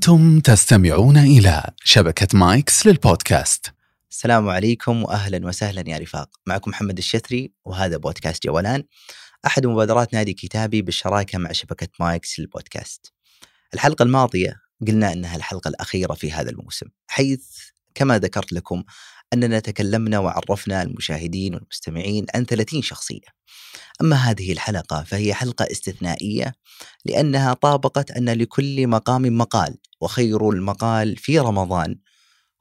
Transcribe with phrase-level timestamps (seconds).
[0.00, 3.72] أنتم تستمعون إلى شبكة مايكس للبودكاست
[4.10, 8.84] السلام عليكم واهلا وسهلا يا رفاق، معكم محمد الشثري وهذا بودكاست جولان
[9.46, 13.12] أحد مبادرات نادي كتابي بالشراكة مع شبكة مايكس للبودكاست.
[13.74, 17.42] الحلقة الماضية قلنا إنها الحلقة الأخيرة في هذا الموسم، حيث
[17.94, 18.82] كما ذكرت لكم
[19.32, 23.40] أننا تكلمنا وعرفنا المشاهدين والمستمعين عن 30 شخصية.
[24.00, 26.54] أما هذه الحلقة فهي حلقة استثنائية
[27.04, 31.98] لأنها طابقت أن لكل مقام مقال وخير المقال في رمضان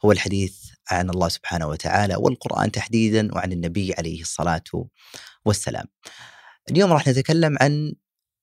[0.05, 0.53] هو الحديث
[0.91, 4.63] عن الله سبحانه وتعالى والقرآن تحديدا وعن النبي عليه الصلاة
[5.45, 5.86] والسلام.
[6.72, 7.94] اليوم راح نتكلم عن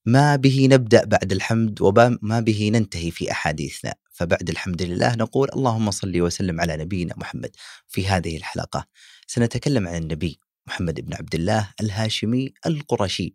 [0.07, 5.91] ما به نبدأ بعد الحمد وما به ننتهي في أحاديثنا فبعد الحمد لله نقول اللهم
[5.91, 7.57] صل وسلم على نبينا محمد
[7.89, 8.87] في هذه الحلقة.
[9.27, 13.35] سنتكلم عن النبي محمد بن عبد الله الهاشمي القرشي.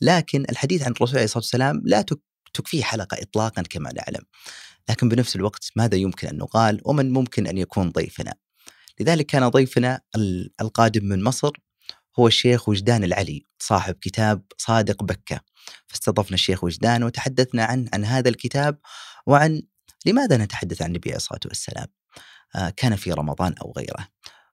[0.00, 2.04] لكن الحديث عن الرسول عليه الصلاة والسلام لا
[2.54, 4.24] تكفيه حلقة إطلاقا كما نعلم.
[4.90, 8.34] لكن بنفس الوقت ماذا يمكن أن نقال ومن ممكن أن يكون ضيفنا؟
[9.00, 10.00] لذلك كان ضيفنا
[10.60, 11.52] القادم من مصر
[12.18, 15.40] هو الشيخ وجدان العلي صاحب كتاب صادق بكة.
[15.86, 18.78] فاستضفنا الشيخ وجدان وتحدثنا عن عن هذا الكتاب
[19.26, 19.62] وعن
[20.06, 21.86] لماذا نتحدث عن النبي عليه الصلاة والسلام
[22.54, 24.08] آه، كان في رمضان أو غيره.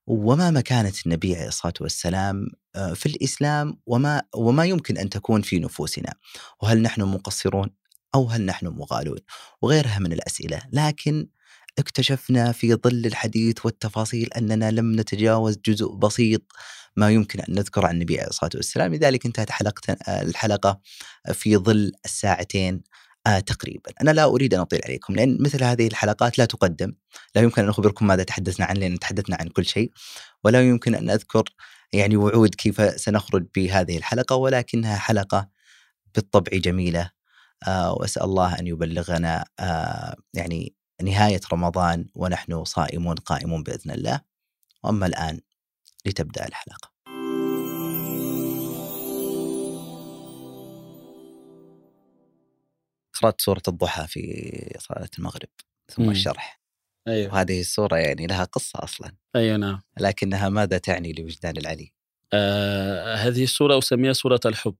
[0.07, 5.59] وما مكانة النبي عليه الصلاة والسلام آه، في الإسلام وما, وما يمكن أن تكون في
[5.59, 6.13] نفوسنا.
[6.61, 7.69] وهل نحن مقصرون
[8.15, 9.19] أو هل نحن مغالون؟
[9.61, 10.61] وغيرها من الأسئلة.
[10.71, 11.27] لكن
[11.79, 16.41] اكتشفنا في ظل الحديث والتفاصيل أننا لم نتجاوز جزء بسيط
[16.97, 18.93] ما يمكن أن نذكر عن النبي عليه الصلاة والسلام.
[18.93, 20.79] لذلك انتهت حلقة الحلقة
[21.33, 22.83] في ظل الساعتين
[23.27, 23.91] آه تقريبا.
[24.01, 26.93] أنا لا أريد أن أطيل عليكم لأن مثل هذه الحلقات لا تقدم.
[27.35, 29.91] لا يمكن أن أخبركم ماذا تحدثنا عنه لأن تحدثنا عن كل شيء.
[30.43, 31.43] ولا يمكن أن أذكر
[31.93, 35.49] يعني وعود كيف سنخرج بهذه الحلقة ولكنها حلقة
[36.15, 37.11] بالطبع جميلة.
[37.67, 44.21] آه وأسأل الله أن يبلغنا آه يعني نهاية رمضان ونحن صائمون قائمون بإذن الله.
[44.83, 45.39] وأما الآن
[46.05, 46.88] لتبدأ الحلقة.
[53.21, 55.49] قرأت سورة الضحى في صلاة المغرب
[55.89, 56.11] ثم مم.
[56.11, 56.59] الشرح.
[57.07, 57.33] أيوة.
[57.33, 59.11] وهذه السورة يعني لها قصة أصلا.
[59.35, 59.81] أيوة نعم.
[59.99, 61.91] لكنها ماذا تعني لوجدان العلي؟
[62.33, 64.75] آه هذه السورة أسميها سورة الحب.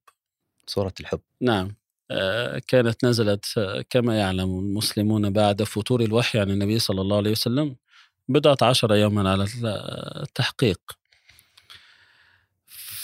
[0.68, 1.20] سورة الحب.
[1.42, 1.76] نعم.
[2.12, 3.46] آه، كانت نزلت
[3.90, 7.76] كما يعلم المسلمون بعد فتور الوحي عن النبي صلى الله عليه وسلم
[8.28, 9.48] بضعة عشر يوما على
[10.24, 10.80] التحقيق.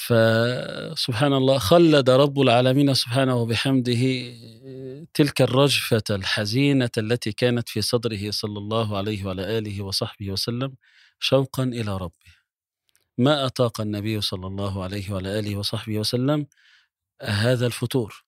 [0.08, 4.02] فسبحان الله خلد رب العالمين سبحانه وبحمده
[5.14, 10.74] تلك الرجفة الحزينة التي كانت في صدره صلى الله عليه وعلى آله وصحبه وسلم
[11.20, 12.36] شوقا إلى ربه.
[13.18, 16.48] ما أطاق النبي صلى الله عليه وعلى آله وصحبه وسلم
[17.22, 18.26] هذا الفتور؟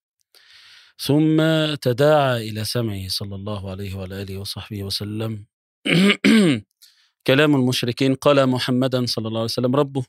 [0.98, 1.36] ثم
[1.74, 5.44] تداعى إلى سمعه صلى الله عليه وعلى آله وصحبه وسلم
[7.26, 8.14] كلام المشركين.
[8.14, 10.04] قال محمدا صلى الله عليه وسلم ربه.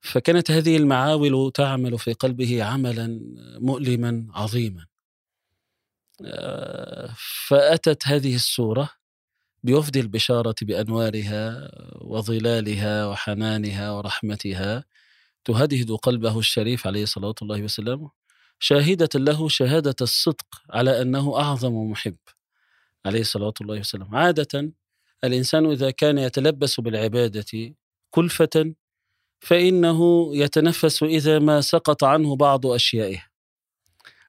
[0.00, 3.20] فكانت هذه المعاول تعمل في قلبه عملا
[3.60, 4.86] مؤلما عظيما.
[7.46, 8.90] فأتت هذه السورة
[9.64, 14.84] بوفد البشارة بأنوارها وظلالها وحنانها ورحمتها
[15.44, 18.10] تهدهد قلبه الشريف عليه الصلاة الله وسلامه
[18.58, 22.16] شاهدة له شهادة الصدق على أنه أعظم محب
[23.06, 24.72] عليه الصلاة الله وسلم عادة
[25.24, 27.74] الإنسان إذا كان يتلبس بالعبادة
[28.10, 28.74] كلفة
[29.40, 33.25] فإنه يتنفس إذا ما سقط عنه بعض أشيائه.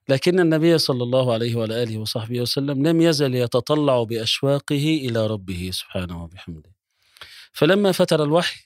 [0.08, 5.70] لكن النبي صلى الله عليه وعلى آله وصحبه وسلم لم يزل يتطلع بأشواقه إلى ربه
[5.72, 6.70] سبحانه وبحمده.
[7.52, 8.60] فلما فتر الوحي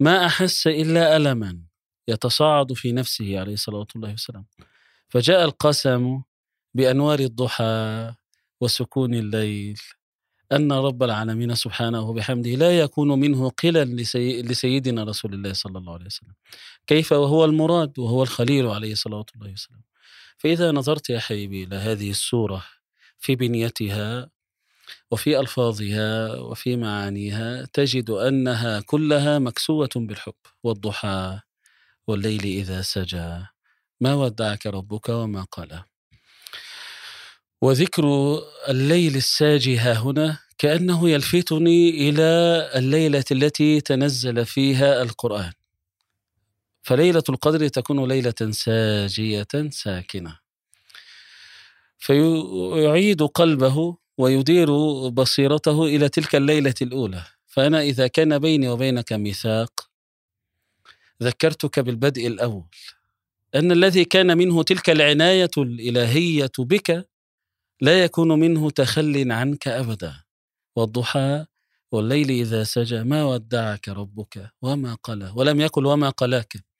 [0.00, 1.58] ما أحس إلا ألما
[2.08, 4.44] يتصاعد في نفسه عليه الصلاة والسلام.
[5.08, 6.22] فجاء القسم
[6.74, 8.12] بأنوار الضحى
[8.60, 9.80] وسكون الليل
[10.52, 14.42] أن رب العالمين سبحانه وبحمده لا يكون منه قلا لسي...
[14.42, 16.34] لسيدنا رسول الله صلى الله عليه وسلم.
[16.86, 19.82] كيف؟ وهو المراد وهو الخليل عليه الصلاة والسلام.
[20.42, 22.64] فإذا نظرت يا حبيبي إلى هذه السورة
[23.18, 24.30] في بنيتها
[25.10, 31.40] وفي ألفاظها وفي معانيها تجد أنها كلها مكسوة بالحب والضحى
[32.06, 33.46] والليل إذا سجى.
[34.00, 35.82] ما ودعك ربك وما قال
[37.62, 38.04] وذكر
[38.68, 42.22] الليل الساجي ها هنا كأنه يلفتني إلى
[42.74, 45.52] الليلة التي تنزل فيها القرآن.
[46.82, 50.38] فليلة القدر تكون ليلة ساجية ساكنة.
[51.98, 54.70] فيعيد قلبه ويدير
[55.08, 57.24] بصيرته إلى تلك الليلة الأولى.
[57.46, 59.88] فأنا إذا كان بيني وبينك ميثاق
[61.22, 62.68] ذكرتك بالبدء الأول.
[63.54, 67.08] أن الذي كان منه تلك العناية الإلهية بك
[67.80, 70.14] لا يكون منه تخل عنك أبدا.
[70.76, 71.46] والضحى
[71.92, 75.32] والليل إذا سجى ما ودعك ربك وما قلى.
[75.36, 76.71] ولم يقل وما قلاك.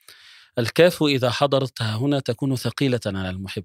[0.59, 3.65] الكاف إذا حضرتها هنا تكون ثقيلة على المحب.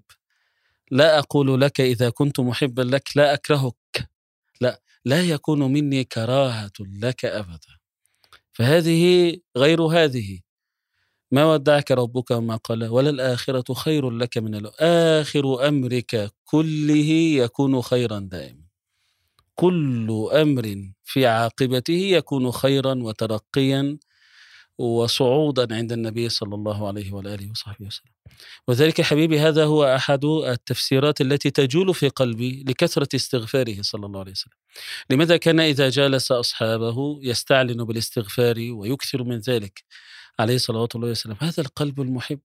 [0.92, 4.10] لا أقول لك إذا كنت محبا لك لا أكرهك.
[4.62, 7.78] لا لا يكون مني كراهة لك أبدا.
[8.54, 10.40] فهذه غير هذه.
[11.32, 14.76] ما ودعك ربك وما قال؟ ولا الآخرة خير لك من الأولى
[15.22, 17.10] آخر أمرك كله
[17.44, 18.68] يكون خيرا دائما.
[19.56, 23.98] كل أمر في عاقبته يكون خيرا وترقيا
[24.78, 28.12] وصعودا عند النبي صلى الله عليه وآله وصحبه وسلم.
[28.68, 34.32] وذلك حبيبي هذا هو أحد التفسيرات التي تجول في قلبي لكثرة استغفاره صلى الله عليه
[34.32, 34.54] وسلم.
[35.10, 39.84] لماذا كان إذا جالس أصحابه يستعلن بالاستغفار ويكثر من ذلك
[40.40, 42.40] عليه صلوات الله وسلم؟ هذا القلب المحب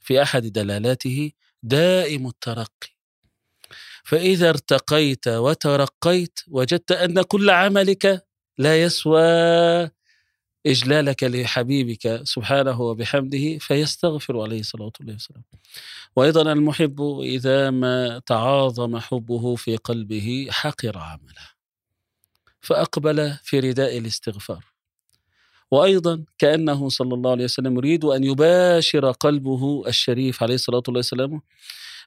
[0.00, 1.32] في أحد دلالاته
[1.62, 2.88] دائم الترقي.
[4.04, 8.26] فإذا ارتقيت وترقيت وجدت أن كل عملك
[8.58, 9.20] لا يسوى
[10.66, 15.42] إجلالك لحبيبك سبحانه وبحمده فيستغفر عليه الله وسلم
[16.16, 21.50] وأيضا المحب إذا ما تعاظم حبه في قلبه حقر عمله
[22.60, 24.64] فأقبل في رداء الاستغفار.
[25.70, 31.42] وأيضا كأنه صلى الله عليه وسلم يريد أن يباشر قلبه الشريف عليه الصلاة والسلام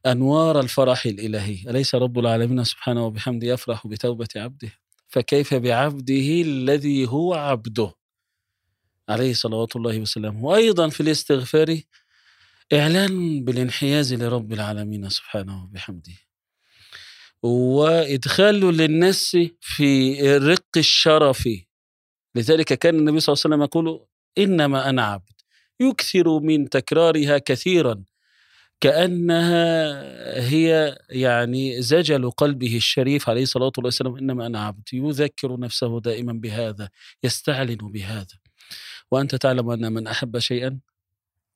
[0.05, 1.69] أنوار الفرح الإلهي.
[1.69, 4.71] أليس رب العالمين سبحانه وبحمده يفرح بتوبة عبده؟
[5.09, 7.93] فكيف بعبده الذي هو عبده؟
[9.09, 10.43] عليه صلوات الله وسلامه.
[10.45, 11.79] وأيضا في الاستغفار
[12.73, 16.13] إعلان بالانحياز لرب العالمين سبحانه وبحمده.
[17.43, 21.49] وإدخال للناس في رق الشرف.
[22.35, 24.05] لذلك كان النبي صلى الله عليه وسلم يقول
[24.37, 25.33] إنما أنا عبد.
[25.79, 28.03] يكثر من تكرارها كثيرا.
[28.79, 29.93] كأنها
[30.49, 34.89] هي يعني زجل قلبه الشريف عليه الصلاة والسلام إنما أنا عبد.
[34.93, 36.89] يذكر نفسه دائما بهذا
[37.23, 38.42] يستعلن بهذا.
[39.11, 40.79] وأنت تعلم أن من أحب شيئا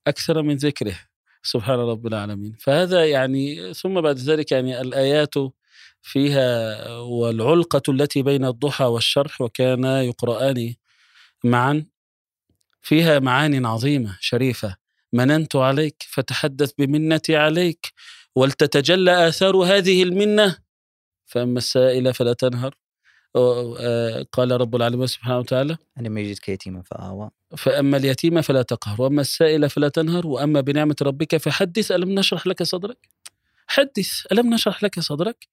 [0.07, 0.95] أكثر من ذكره.
[1.43, 2.55] سبحان رب العالمين.
[2.59, 5.33] فهذا يعني ثم بعد ذلك يعني الآيات
[6.01, 10.75] فيها والعلقة التي بين الضحى والشرح وكان يقرآن
[11.43, 11.85] معا
[12.81, 14.75] فيها معان عظيمة شريفة.
[15.13, 17.93] مننت عليك فتحدث بمنتي عليك
[18.35, 20.57] ولتتجلى آثار هذه المنة
[21.25, 22.75] فأما السائل فلا تنهر.
[24.31, 27.29] قال رب العالمين سبحانه وتعالى لم يجدك يتيما فآوى.
[27.57, 32.63] فأما اليتيم فلا تقهر وأما السائل فلا تنهر وأما بنعمة ربك فحدث ألم نشرح لك
[32.63, 33.09] صدرك؟
[33.67, 35.47] حدث ألم نشرح لك صدرك؟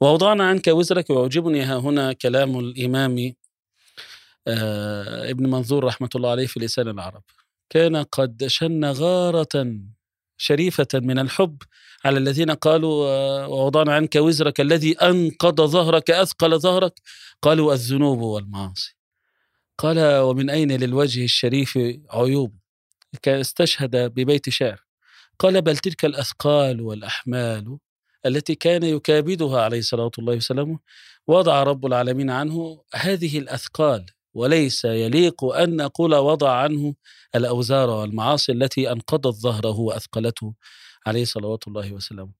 [0.00, 3.32] ووضعنا عنك وزرك ويعجبني ها هنا كلام الإمام
[4.46, 7.22] آه ابن منظور رحمة الله عليه في لسان العرب
[7.70, 9.76] كان قد شن غارة
[10.38, 11.62] شريفة من الحب
[12.04, 17.00] على الذين قالوا آه، ووضعنا عنك وزرك الذي أنقض ظهرك أثقل ظهرك.
[17.42, 18.96] قالوا الذنوب والمعاصي.
[19.78, 21.78] قال ومن أين للوجه الشريف
[22.10, 22.58] عيوب؟
[23.28, 24.84] استشهد ببيت شعر.
[25.38, 27.78] قال بل تلك الأثقال والأحمال
[28.26, 30.78] التي كان يكابدها عليه الصلاة الله وسلامه
[31.26, 34.06] وضع رب العالمين عنه هذه الأثقال.
[34.34, 36.94] وليس يليق أن نقول وضع عنه
[37.34, 40.54] الأوزار والمعاصي التي أنقضت ظهره وأثقلته
[41.06, 42.32] عليه صلوات الله وسلامه.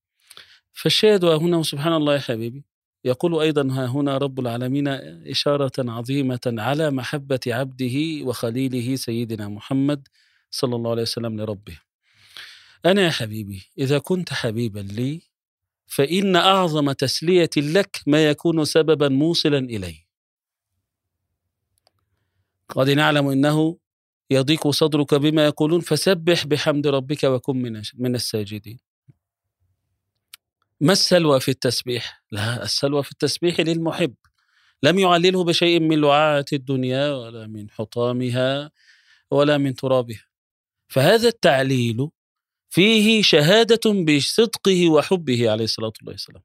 [0.73, 2.65] فالشاهد هنا سبحان الله يا حبيبي
[3.05, 4.89] يقول أيضا ها هنا رب العالمين
[5.29, 10.09] إشارة عظيمة على محبة عبده وخليله سيدنا محمد
[10.51, 11.79] صلى الله عليه وسلم لربه.
[12.87, 15.23] أنا يا حبيبي إذا كنت حبيبا لي
[15.87, 20.08] فإن أعظم تسلية لك ما يكون سببا موصلا إليه
[22.69, 23.77] قد نعلم إنه
[24.31, 28.79] يضيق صدرك بما يقولون فسبح بحمد ربك وكن من من الساجدين.
[30.81, 34.15] ما السلوى في التسبيح؟ لا السلوى في التسبيح للمحب.
[34.83, 38.71] لم يعلله بشيء من لعاعة الدنيا ولا من حطامها
[39.31, 40.25] ولا من ترابها.
[40.89, 42.09] فهذا التعليل
[42.71, 46.43] فيه شهادة بصدقه وحبه عليه الصلاة والسلام.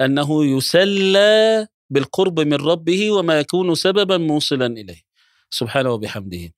[0.00, 5.05] أنه يسلى بالقرب من ربه وما يكون سببا موصلا إليه.
[5.56, 6.52] سبحانه وبحمده.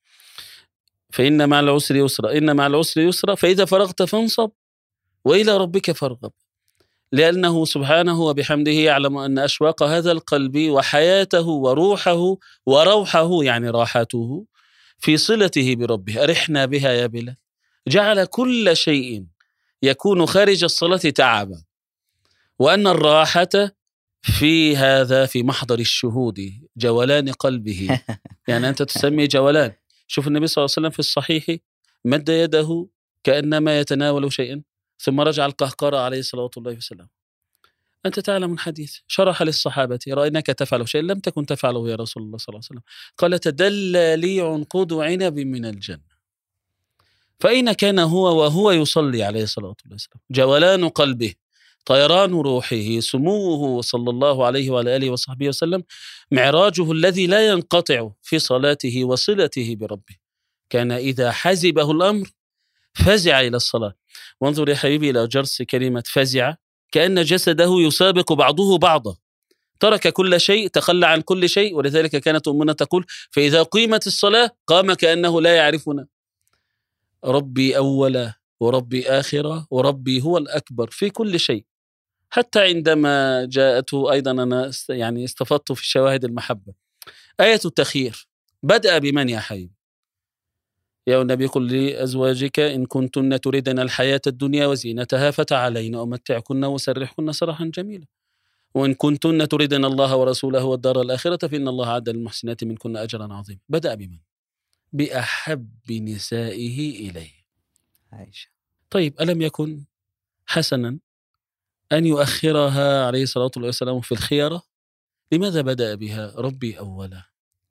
[1.13, 4.51] فإن مع العسر يسرا إن مع العسر يسرا فإذا فرغت فانصب
[5.25, 6.31] وإلى ربك فارغب.
[7.11, 14.45] لأنه سبحانه وبحمده يعلم أن أشواق هذا القلب وحياته وروحه وروحه يعني راحته
[14.99, 16.23] في صلته بربه.
[16.23, 17.35] أرحنا بها يا بلال.
[17.87, 19.25] جعل كل شيء
[19.83, 21.63] يكون خارج الصلاة تعبا.
[22.59, 23.49] وأن الراحة
[24.21, 28.01] في هذا في محضر الشهود جولان قلبه.
[28.47, 29.71] يعني أنت تسمي جولان.
[30.07, 31.45] شوف النبي صلى الله عليه وسلم في الصحيح
[32.05, 32.87] مد يده
[33.23, 34.61] كأنما يتناول شيئا
[34.99, 37.09] ثم رجع القهقرة عليه الصلاة والسلام.
[38.05, 38.97] أنت تعلم الحديث.
[39.07, 42.81] شرح للصحابة رأيناك تفعل شيء لم تكن تفعله يا رسول الله صلى الله عليه وسلم.
[43.17, 46.09] قال تدلى لي عنقود عنب من الجنة.
[47.39, 51.33] فأين كان هو وهو يصلي عليه الصلاة والسلام؟ جولان قلبه.
[51.85, 55.83] طيران روحه سموه صلى الله عليه وعلى آله وصحبه وسلم
[56.31, 60.15] معراجه الذي لا ينقطع في صلاته وصلته بربه.
[60.69, 62.29] كان إذا حزبه الأمر
[62.93, 63.93] فزع إلى الصلاة.
[64.41, 66.53] وانظر يا حبيبي إلى جرس كلمة فزع
[66.91, 69.15] كأن جسده يسابق بعضه بعضا.
[69.79, 74.93] ترك كل شيء تخلى عن كل شيء ولذلك كانت أمنا تقول فإذا قيمت الصلاة قام
[74.93, 76.07] كأنه لا يعرفنا.
[77.25, 81.65] ربي أولا وربي آخرة وربي هو الأكبر في كل شيء.
[82.29, 86.73] حتى عندما جاءته أيضا أنا يعني استفدت في شواهد المحبة.
[87.39, 88.27] آية التخيير
[88.63, 89.73] بدأ بمن يا حبيبي
[91.07, 98.05] يا النبي قل لأزواجك إن كنتن تردن الحياة الدنيا وزينتها فتعالين أمتعكن وسرحكن سراحا جميلا.
[98.75, 103.59] وإن كنتن تردن الله ورسوله والدار الآخرة فإن الله عد للمحسنات منكن أجرا عظيما.
[103.69, 104.19] بدأ بمن؟
[104.93, 107.38] بأحب نسائه إليه.
[108.11, 108.49] عائشة
[108.89, 109.85] طيب ألم يكن
[110.45, 110.99] حسنا
[111.91, 114.63] أن يؤخرها عليه الصلاة والسلام في الخيرة؟
[115.31, 117.23] لماذا بدأ بها؟ ربي أولا.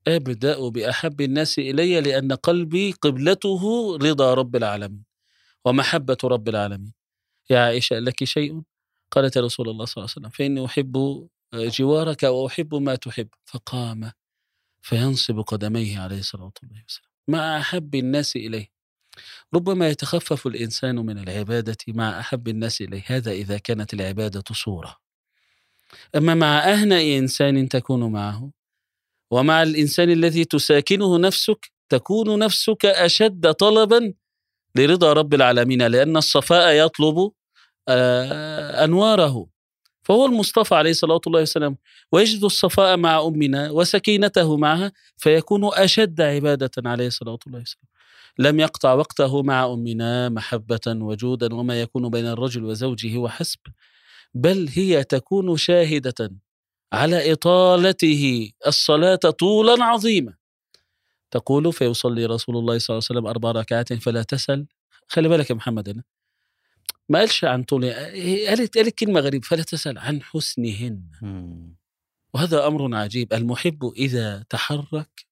[0.09, 5.04] أبدأ بأحب الناس إلي لأن قلبي قبلته رضا رب العالمين
[5.64, 6.92] ومحبة رب العالمين.
[7.50, 8.62] يا عائشة لك شيء؟
[9.11, 13.28] قالت يا رسول الله صلى الله عليه وسلم فإني أحب جوارك وأحب ما تحب.
[13.45, 14.12] فقام
[14.83, 17.11] فينصب قدميه عليه الصلاة والسلام.
[17.28, 18.77] مع أحب الناس إليه
[19.54, 23.02] ربما يتخفف الإنسان من العبادة مع أحب الناس إليه.
[23.06, 24.96] هذا إذا كانت العبادة صورة.
[26.16, 28.50] أما مع أهنأ إنسان تكون معه
[29.30, 34.14] ومع الإنسان الذي تساكنه نفسك تكون نفسك أشد طلبا
[34.75, 37.32] لرضا رب العالمين لأن الصفاء يطلب
[37.88, 39.46] آه، أنواره.
[40.02, 41.76] فهو المصطفى عليه الصلاة والسلام.
[42.12, 47.87] ويجد الصفاء مع أمنا وسكينته معها فيكون أشد عبادة عليه الصلاة والسلام.
[48.38, 53.61] لم يقطع وقته مع أمنا محبة وجودا وما يكون بين الرجل وزوجه وحسب
[54.35, 56.30] بل هي تكون شاهدة
[56.92, 60.35] على إطالته الصلاة طولا عظيما.
[61.30, 64.66] تقول فيصلي رسول الله صلى الله عليه وسلم أربع ركعات فلا تسل.
[65.09, 66.02] خلي بالك يا محمد أنا
[67.09, 67.92] ما قالش عن طول
[68.49, 71.02] قالت قالت كلمة غريبة فلا تسأل عن حسنهن.
[72.35, 73.33] وهذا أمر عجيب.
[73.33, 75.26] المحب إذا تحرك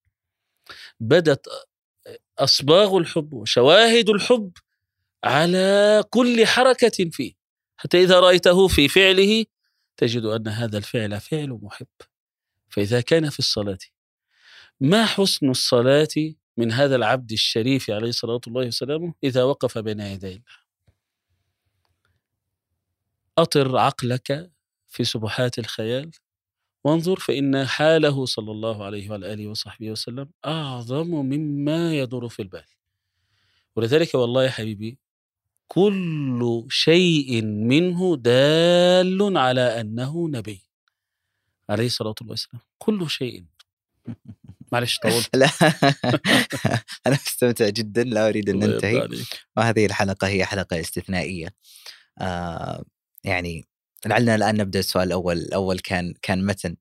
[1.01, 1.47] بدت
[2.39, 4.53] أصباغ الحب وشواهد الحب
[5.25, 7.33] على كل حركة فيه.
[7.77, 9.45] حتى إذا رأيته في فعله
[9.97, 11.87] تجد أن هذا الفعل فعل محب.
[12.69, 13.79] فإذا كان في الصلاة
[14.81, 20.29] ما حسن الصلاة من هذا العبد الشريف عليه الصلاة الله وسلامه إذا وقف بين يدي
[20.29, 20.43] الله؟
[23.39, 24.51] أطر عقلك
[24.89, 26.11] في سبحات الخيال.
[26.87, 32.65] وانظر فإن حاله صلى الله عليه وعلى آله وصحبه وسلم أعظم مما يدور في البال.
[33.77, 34.99] ولذلك والله يا حبيبي
[35.69, 40.61] كل شيء منه دال على أنه نبي.
[41.71, 42.63] عليه الصلاة والسلام.
[42.79, 43.45] كل شيء.
[44.73, 45.23] معلش طول.
[45.41, 45.51] لا
[47.07, 49.09] أنا استمتع جدا لا أريد أن ننتهي.
[49.57, 51.49] وهذه الحلقة هي حلقة استثنائية.
[52.19, 52.85] آه
[53.25, 53.67] يعني
[54.07, 55.37] لعلنا الآن نبدأ السؤال الأول.
[55.37, 56.77] الأول كان كان متن.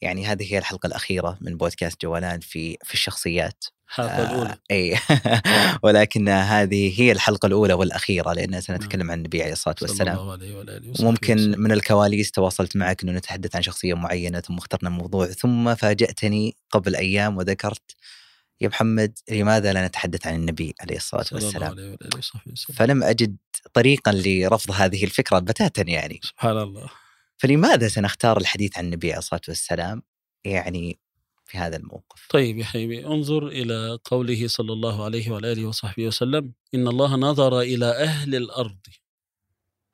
[0.00, 3.64] يعني هذه هي الحلقة الأخيرة من بودكاست جولان في في الشخصيات.
[3.88, 4.56] الحلقة آه الأولى.
[4.70, 4.98] إي.
[5.84, 10.38] ولكن هذه هي الحلقة الأولى والأخيرة لأن سنتكلم عن النبي عليه الصلاة والسلام.
[11.00, 16.56] ممكن من الكواليس تواصلت معك إنه نتحدث عن شخصية معينة ثم اخترنا موضوع ثم فاجأتني
[16.70, 17.96] قبل أيام وذكرت
[18.62, 22.76] يا محمد لماذا لا نتحدث عن النبي عليه الصلاة والسلام؟ عليه وسلم.
[22.76, 23.36] فلم أجد
[23.74, 26.20] طريقا لرفض هذه الفكرة بتاتا يعني.
[26.22, 26.90] سبحان الله.
[27.38, 30.02] فلماذا سنختار الحديث عن النبي عليه الصلاة والسلام
[30.44, 30.98] يعني
[31.46, 36.06] في هذا الموقف؟ طيب يا حبيبي انظر إلى قوله صلى الله عليه وعلى اله وصحبه
[36.06, 38.78] وسلم إن الله نظر إلى أهل الأرض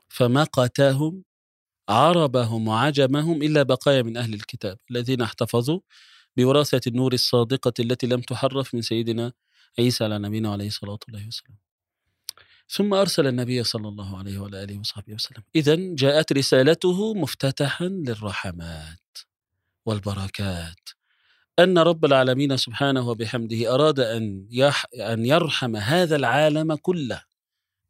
[0.09, 1.23] فمقتهم
[1.89, 5.81] عربهم وعجمهم إلا بقايا من أهل الكتاب الذين احتفظوا
[6.39, 9.33] بوراثة النور الصادقة التي لم تحرف من سيدنا
[9.79, 11.59] عيسى على نبينا عليه الصلاة والسلام.
[12.69, 15.43] ثم أرسل النبي صلى الله عليه وعلى آله وصحبه وسلم.
[15.57, 19.19] إذا جاءت رسالته مفتتحا للرحمات
[19.87, 20.89] والبركات.
[21.59, 27.25] أن رب العالمين سبحانه وبحمده أراد أن, يح أن يرحم هذا العالم كله.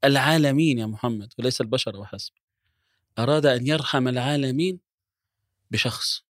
[0.05, 2.33] العالمين يا محمد وليس البشر وحسب.
[3.19, 4.81] أراد أن يرحم العالمين
[5.71, 6.27] بشخص.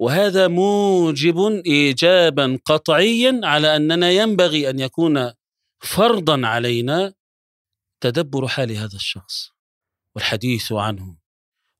[0.00, 5.32] وهذا موجب ايجابا قطعيا على أننا ينبغي أن يكون
[5.80, 7.14] فرضا علينا
[8.00, 9.50] تدبر حال هذا الشخص
[10.16, 11.16] والحديث عنه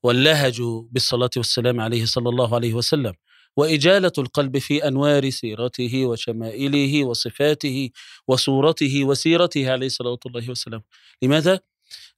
[0.03, 0.61] واللهج
[0.91, 3.13] بالصلاة والسلام عليه صلى الله عليه وسلم
[3.57, 7.89] وإجالة القلب في أنوار سيرته وشمائله وصفاته
[8.27, 10.81] وصورته وسيرته عليه الصلاة الله والسلام
[11.21, 11.59] لماذا؟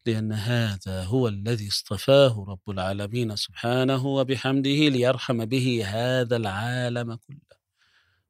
[0.06, 7.58] لأن هذا هو الذي اصطفاه رب العالمين سبحانه وبحمده ليرحم به هذا العالم كله.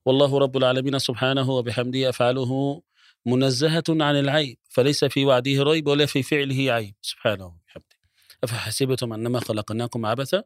[0.05, 2.81] والله رب العالمين سبحانه وبحمده أفعاله
[3.25, 7.95] منزهة عن العيب فليس في وعده ريب ولا في فعله عيب سبحانه وبحمده.
[8.43, 10.43] أفحسبتم أنما خلقناكم عبثا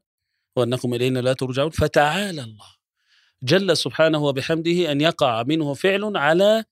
[0.55, 2.77] وأنكم إلينا لا ترجعون؟ فتعالى الله.
[3.43, 6.63] جل سبحانه وبحمده أن يقع منه فعل على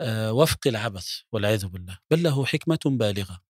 [0.00, 1.98] آه، وفق العبث والعياذ بالله.
[2.10, 3.51] بل له حكمة بالغة.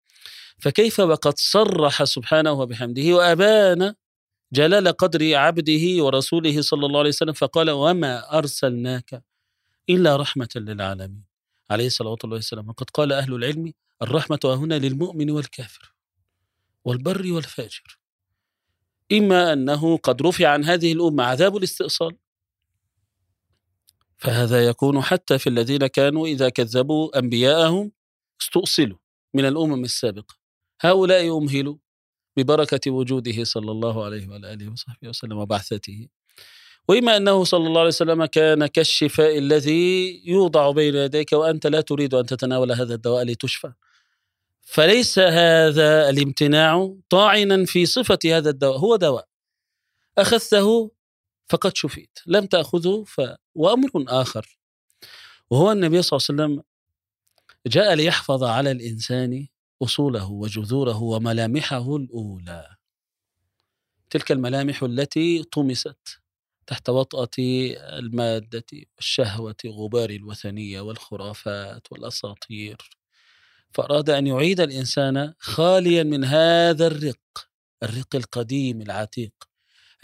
[0.59, 3.93] فكيف وقد صرح سبحانه وبحمده وأبان
[4.53, 9.23] جلال قدر عبده ورسوله صلى الله عليه وسلم فقال وما أرسلناك
[9.89, 11.23] إلا رحمة للعالمين.
[11.69, 12.69] عليه الصلاة والسلام.
[12.69, 15.93] وقد قال أهل العلم الرحمة هنا للمؤمن والكافر
[16.85, 17.99] والبر والفاجر.
[19.11, 22.17] إما أنه قد رفع عن هذه الأمة عذاب الاستئصال.
[24.17, 27.91] فهذا يكون حتى في الذين كانوا إذا كذبوا أنبياءهم
[28.41, 28.97] استؤصلوا
[29.33, 30.46] من الأمم السابقة.
[30.81, 31.75] هؤلاء أمهلوا
[32.37, 36.07] ببركة وجوده صلى الله عليه وآله وصحبه وسلم وبعثته.
[36.87, 42.13] وإما أنه صلى الله عليه وسلم كان كالشفاء الذي يوضع بين يديك وأنت لا تريد
[42.13, 43.73] أن تتناول هذا الدواء لتشفى.
[44.61, 49.27] فليس هذا الامتناع طاعنا في صفة هذا الدواء هو دواء.
[50.17, 50.91] أخذته
[51.49, 53.21] فقد شفيت لم تأخذه ف...
[53.55, 54.59] وأمر آخر.
[55.49, 56.63] وهو النبي صلى الله عليه وسلم
[57.67, 59.47] جاء ليحفظ على الإنسان
[59.81, 62.75] أصوله وجذوره وملامحه الأولى.
[64.09, 66.19] تلك الملامح التي طمست
[66.67, 67.29] تحت وطأة
[67.99, 68.65] المادة
[68.95, 72.77] والشهوة غبار الوثنية والخرافات والأساطير.
[73.73, 77.49] فأراد أن يعيد الإنسان خاليا من هذا الرق
[77.83, 79.33] الرق القديم العتيق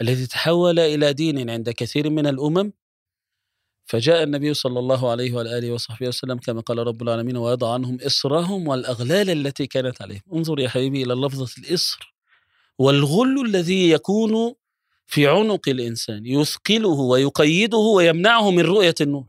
[0.00, 2.72] الذي تحول إلى دين عند كثير من الأمم
[3.86, 8.68] فجاء النبي صلى الله عليه وآله وصحبه وسلم كما قال رب العالمين ويضع عنهم إصرهم
[8.68, 10.22] والأغلال التي كانت عليهم.
[10.32, 12.14] انظر يا حبيبي إلى لفظة الإصر
[12.78, 14.54] والغل الذي يكون
[15.06, 19.26] في عنق الإنسان يثقله ويقيده ويمنعه من رؤية النور.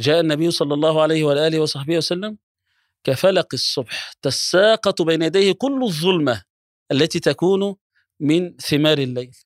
[0.00, 2.38] جاء النبي صلى الله عليه وآله وصحبه وسلم
[3.04, 6.42] كفلق الصبح تساقط بين يديه كل الظلمة
[6.92, 7.76] التي تكون
[8.20, 9.36] من ثمار الليل.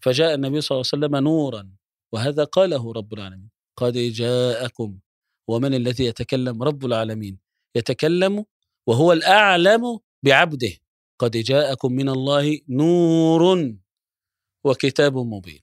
[0.00, 1.70] فجاء النبي صلى الله عليه وسلم نورا
[2.12, 3.53] وهذا قاله رب العالمين.
[3.76, 4.98] قد جاءكم
[5.48, 7.38] ومن الذي يتكلم؟ رب العالمين.
[7.74, 8.44] يتكلم
[8.86, 10.72] وهو الأعلم بعبده
[11.18, 13.74] قد جاءكم من الله نور
[14.64, 15.60] وكتاب مبين.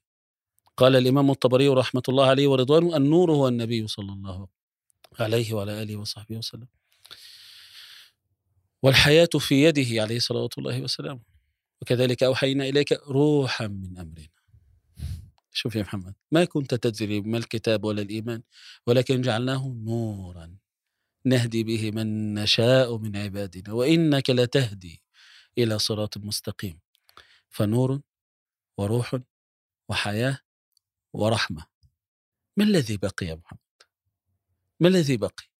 [0.77, 4.47] قال الإمام الطبري رحمة الله عليه ورضوانه النور هو النبي صلى الله
[5.19, 6.67] عليه وعلى آله وصحبه وسلم.
[8.83, 10.87] والحياة في يده عليه صلوات الله
[11.81, 14.40] وكذلك أوحينا إليك روحا من أمرنا
[15.53, 18.41] شوف يا محمد ما كنت تدري ما الكتاب ولا الإيمان
[18.87, 20.57] ولكن جعلناه نورا
[21.25, 25.03] نهدي به من نشاء من عبادنا وإنك لتهدي
[25.57, 26.79] إلى صراط مستقيم.
[27.49, 28.01] فنور
[28.77, 29.19] وروح
[29.89, 30.39] وحياة
[31.13, 31.65] ورحمة.
[32.57, 33.59] ما الذي بقي يا محمد؟
[34.79, 35.51] ما الذي بقي؟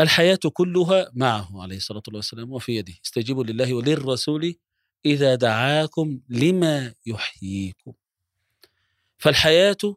[0.00, 2.94] الحياة كلها معه عليه الصلاة والسلام وفي يده.
[3.04, 4.54] استجيبوا لله وللرسول
[5.06, 7.92] إذا دعاكم لما يحييكم.
[9.22, 9.96] فالحياة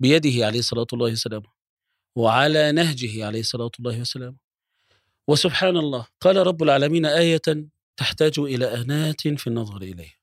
[0.00, 1.42] بيده عليه الصلاة والسلام
[2.16, 4.36] وعلى نهجه عليه الصلاة والسلام.
[5.28, 7.42] وسبحان الله قال رب العالمين آية
[7.96, 10.16] تحتاج إلى أنات في النظر إليها.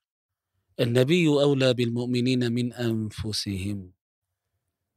[0.79, 3.93] النبي أولى بالمؤمنين من أنفسهم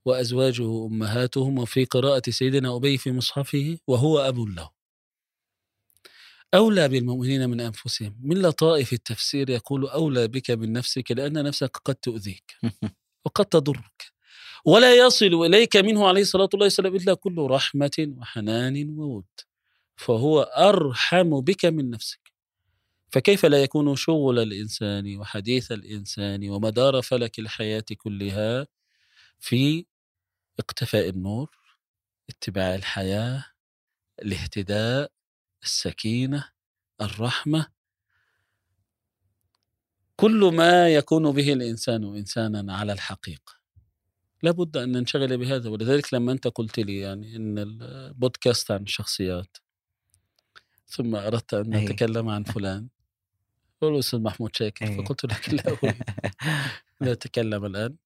[0.05, 4.71] وأزواجه أمهاتهم وفي قراءة سيدنا أبي في مصحفه وهو أب له.
[6.55, 8.17] أولى بالمؤمنين من أنفسهم.
[8.23, 12.55] من لطائف التفسير يقول أولى بك من نفسك لأن نفسك قد تؤذيك.
[13.25, 14.13] وقد تضرك.
[14.65, 19.25] ولا يصل إليك منه عليه الصلاة والسلام إلا كل رحمة وحنان وود.
[19.97, 22.33] فهو أرحم بك من نفسك.
[23.13, 28.67] فكيف لا يكون شغل الإنسان وحديث الإنسان ومدار فلك الحياة كلها
[29.41, 29.87] في
[30.59, 31.51] اقتفاء النور
[32.31, 33.45] اتباع الحياة
[34.23, 35.13] الاهتداء
[35.63, 36.51] السكينة
[37.01, 37.67] الرحمة
[40.17, 43.65] كل ما يكون به الإنسان إنسانا على الحقيقة.
[44.43, 49.57] لابد أن ننشغل بهذا ولذلك لما أنت قلت لي يعني أن البودكاست عن الشخصيات
[50.87, 52.89] ثم أردت أن نتكلم عن فلان
[53.83, 55.77] هو الأستاذ محمود شاكر فقلت لك لا
[57.03, 57.97] أن أتكلم الآن.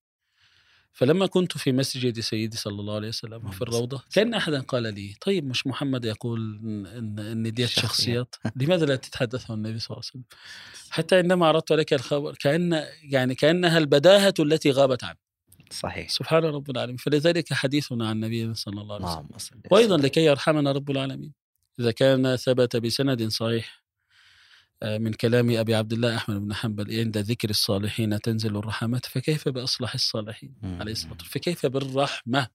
[0.93, 5.15] فلما كنت في مسجد سيدي صلى الله عليه وسلم وفي الروضة كأن أحدا قال لي
[5.21, 8.35] طيب مش محمد يقول إن, إن, ديت شخصيات.
[8.61, 10.23] لماذا لا تتحدث عن النبي صلى الله عليه وسلم؟
[10.89, 15.17] حتى عندما عرضت عليك الخبر كأن يعني كأنها البداهة التي غابت عنه
[15.71, 16.09] صحيح.
[16.09, 16.97] سبحان رب العالمين.
[16.97, 19.61] فلذلك حديثنا عن النبي صلى الله عليه وسلم.
[19.71, 19.97] وأيضا.
[19.97, 21.33] لكي يرحمنا رب العالمين
[21.79, 23.83] إذا كان ثبت بسند صحيح
[24.83, 29.93] من كلام أبي عبد الله أحمد بن حنبل عند ذكر الصالحين تنزل الرحمات فكيف بأصلح
[29.93, 30.53] الصالحين.
[30.63, 31.31] عليه الصلاة والسلام.
[31.31, 32.47] فكيف بالرحمة؟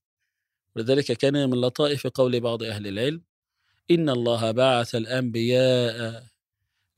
[0.76, 3.22] ولذلك كان من لطائف قول بعض أهل العلم
[3.90, 6.24] إن الله بعث الأنبياء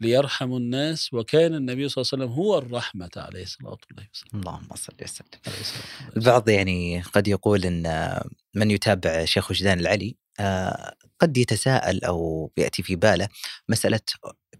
[0.00, 4.40] ليرحموا الناس وكان النبي صلى الله عليه وسلم هو الرحمة عليه الصلاة والسلام.
[4.40, 5.80] اللهم صل وسلم.
[6.16, 8.20] البعض يعني قد يقول إن
[8.54, 10.25] من يتابع شيخ وجدان العلي آه،
[11.18, 13.28] قد يتساءل أو يأتي في باله
[13.68, 14.00] مسألة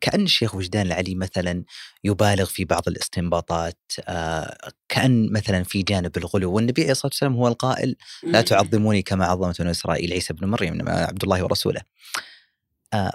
[0.00, 1.64] كأن الشيخ وجدان العلي مثلا
[2.04, 7.48] يبالغ في بعض الاستنباطات آه، كأن مثلا في جانب الغلو والنبي عليه الصلاة والسلام هو
[7.48, 11.80] القائل لا تعظموني كما عظمت بنو إسرائيل عيسى بن مريم عبد الله ورسوله.
[12.94, 13.12] آه،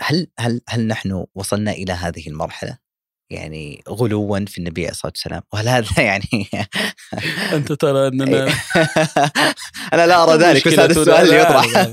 [0.00, 2.78] هل هل هل نحن وصلنا إلى هذه المرحلة؟
[3.34, 6.28] يعني غلوا في النبي عليه الصلاة والسلام، وهل هذا يعني
[7.52, 8.24] أنت ترى أننا
[9.92, 11.92] أنا لا أرى ذلك بس هذا السؤال اللي يطرح.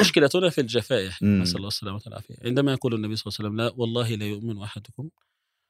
[0.00, 1.42] مشكلتنا في الجفائح مم.
[1.42, 2.34] نسأل الله السلامة والعافية.
[2.44, 5.08] عندما يقول النبي صلى الله عليه وسلم لا والله لا يؤمن أحدكم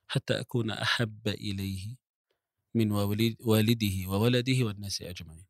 [0.09, 1.87] حتى أكون أحب إليه
[2.75, 5.45] من والد- والده وولده والناس أجمعين.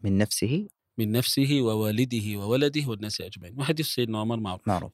[0.00, 0.68] من نفسه؟
[0.98, 3.54] من نفسه ووالده وولده والناس أجمعين.
[3.58, 4.68] وحديث سيدنا عمر معروف.
[4.68, 4.92] معروف.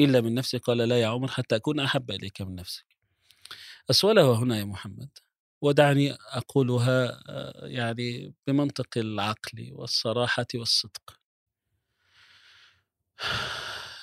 [0.00, 2.84] إلا من نفسه قال لا يا عمر حتى أكون أحب إليك من نفسك.
[3.90, 5.08] السؤال هو هنا يا محمد؟
[5.62, 11.20] ودعني أقولها آه، يعني بمنطق العقل والصراحة والصدق.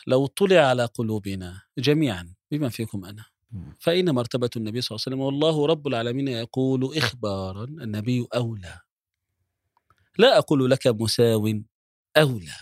[0.07, 3.75] لو طلع على قلوبنا جميعا بما فيكم أنا مم.
[3.79, 8.79] فإن مرتبة النبي صلى الله عليه وسلم والله رب العالمين يقول إخبارا النبي أولى.
[10.17, 11.61] لا أقول لك مساو
[12.17, 12.55] أولى.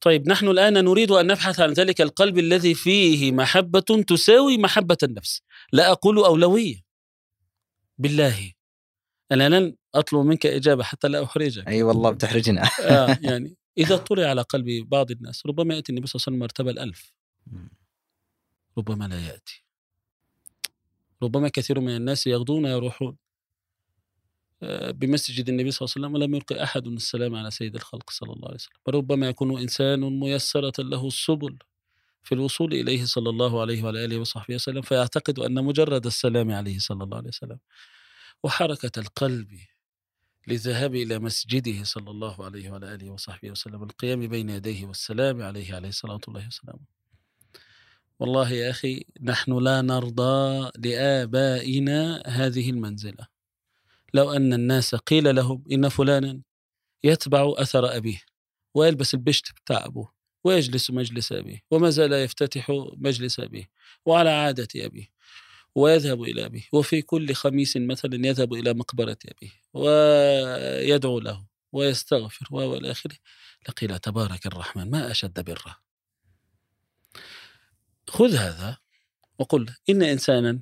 [0.00, 5.42] طيب نحن الآن نريد أن نبحث عن ذلك القلب الذي فيه محبة تساوي محبة النفس.
[5.72, 6.82] لا أقول أولوية.
[7.98, 8.52] بالله.
[9.32, 11.68] أنا لن أطلب منك إجابة حتى لا أحرجك.
[11.68, 12.62] أي والله بتحرجنا.
[12.80, 16.38] آه يعني إذا طلع على قلب بعض الناس ربما يأتي النبي صلى الله عليه وسلم
[16.38, 17.12] مرتبة الألف.
[18.78, 19.64] ربما لا يأتي.
[21.22, 23.29] ربما كثير من الناس يغدون يروحون آه،
[24.92, 28.48] بمسجد النبي صلى الله عليه وسلم ولم يلقي أحد السلام على سيد الخلق صلى الله
[28.48, 28.76] عليه وسلم.
[28.86, 31.58] وربما يكون إنسان ميسرة له السبل
[32.22, 36.78] في الوصول إليه صلى الله عليه وعلى آله وصحبه وسلم فيعتقد أن مجرد السلام عليه
[36.78, 37.58] صلى الله عليه وسلم
[38.42, 39.58] وحركة القلب
[40.46, 45.74] للذهاب إلى مسجده صلى الله عليه وعلى آله وصحبه وسلم القيام بين يديه والسلام عليه
[45.74, 47.00] عليه الصلاة الله وسلامه
[48.18, 53.39] والله يا أخي نحن لا نرضى لآبائنا هذه المنزلة.
[54.14, 56.40] لو أن الناس قيل لهم إن فلانا
[57.04, 58.22] يتبع أثر أبيه
[58.74, 60.12] ويلبس البشت بتاع أبوه
[60.44, 63.70] ويجلس مجلس أبيه وما زال يفتتح مجلس أبيه
[64.06, 65.06] وعلى عادة أبيه
[65.74, 72.90] ويذهب إلى أبيه وفي كل خميس مثلا يذهب إلى مقبرة أبيه ويدعو له ويستغفر وإلى
[72.90, 73.16] آخره.
[73.68, 75.76] لقيل تبارك الرحمن ما أشد بره
[78.08, 78.76] خذ هذا
[79.38, 80.60] وقل إن إنسانا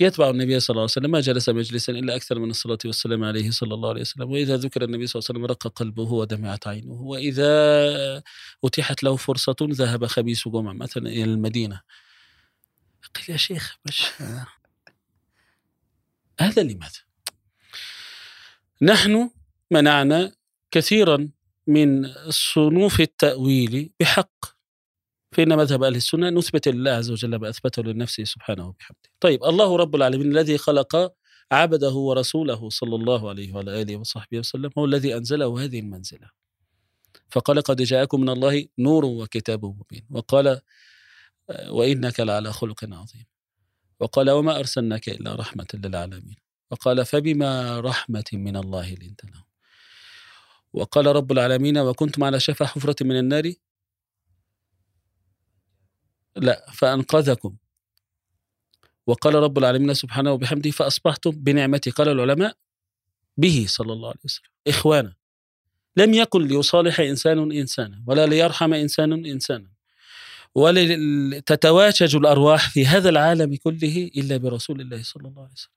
[0.00, 3.50] يتبع النبي صلى الله عليه وسلم ما جلس مجلسا إلا أكثر من الصلاة والسلام عليه
[3.50, 4.30] صلى الله عليه وسلم.
[4.30, 6.92] وإذا ذكر النبي صلى الله عليه وسلم رق قلبه ودمعت عينه.
[6.92, 8.22] وإذا
[8.64, 11.80] أتيحت له فرصة ذهب خميس جمعة مثلا إلى المدينة.
[13.14, 14.02] قيل يا شيخ مش
[16.40, 17.00] هذا لماذا؟
[18.82, 19.30] نحن
[19.70, 20.32] منعنا
[20.70, 21.28] كثيرا
[21.66, 24.53] من صنوف التأويل بحق.
[25.34, 29.10] فإن مذهب أهل السنة نثبت لله عز وجل ما أثبته لنفسه سبحانه وبحمده.
[29.20, 31.12] طيب الله رب العالمين الذي خلق
[31.52, 36.30] عبده ورسوله صلى الله عليه وعلى آله وصحبه وسلم هو الذي أنزله هذه المنزلة.
[37.30, 40.60] فقال قد جاءكم من الله نور وكتاب مبين وقال
[41.68, 43.26] وإنك لعلى خلق عظيم.
[44.00, 46.36] وقال وما أرسلناك إلا رحمة للعالمين.
[46.70, 49.44] وقال فبما رحمة من الله لنت لهم.
[50.72, 53.52] وقال رب العالمين وكنتم على شفا حفرة من النار
[56.36, 57.56] لا فأنقذكم.
[59.06, 62.56] وقال رب العالمين سبحانه وبحمده فأصبحتم بنعمتي قال العلماء
[63.36, 64.50] به صلى الله عليه وسلم.
[64.68, 65.14] إخوانا
[65.96, 69.70] لم يكن ليصالح إنسان إنسانا ولا ليرحم إنسان إنسانا
[70.54, 75.72] ولا تتواجج الأرواح في هذا العالم كله إلا برسول الله صلى الله عليه وسلم.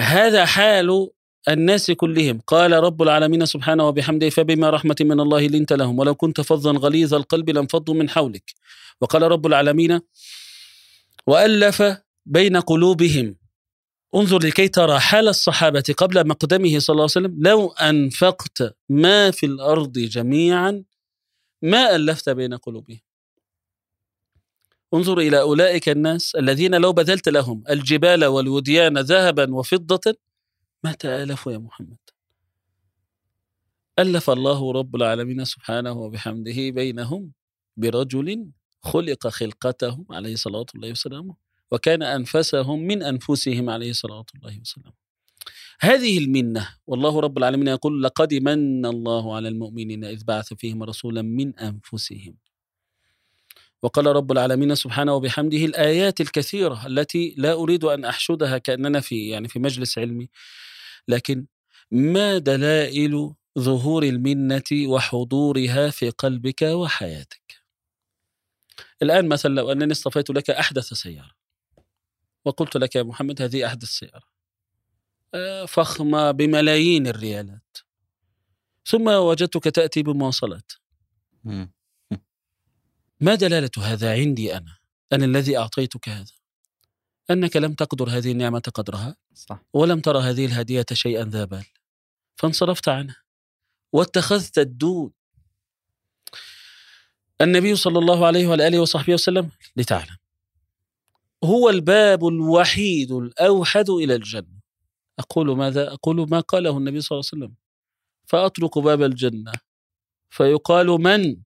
[0.00, 1.10] هذا حال
[1.48, 2.40] الناس كلهم.
[2.46, 7.14] قال رب العالمين سبحانه وبحمده فبما رحمة من الله لنت لهم ولو كنت فظا غليظ
[7.14, 8.54] القلب لانفضوا من حولك.
[9.00, 10.00] وقال رب العالمين
[11.26, 11.82] وألف
[12.26, 13.36] بين قلوبهم.
[14.14, 17.36] انظر لكي ترى حال الصحابة قبل مقدمه صلى الله عليه وسلم.
[17.38, 20.84] لو أنفقت ما في الأرض جميعا
[21.62, 23.00] ما ألفت بين قلوبهم.
[24.94, 30.14] انظر إلى أولئك الناس الذين لو بذلت لهم الجبال والوديان ذهبا وفضة
[30.86, 31.96] ما تآلفوا يا محمد.
[33.98, 37.32] ألف الله رب العالمين سبحانه وبحمده بينهم
[37.76, 38.50] برجل
[38.82, 41.34] خلق خلقتهم عليه صلاة الله وسلامه
[41.70, 44.96] وكان أنفسهم من أنفسهم عليه صلاة الله وسلامه.
[45.80, 51.22] هذه المنة والله رب العالمين يقول لقد من الله على المؤمنين إذ بعث فيهم رسولا
[51.22, 52.34] من أنفسهم.
[53.82, 59.48] وقال رب العالمين سبحانه وبحمده الآيات الكثيرة التي لا أريد أن أحشدها كأننا في يعني
[59.48, 60.28] في مجلس علمي
[61.08, 61.46] لكن
[61.90, 67.62] ما دلائل ظهور المنة وحضورها في قلبك وحياتك؟
[69.02, 71.36] الآن مثلا لو أنني اصطفيت لك أحدث سيارة
[72.44, 74.36] وقلت لك يا محمد هذه أحدث سيارة
[75.34, 77.76] آه، فخمة بملايين الريالات
[78.86, 80.72] ثم وجدتك تأتي بمواصلات.
[83.20, 84.76] ما دلالة هذا عندي أنا؟
[85.12, 86.32] أنا الذي أعطيتك هذا.
[87.30, 89.58] أنك لم تقدر هذه النعمة قدرها صح.
[89.72, 91.64] ولم ترى هذه الهدية شيئا ذا بال.
[92.36, 93.16] فانصرفت عنها
[93.92, 95.12] واتخذت الدون
[97.40, 100.16] النبي صلى الله عليه وآله وصحبه وسلم لتعلم.
[101.44, 104.60] هو الباب الوحيد الأوحد إلى الجنة.
[105.18, 107.54] أقول ماذا؟ أقول ما قاله النبي صلى الله عليه وسلم.
[108.26, 109.52] فأطرق باب الجنة.
[110.30, 111.36] فيقال من؟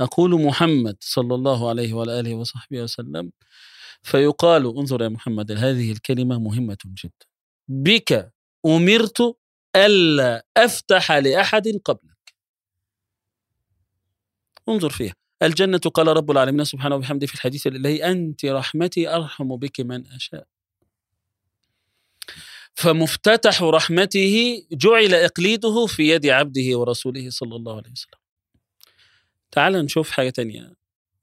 [0.00, 3.32] أقول محمد صلى الله عليه وآله وصحبه وسلم.
[4.02, 7.26] فيقال انظر يا محمد هذه الكلمة مهمة جدا.
[7.68, 8.32] بك
[8.66, 9.36] أمرت
[9.76, 12.34] ألا أفتح لأحد قبلك.
[14.68, 15.14] انظر فيها.
[15.42, 20.46] الجنة قال رب العالمين سبحانه وبحمده في الحديث الإلهي أنت رحمتي أرحم بك من أشاء.
[22.74, 28.20] فمفتتح رحمته جعل إقليده في يد عبده ورسوله صلى الله عليه وسلم.
[29.50, 30.74] تعال نشوف حاجة تانية.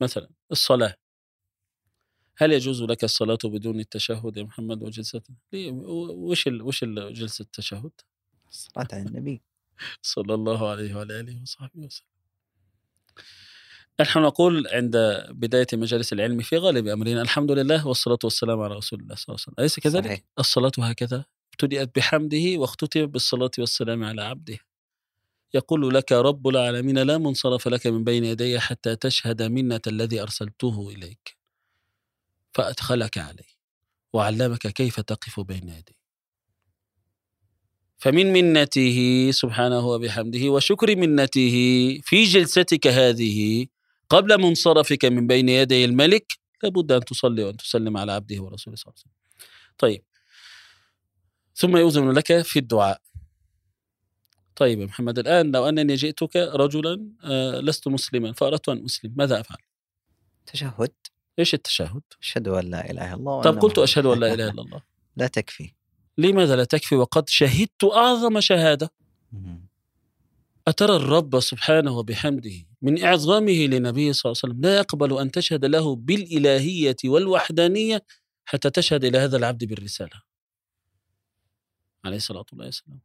[0.02, 1.03] مثلا الصلاة.
[2.38, 5.22] هل يجوز لك الصلاة بدون التشهد يا محمد وجلسة؟
[5.54, 6.62] وش ال...
[6.62, 7.14] وش ال...
[7.14, 7.92] جلسة التشهد؟
[8.50, 9.42] الصلاة على النبي.
[10.02, 12.08] صلى الله عليه وعلى آله وصحبه وسلم.
[14.00, 14.98] نحن نقول عند
[15.30, 19.40] بداية مجالس العلم في غالب أمرنا الحمد لله والصلاة والسلام على رسول الله صلى الله
[19.40, 19.56] عليه وسلم.
[19.60, 20.22] أليس كذلك؟ صحيح.
[20.40, 24.58] الصلاة هكذا ابتدأت بحمده واختتمت بالصلاة والسلام على عبده.
[25.54, 30.90] يقول لك رب العالمين لا منصرف لك من بين يدي حتى تشهد منة الذي أرسلته
[30.90, 31.43] إليك.
[32.54, 33.54] فأدخلك عليه
[34.14, 36.04] وعلمك كيف تقف بين يديه
[37.98, 41.56] فمن منته سبحانه وبحمده وشكر منته
[42.04, 43.68] في جلستك هذه
[44.10, 48.92] قبل منصرفك من بين يدي الملك لابد أن تصلي وأن تسلم على عبده ورسوله صلى
[48.92, 49.14] الله عليه وسلم.
[49.78, 50.04] طيب.
[51.56, 53.02] ثم يؤذن لك في الدعاء.
[54.56, 59.14] طيب يا محمد الآن لو أنني جئتك رجلا آه، لست مسلما فأردت أن أسلم.
[59.18, 59.58] ماذا أفعل؟
[60.46, 60.92] تشهد.
[61.40, 64.62] إيش التشهد؟ أشهد أن لا إله إلا الله طب قلت أشهد أن لا إله إلا
[64.62, 64.82] الله.
[65.16, 65.74] لا تكفي.
[66.18, 68.92] لماذا لا تكفي؟ وقد شهدت أعظم شهادة.
[69.32, 69.68] مم.
[70.68, 74.62] أترى الرب سبحانه وبحمده من إعظامه لنبيه صلى الله عليه وسلم.
[74.62, 78.06] لا يقبل أن تشهد له بالإلهية والوحدانية
[78.46, 80.22] حتى تشهد إلى هذا العبد بالرسالة.
[82.06, 83.00] عليه الصلاة والسلام.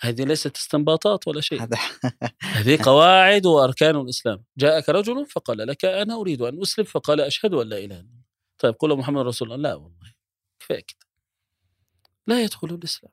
[0.00, 1.60] هذه ليست استنباطات ولا شيء.
[2.42, 4.44] هذه قواعد وأركان الإسلام.
[4.58, 8.24] جاءك رجل فقال لك أنا أريد أن أسلم فقال أشهد أن لا إله إلا الله.
[8.58, 9.70] طيب قل محمد رسول الله.
[9.70, 10.14] لا والله
[10.60, 11.06] كفاية كده
[12.26, 13.12] لا يدخل الإسلام.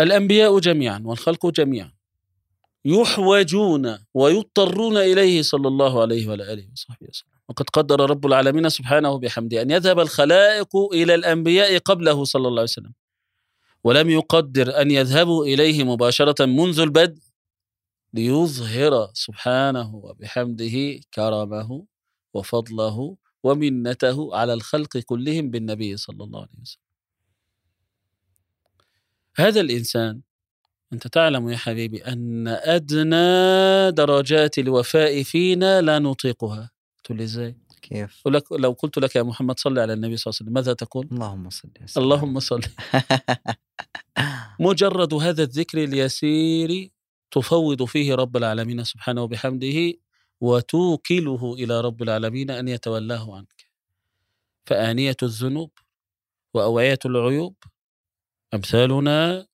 [0.00, 1.92] الأنبياء جميعا والخلق جميعا
[2.84, 7.30] يحوجون ويضطرون إليه صلى الله عليه وعلى آله وصحبه وسلم.
[7.48, 12.62] وقد قدر رب العالمين سبحانه بحمده أن يذهب الخلائق إلى الأنبياء قبله صلى الله عليه
[12.62, 12.92] وسلم.
[13.84, 17.22] ولم يقدر أن يذهبوا إليه مباشرة منذ البدء
[18.14, 21.86] ليظهر سبحانه وبحمده كرمه
[22.34, 26.82] وفضله ومنته على الخلق كلهم بالنبي صلى الله عليه وسلم.
[29.36, 30.20] هذا الإنسان
[30.92, 36.70] أنت تعلم يا حبيبي أن أدنى درجات الوفاء فينا لا نطيقها.
[37.04, 40.38] تقول لي إزاي؟ كيف؟ ولك لو قلت لك يا محمد صل على النبي صلى الله
[40.40, 42.60] عليه وسلم ماذا تقول؟ اللهم صل اللهم صل.
[44.68, 46.90] مجرد هذا الذكر اليسير
[47.30, 49.92] تفوض فيه رب العالمين سبحانه وبحمده
[50.40, 53.66] وتوكله إلى رب العالمين أن يتولاه عنك.
[54.66, 55.70] فآنية الذنوب
[56.54, 57.56] وأوعية العيوب
[58.54, 59.46] أمثالنا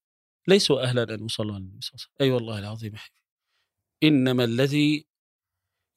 [0.48, 2.14] ليسوا أهلا أن يصلوا على النبي صلى الله عليه وسلم.
[2.20, 3.20] أي والله العظيم حبيبي.
[4.02, 5.09] إنما الذي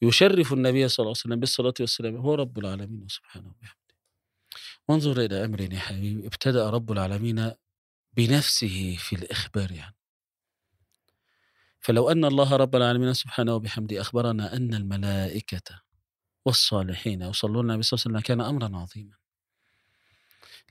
[0.03, 2.15] يشرف النبي صلى الله عليه وسلم بالصلاة والسلام.
[2.15, 3.95] هو رب العالمين سبحانه وبحمده.
[4.87, 6.27] وانظر إلى أمر يا حبيبي.
[6.27, 7.51] ابتدأ رب العالمين
[8.13, 9.93] بنفسه في الإخبار عنه
[11.79, 15.81] فلو أن الله رب العالمين سبحانه وبحمده أخبرنا أن الملائكة
[16.45, 19.15] والصالحين يصلون النبي صلى الله عليه وسلم كان أمرا عظيما.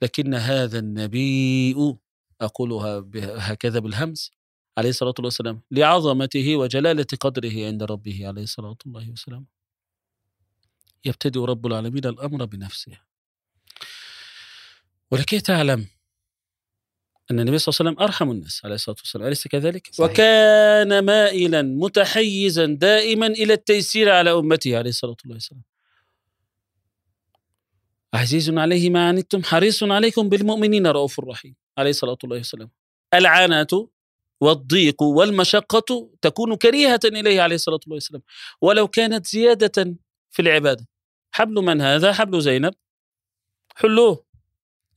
[0.03, 1.77] لكن هذا النبي
[2.41, 3.05] أقولها
[3.39, 4.31] هكذا بالهمس
[4.79, 9.47] عليه الصلاة والسلام لعظمته وجلالة قدره عند ربه عليه الصلاة والسلام
[11.05, 12.99] يبتدئ رب العالمين الأمر بنفسه
[15.11, 15.87] ولكي تعلم
[17.31, 20.11] أن النبي صلى الله عليه وسلم أرحم الناس عليه الصلاة والسلام أليس كذلك؟ صحيح.
[20.11, 25.63] وكان مائلا متحيزا دائما إلى التيسير على أمته عليه الصلاة والسلام
[28.15, 32.71] عزيز عليه ما عنتم حريص عليكم بالمؤمنين رؤوف رحيم عليه الصلاة والسلام
[33.15, 33.89] العنة
[34.43, 38.23] والضيق والمشقة تكون كريهة إليه عليه الصلاة والسلام.
[38.61, 39.97] ولو كانت زيادة
[40.31, 40.89] في العبادة.
[41.33, 42.75] حبل من هذا؟ حبل زينب.
[43.77, 44.25] حلوة.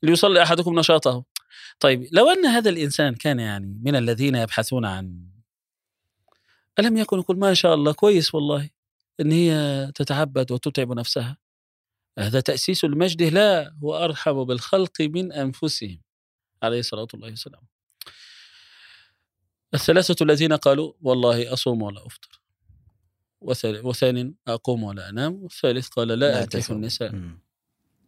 [0.03, 1.23] ليصلي أحدكم نشاطه.
[1.79, 5.25] طيب لو أن هذا الإنسان كان يعني من الذين يبحثون عن
[6.79, 8.69] ألم يكن يقول ما شاء الله كويس والله
[9.19, 11.37] إن هي تتعبد وتتعب نفسها.
[12.19, 13.23] هذا تأسيس المجد.
[13.23, 16.01] لا هو أرحم بالخلق من أنفسهم.
[16.63, 17.74] عليه الصلاة والسلام.
[19.75, 22.41] الثلاثة الذين قالوا والله أصوم ولا أفطر.
[23.83, 26.75] وثاني أقوم ولا أنام والثالث قال لا, أنكح تزال.
[26.75, 27.11] النساء.
[27.11, 27.41] مم.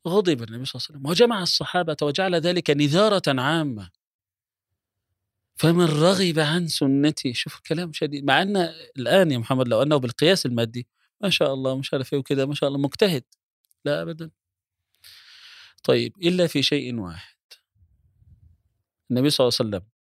[0.08, 1.06] غضب النبي صلى الله عليه وسلم.
[1.06, 3.90] وجمع الصحابة وجعل ذلك نذارة عامة.
[5.56, 8.26] فمن رغب عن سنتي شوف كلام شديد.
[8.26, 8.58] مع أن
[8.98, 10.88] الآن يا محمد لو أنه بالقياس المادي
[11.22, 13.24] ما شاء الله مش عارف إيه وكذا ما شاء الله مجتهد.
[13.86, 14.32] لا أبدا.
[15.84, 17.38] طيب إلا في شيء واحد.
[19.12, 19.97] النبي صلى الله عليه وسلم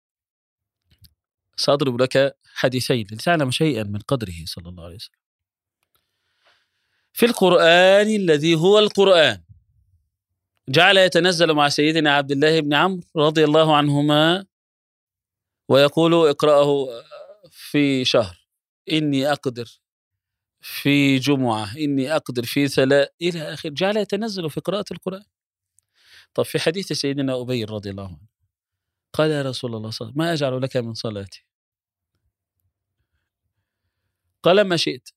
[1.57, 5.15] سأضرب لك حديثين لتعلم شيئا من قدره صلى الله عليه وسلم.
[7.13, 9.43] في القرآن الذي هو القرآن
[10.69, 14.45] جعل يتنزل مع سيدنا عبد الله بن عمرو رضي الله عنهما
[15.69, 16.87] ويقول اقرأه
[17.51, 18.47] في شهر
[18.91, 19.79] إني أقدر
[20.61, 23.69] في جمعة إني أقدر في ثلاث إلى آخر.
[23.69, 25.23] جعل يتنزل في قراءة القرآن.
[26.33, 28.32] طب في حديث سيدنا أبي رضي الله عنه
[29.13, 31.45] قال يا رسول الله صلى ما أجعل لك من صلاتي.
[34.43, 35.09] قال ما شئت.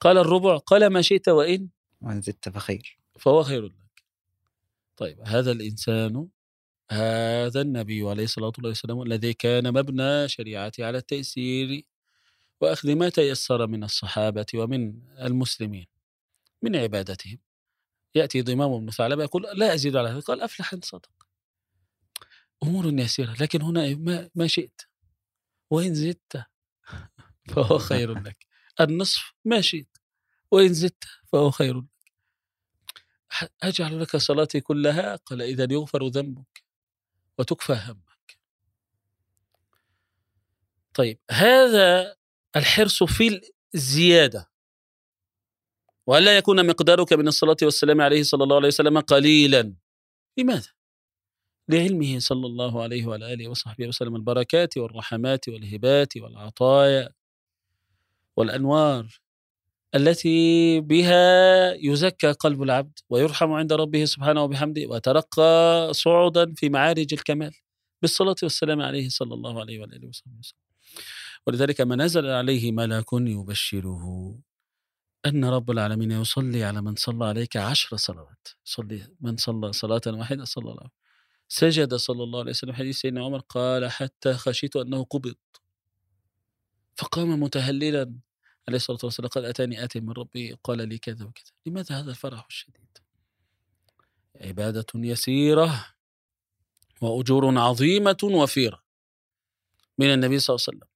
[0.00, 1.68] قال الربع قال ما شئت وإن
[2.00, 2.98] وان زدت فخير.
[3.20, 4.04] فهو خير لك.
[4.96, 6.28] طيب هذا الإنسان
[6.90, 11.82] هذا النبي عليه الصلاة والسلام الذي كان مبنى شريعته على التيسير
[12.60, 15.86] وأخذ ما تيسر من الصحابة ومن المسلمين
[16.62, 17.38] من عبادتهم.
[18.14, 21.25] يأتي ضمام بن ثعلبة يقول لا أزيد على هذا قال أفلح إن صدق.
[22.62, 24.80] أمور يسيرة لكن هنا ما, ما شئت.
[25.70, 26.44] وإن زدت
[27.54, 28.46] فهو خير لك.
[28.80, 29.98] النصف ما شئت
[30.50, 31.86] وإن زدت فهو خير لك.
[33.62, 36.64] أجعل لك صلاتي كلها؟ قال إذا يغفر ذنبك
[37.38, 38.38] وتكفى همك.
[40.94, 42.16] طيب هذا
[42.56, 43.40] الحرص في
[43.74, 44.50] الزيادة.
[46.06, 49.74] وألا يكون مقدارك من الصلاة والسلام عليه صلى الله عليه وسلم قليلا؟
[50.38, 50.75] لماذا؟
[51.68, 57.08] لعلمه صلى الله عليه وعلى آله وصحبه وسلم البركات والرحمات والهبات والعطايا
[58.36, 59.20] والأنوار
[59.94, 67.54] التي بها يزكى قلب العبد ويرحم عند ربه سبحانه وبحمده وترقى صعودا في معارج الكمال
[68.02, 70.58] بالصلاة والسلام عليه صلى الله عليه وآله وصحبه وسلم.
[71.46, 74.38] ولذلك ما نزل عليه ملك يبشره
[75.26, 78.48] أن رب العالمين يصلي على من صلى عليك عشر صلوات.
[78.64, 81.05] صلي من صلى صلاة واحدة صلى الله عليه
[81.48, 85.34] سجد صلى الله عليه وسلم حديث سيدنا عمر قال حتى خشيت أنه قبض.
[86.96, 88.14] فقام متهللا
[88.68, 91.52] عليه الصلاة والسلام قال أتاني آتي من ربي؟ قال لي كذا وكذا.
[91.66, 92.98] لماذا هذا الفرح الشديد؟
[94.40, 95.86] عبادة يسيرة
[97.00, 98.82] وأجور عظيمة وفيرة
[99.98, 100.88] من النبي صلى الله عليه وسلم.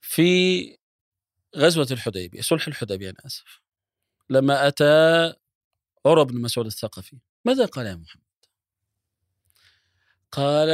[0.00, 0.78] في
[1.56, 3.60] غزوة الحديبية صلح الحديبية أنا آسف
[4.30, 5.34] لما أتى
[6.06, 8.23] عروة بن مسعود الثقفي ماذا قال يا محمد؟
[10.36, 10.70] قال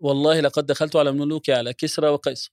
[0.00, 2.52] والله لقد دخلت على ملوك على كسرى وقيصر.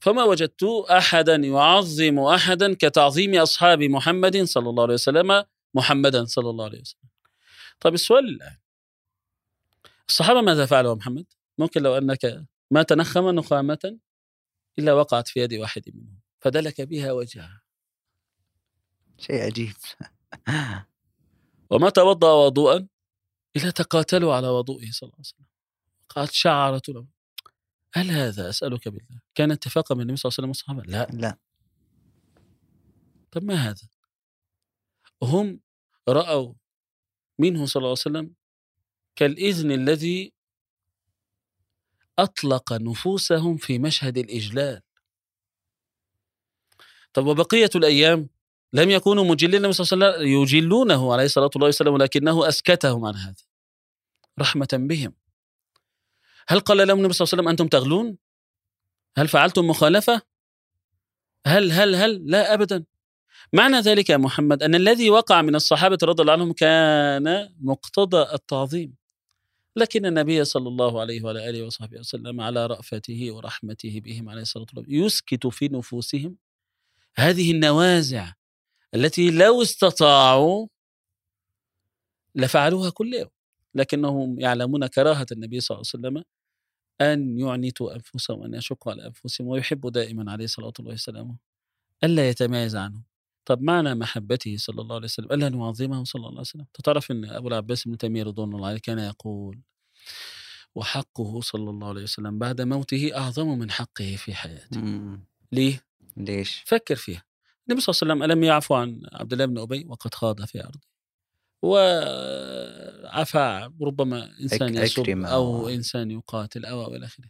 [0.00, 6.64] فما وجدت أحدا يعظم أحدا كتعظيم أصحاب محمد صلى الله عليه وسلم محمدا صلى الله
[6.64, 7.08] عليه وسلم.
[7.80, 8.56] طيب السؤال الآن.
[10.08, 11.26] الصحابة ماذا فعلوا محمد؟
[11.58, 13.98] ممكن لو أنك ما تنخم نخامة
[14.78, 17.62] إلا وقعت في يد واحد منهم فدلك بها وجهها.
[19.18, 19.76] شيء عجيب.
[21.70, 22.88] وما توضأ وضوءا؟
[23.56, 25.46] الا تقاتلوا على وضوئه صلى الله عليه وسلم.
[26.08, 27.06] قد شعرت له
[27.94, 31.38] هل هذا أسألك بالله كان اتفاقا من النبي صلى الله عليه وسلم والصحابة؟ لا لا
[33.30, 33.88] طب ما هذا؟
[35.22, 35.60] هم
[36.08, 36.54] رأوا
[37.38, 38.34] منه صلى الله عليه وسلم
[39.16, 40.32] كالإذن الذي
[42.18, 44.82] أطلق نفوسهم في مشهد الإجلال
[47.12, 48.28] طب وبقية الأيام
[48.72, 53.14] لم يكونوا مجلين النبي صلى الله عليه وسلم يجلونه عليه الصلاة والسلام ولكنه أسكتهم عن
[53.14, 53.42] هذا
[54.40, 55.14] رحمة بهم.
[56.48, 58.16] هل قال لهم النبي صلى الله عليه وسلم أنتم تغلون؟
[59.16, 60.22] هل فعلتم مخالفة؟
[61.46, 62.84] هل هل هل؟ لا أبدا.
[63.52, 68.94] معنى ذلك يا محمد أن الذي وقع من الصحابة رضي الله عنهم كان مقتضى التعظيم.
[69.76, 74.64] لكن النبي صلى الله عليه وعلى آله وصحبه وسلم على رأفته ورحمته بهم عليه الصلاة
[74.64, 76.36] والسلام يسكت في نفوسهم.
[77.16, 78.32] هذه النوازع
[78.94, 80.68] التي لو استطاعوا
[82.34, 83.30] لفعلوها كل يوم
[83.74, 86.24] لكنهم يعلمون كراهة النبي صلى الله عليه وسلم
[87.00, 91.38] أن يعنتوا أنفسهم وأن يشقوا على أنفسهم ويحب دائما عليه الصلاة والسلام
[92.04, 93.02] ألا يتميز عنهم
[93.44, 97.24] طب معنى محبته صلى الله عليه وسلم ألا نعظمه صلى الله عليه وسلم تعرف أن
[97.24, 99.60] أبو العباس بن تيمية رضوان الله عليه كان يقول
[100.74, 104.80] وحقه صلى الله عليه وسلم بعد موته أعظم من حقه في حياته.
[105.52, 105.84] ليه؟
[106.16, 107.24] ليش؟ فكر فيها
[107.68, 110.64] النبي صلى الله عليه وسلم ألم يعفو عن عبد الله بن أبي؟ وقد خاض في
[110.64, 110.80] أرضه.
[111.62, 113.40] وعفى
[113.82, 117.28] ربما إنسان يسب أو أو- إنسان يقاتل أو إلى آخره.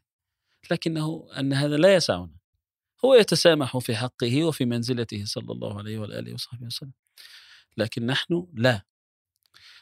[0.71, 2.31] لكنه أن هذا لا يسعنا.
[3.05, 6.93] هو يتسامح في حقه وفي منزلته صلى الله عليه وآله وصحبه وسلم.
[7.77, 8.83] لكن نحن لا.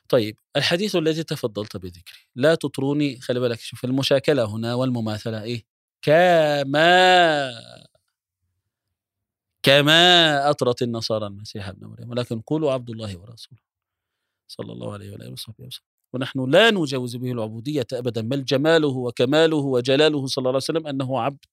[0.08, 2.18] طيب الحديث الذي تفضلت بذكره.
[2.34, 5.42] لا تطروني خلي بالك شوف المشاكلة هنا والمماثلة.
[5.42, 5.64] إيه؟
[6.02, 7.50] كما
[9.62, 12.10] كما أطرت النصارى المسيح ابن مريم.
[12.10, 13.60] ولكن قولوا عبد الله ورسوله
[14.48, 15.84] صلى الله عليه وآله وصحبه وسلم.
[16.12, 21.20] ونحن لا نجاوز به العبودية أبدا بل جماله وكماله وجلاله صلى الله عليه وسلم أنه
[21.20, 21.44] عبد.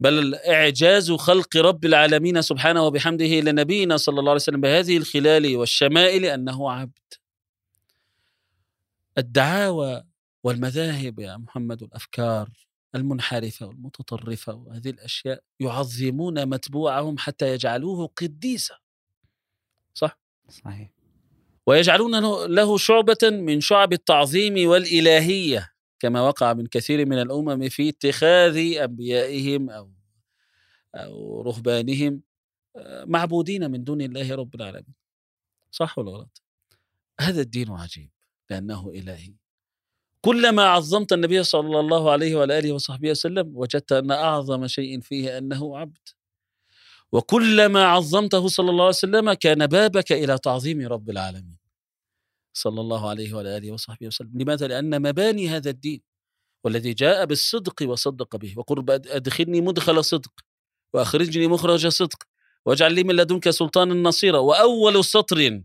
[0.00, 6.24] بل إعجاز خلق رب العالمين سبحانه وبحمده لنبينا صلى الله عليه وسلم بهذه الخلال والشمائل
[6.24, 6.98] أنه عبد.
[9.18, 10.04] الدعاوى
[10.44, 12.48] والمذاهب يا محمد والأفكار
[12.94, 18.74] المنحرفة والمتطرفة وهذه الأشياء يعظمون متبوعهم حتى يجعلوه قديسا.
[19.94, 20.18] صح؟
[20.48, 20.90] صحيح.
[21.66, 22.20] ويجعلون
[22.54, 29.70] له- شعبة من شعب التعظيم والإلهية كما وقع من كثير من الأمم في اتخاذ أنبيائهم
[29.70, 29.90] أو
[30.94, 32.22] أو رهبانهم
[32.76, 34.94] آه، معبودين من دون الله رب العالمين.
[35.70, 36.42] صح ولا غلط؟
[37.20, 38.10] هذا الدين عجيب
[38.50, 39.34] لأنه إلهي.
[40.24, 45.38] كلما عظمت النبي صلى الله عليه وعلى آله وصحبه وسلم وجدت أن أعظم شيء فيه
[45.38, 46.08] أنه عبد.
[47.12, 51.58] وكلما عظمته صلى الله عليه وسلم كان بابك إلى تعظيم رب العالمين.
[52.56, 54.30] صلى الله عليه وعلى آله وصحبه وسلم.
[54.34, 56.00] لماذا؟ لأن مباني هذا الدين
[56.64, 58.54] والذي جاء بالصدق وصدق به.
[58.56, 60.32] وقل أدخلني مدخل صدق
[60.94, 62.22] وأخرجني مخرج صدق
[62.66, 64.38] واجعل لي من لدنك سلطانا نصيرا.
[64.38, 65.62] وأول سطر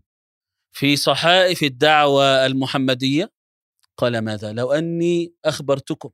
[0.72, 3.37] في صحائف الدعوة المحمدية
[3.98, 6.10] قال ماذا؟ لو أني أخبرتكم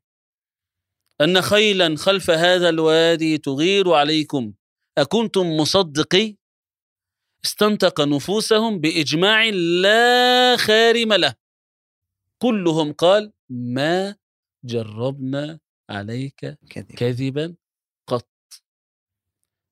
[1.21, 4.55] أن خيلا خلف هذا الوادي تغير عليكم
[4.99, 6.37] أكنتم مصدقي؟
[7.45, 9.45] استنطق نفوسهم بإجماع
[9.83, 11.35] لا خارم له.
[12.43, 14.17] كلهم قال ما
[14.65, 15.61] جربنا
[15.91, 17.57] عليك كذب كذبا
[18.07, 18.29] قط.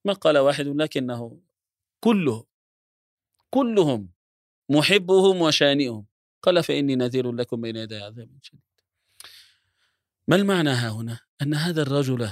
[0.07, 1.41] ما قال واحد لكنه
[2.05, 2.45] كلهم
[3.51, 4.13] كلهم
[4.71, 6.12] محبهم وشانئهم.
[6.43, 8.61] قال فإني نذير لكم بين يدي عذاب شديد.
[10.28, 12.30] ما المعنى ها هنا؟ أن هذا الرجل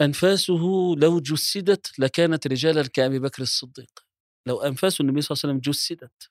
[0.00, 4.04] أنفاسه لو جسدت لكانت رجالا كأبي بكر الصديق.
[4.46, 6.30] لو أنفاس النبي صلى الله عليه وسلم جسدت.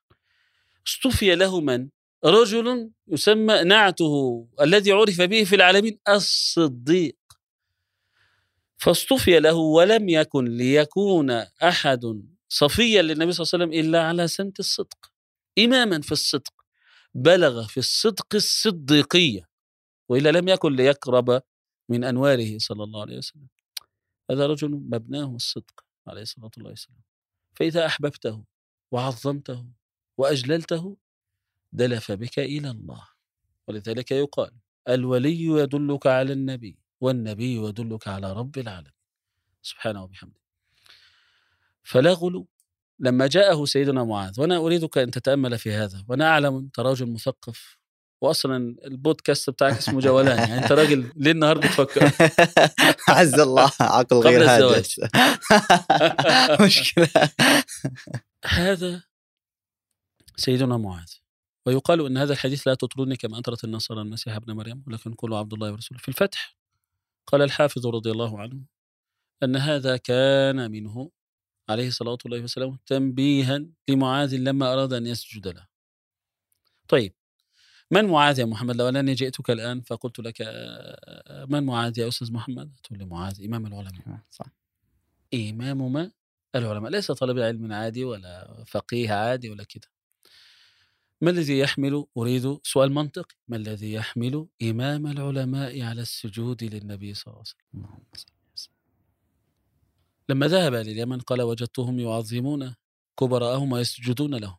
[0.87, 1.89] اصطفي له من؟
[2.25, 7.17] رجل يسمى نعته الذي عرف به في العالمين الصديق.
[8.77, 11.31] فاصطفي له ولم يكن ليكون
[11.63, 15.11] أحد صفيا للنبي صلى الله عليه وسلم إلا على سمت الصدق.
[15.57, 16.53] إماما في الصدق
[17.13, 19.49] بلغ في الصدق الصديقية
[20.09, 21.41] وإلا لم يكن ليقرب
[21.89, 23.47] من أنواره صلى الله عليه وسلم.
[24.31, 27.01] هذا رجل مبناه الصدق عليه الصلاة والسلام.
[27.55, 28.43] فإذا أحببته
[28.91, 29.65] وعظمته
[30.17, 30.97] وأجللته
[31.73, 33.07] دلف بك إلى الله.
[33.67, 34.51] ولذلك يقال
[34.89, 38.93] الولي يدلك على النبي والنبي يدلك على رب العالمين.
[39.61, 40.39] سبحانه وبحمده.
[41.83, 42.47] فلا غلو
[42.99, 47.77] لما جاءه سيدنا معاذ وأنا أريدك أن تتأمل في هذا وأنا أعلم أنت راجل مثقف
[48.21, 52.11] واصلا البودكاست بتاعك اسمه جولان يعني أنت راجل ليه النهار بتفكر.
[53.17, 54.43] عز الله عقل غير.
[54.49, 54.99] هاجس
[56.65, 57.09] مشكلة.
[58.45, 59.03] هذا
[60.35, 61.11] سيدنا معاذ.
[61.65, 65.53] ويقال إن هذا الحديث لا تطروني كما انطرت النصارى المسيح ابن مريم ولكن قولوا عبد
[65.53, 65.99] الله ورسوله.
[65.99, 66.57] في الفتح
[67.27, 68.61] قال الحافظ رضي الله عنه
[69.43, 71.11] أن هذا كان منه
[71.70, 75.68] عليه الصلاة وسلم تنبيها لمعاذ لما أراد أن يسجد له.
[76.88, 77.13] طيب
[77.91, 82.34] من معاذ يا محمد؟ لو أنني جئتك الآن فقلت لك آه، من معاذ يا أستاذ
[82.34, 84.20] محمد؟ تقول لي معاذ إمام العلماء.
[84.30, 84.45] صح.
[85.34, 86.11] إمام ما؟
[86.55, 89.88] العلماء ليس طالب علم عادي ولا فقيه عادي ولا كده.
[91.22, 93.36] ما الذي يحمل؟ أريد سؤال منطقي.
[93.47, 97.43] ما الذي يحمل إمام العلماء على السجود للنبي صلى الله
[97.88, 98.36] عليه وسلم.
[100.30, 102.75] لما ذهب لليمن قال وجدتهم يعظمون
[103.19, 104.57] كبراءهم ويسجدون لهم.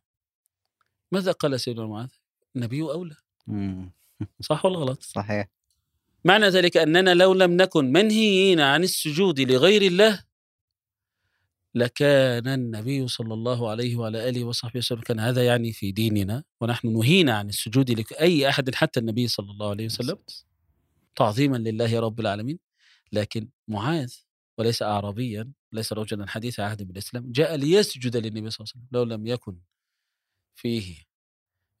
[1.11, 2.09] ماذا قال سيدنا معاذ؟
[2.55, 3.15] النبي أولى.
[4.49, 5.47] صح ولا غلط؟ صحيح.
[6.25, 10.23] معنى ذلك أننا لو لم نكن منهيين عن السجود لغير الله
[11.75, 16.93] لكان النبي صلى الله عليه وعلى آله وصحبه وسلم كان هذا يعني في ديننا ونحن
[16.93, 20.17] نهينا عن السجود لأي أحد حتى النبي صلى الله عليه وسلم
[21.15, 22.59] تعظيما لله رب العالمين.
[23.11, 24.13] لكن معاذ
[24.59, 29.03] وليس أعرابيا ليس رجلا حديث عهد بالإسلام جاء ليسجد للنبي صلى الله عليه وسلم لو
[29.03, 29.59] لم يكن
[30.55, 31.03] فيه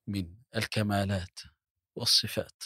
[0.07, 1.39] من الكمالات
[1.95, 2.63] والصفات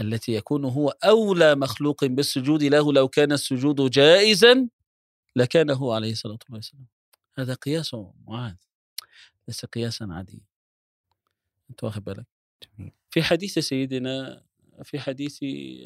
[0.00, 4.68] التي يكون هو أولى مخلوق بالسجود له لو كان السجود جائزا
[5.36, 6.86] لكان هو عليه الصلاة والسلام.
[7.38, 7.94] هذا قياس
[8.26, 8.56] معاذ
[9.48, 10.40] ليس قياسا عاديا.
[11.70, 12.26] أنت واخد بالك؟
[12.62, 12.92] جميل.
[13.10, 14.44] في حديث سيدنا
[14.84, 15.38] في حديث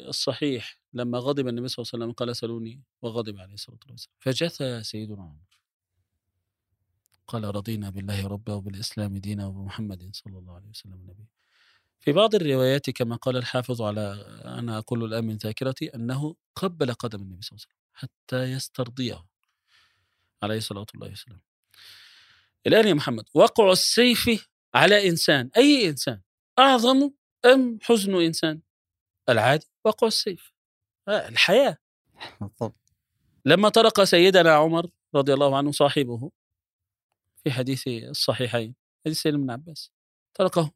[0.07, 4.15] الصحيح لما غضب النبي صلى الله عليه وسلم قال سلوني وغضب عليه الصلاة والسلام.
[4.19, 5.53] فجثى سيدنا عمر.
[7.27, 11.25] قال رضينا بالله ربا وبالإسلام دينا وبمحمد صلى الله عليه وسلم نبي
[11.99, 17.21] في بعض الروايات كما قال الحافظ على أنا أقول الآن من ذاكرتي أنه قبل قدم
[17.21, 19.25] النبي صلى الله عليه وسلم حتى يسترضيه
[20.43, 21.41] عليه الصلاة والسلام.
[22.67, 25.49] الآن يا محمد؟ وقع السيف على إنسان.
[25.57, 26.21] أي إنسان؟
[26.59, 27.11] أعظم
[27.45, 28.61] أم حزن إنسان؟
[29.29, 30.53] العادي وقع السيف.
[31.07, 31.77] آه، الحياة.
[32.41, 32.75] بالضبط.
[33.45, 36.31] لما طرق سيدنا عمر رضي الله عنه صاحبه
[37.43, 39.91] في حديث الصحيحين حديث سيدنا ابن عباس
[40.33, 40.71] طرقه.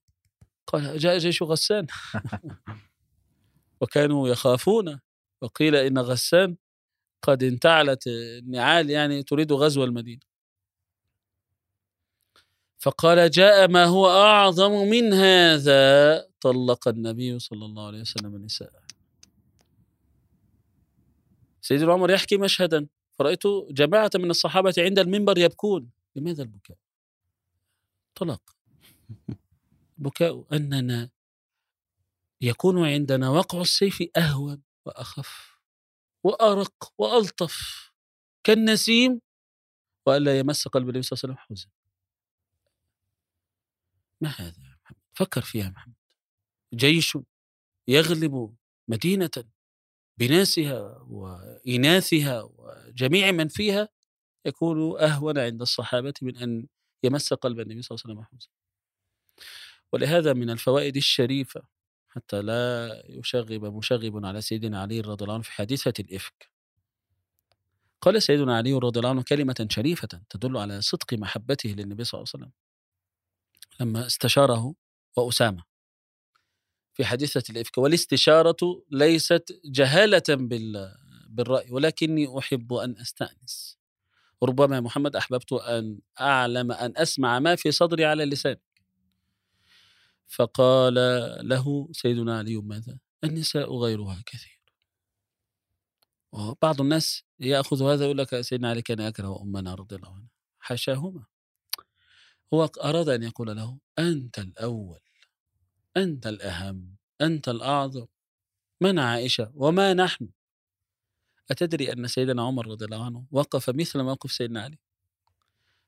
[0.67, 1.87] قال جاء جيش غسان.
[3.81, 4.99] وكانوا يخافون.
[5.41, 6.57] وقيل إن غسان
[7.23, 10.21] قد انتعلت النعال يعني تريد غزو المدينة.
[12.79, 16.26] فقال جاء ما هو أعظم من هذا.
[16.41, 18.83] طلق النبي صلى الله عليه وسلم النساء
[21.61, 22.87] سيدنا عمر يحكي مشهدا.
[23.13, 25.89] فرأيت جماعة من الصحابة عند المنبر يبكون.
[26.15, 26.77] لماذا البكاء؟
[28.15, 28.55] طلق.
[29.97, 31.09] البكاء أننا
[32.41, 35.59] يكون عندنا وقع السيف أهون وأخف
[36.23, 37.91] وأرق وألطف
[38.43, 39.21] كالنسيم
[40.05, 41.69] وألا يمس قلب النبي صلى الله عليه وسلم حزن.
[44.21, 45.96] ما هذا يا محمد؟ فكر فيها محمد.
[46.77, 47.17] جيش
[47.87, 48.55] يغلب
[48.87, 49.31] مدينة
[50.17, 53.89] بناسها وإناثها وجميع من فيها
[54.45, 56.67] يكون أهون عند الصحابة من أن
[57.03, 58.51] يمس قلب النبي صلى الله عليه وسلم
[59.93, 61.63] ولهذا من الفوائد الشريفة
[62.09, 66.49] حتى لا يشغب مشغب على سيدنا علي رضي الله عنه في حادثة الإفك.
[68.01, 72.29] قال سيدنا علي رضي الله عنه كلمة شريفة تدل على صدق محبته للنبي صلى الله
[72.33, 72.51] عليه وسلم.
[73.79, 74.75] لما استشاره
[75.17, 75.66] وأسامة
[76.97, 80.95] في حادثة الإفك والاستشارة ليست جهالة بال
[81.29, 83.77] بالرأي ولكني أحب أن أستأنس.
[84.43, 88.61] ربما يا محمد أحببت أن أعلم أن أسمع ما في صدري على لساني
[90.27, 90.93] فقال
[91.47, 94.61] له سيدنا علي ماذا؟ النساء غيرها كثير.
[96.31, 100.29] وبعض الناس يأخذ هذا يقول لك سيدنا علي كان يكره أمنا رضي الله عنها
[100.59, 101.25] حاشاهما.
[102.53, 104.99] هو أراد أن يقول له أنت الأول
[105.97, 108.05] أنت الأهم أنت الأعظم.
[108.81, 110.29] من عائشة وما نحن.
[111.51, 114.77] أتدري أن سيدنا عمر رضي الله عنه وقف مثل موقف سيدنا علي.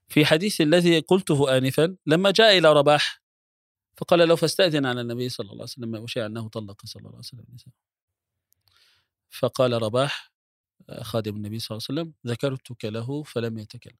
[0.08, 3.22] في حديث الذي قلته آنفا لما جاء إلى رباح
[3.96, 7.18] فقال له فاستأذن على النبي صلى الله عليه وسلم وشاء أنه طلق صلى الله عليه
[7.18, 7.44] وسلم
[9.30, 10.32] فقال رباح
[11.00, 13.96] خادم النبي صلى الله عليه وسلم ذكرتك له فلم يتكلم.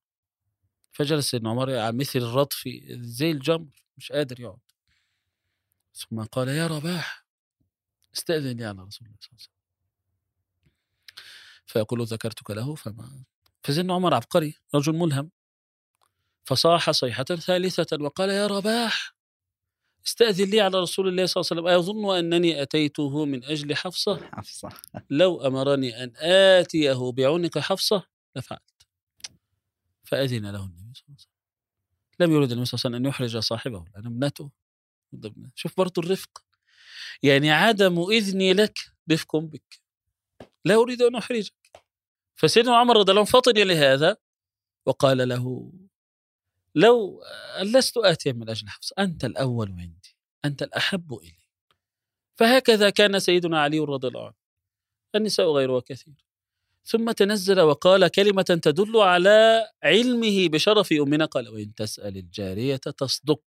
[0.93, 4.70] فجلس سيدنا عمر مثل الرطف زي الجمر مش قادر يقعد.
[5.95, 7.25] ثم قال يا رباح
[8.15, 9.61] استأذن لي على رسول الله صلى الله عليه وسلم.
[11.67, 13.25] فيقول ذكرتك له فما
[13.63, 15.31] فسيدنا عمر عبقري رجل ملهم
[16.45, 19.15] فصاح صيحة ثالثة وقال يا رباح
[20.07, 21.95] استأذن لي على رسول الله صلى الله عليه وسلم.
[21.97, 24.69] أيظن أنني أتيته من أجل حفصة؟ حفصة.
[25.11, 28.63] لو أمرني أن آتيه بعنق حفصة لفعلت.
[30.05, 31.31] فأذن له النبي صلى الله عليه وسلم.
[32.21, 34.51] لم يرد النبي صلى الله عليه وسلم أن يحرج صاحبه لأن ابنته.
[35.55, 36.45] شوف برضو الرفق.
[37.23, 38.79] يعني عدم إذني لك
[39.13, 39.81] رفق بك.
[40.65, 41.55] لا أريد أن أحرجك.
[42.37, 44.17] فسيدنا عمر رضي الله عنه فطن لهذا
[44.87, 45.73] وقال له
[46.75, 47.25] لو
[47.63, 51.49] لست آتيا من أجل حفص أنت الأول عندي أنت الأحب إلي.
[52.37, 54.35] فهكذا كان سيدنا علي رضي الله عنه.
[55.15, 56.15] النساء غيرها كثير.
[56.85, 61.25] ثم تنزل وقال كلمة تدل على علمه بشرف أمنا.
[61.25, 63.43] قال وإن تسأل الجارية تصدق.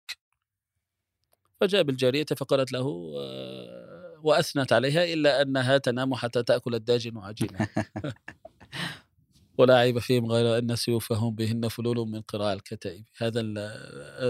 [1.63, 7.67] فجاء بالجارية فقالت له آه، وأثنت عليها إلا أنها تنام حتى تأكل الداجن عجينا.
[9.57, 13.05] ولا عيب فيهم غير أن سيوفهم بهن فلول من قراء الكتائب.
[13.17, 13.41] هذا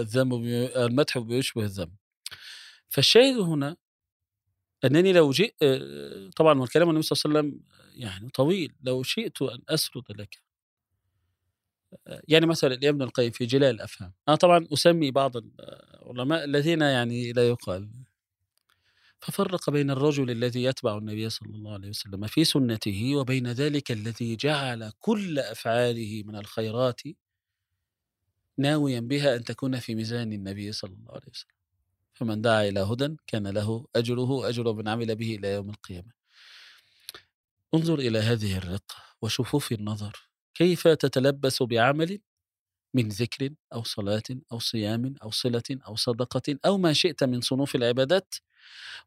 [0.00, 0.44] الذم
[0.76, 1.90] المدح بيشبه الذم
[2.88, 3.76] فالشاهد هنا
[4.84, 7.64] أنني لو جئت آه، طبعا والكلام النبي صلى الله عليه وسلم
[7.94, 8.72] يعني طويل.
[8.82, 10.43] لو شئت أن أسرد لك
[12.28, 14.12] يعني مثلا ابن القيم في جلاء الأفهام.
[14.28, 17.90] أنا طبعا أسمي بعض العلماء الذين يعني لا يقال.
[19.20, 24.36] ففرق بين الرجل الذي يتبع النبي صلى الله عليه وسلم في سنته وبين ذلك الذي
[24.36, 27.00] جعل كل أفعاله من الخيرات
[28.58, 31.54] ناويا بها أن تكون في ميزان النبي صلى الله عليه وسلم.
[32.14, 36.12] فمن دعا إلى هدى كان له أجره اجر من عمل به إلى يوم القيامة.
[37.74, 40.28] انظر إلى هذه الرقة وشفوف النظر.
[40.54, 42.20] كيف تتلبس بعمل
[42.94, 47.74] من ذكر أو صلاة أو صيام أو صلة أو صدقة أو ما شئت من صنوف
[47.74, 48.34] العبادات؟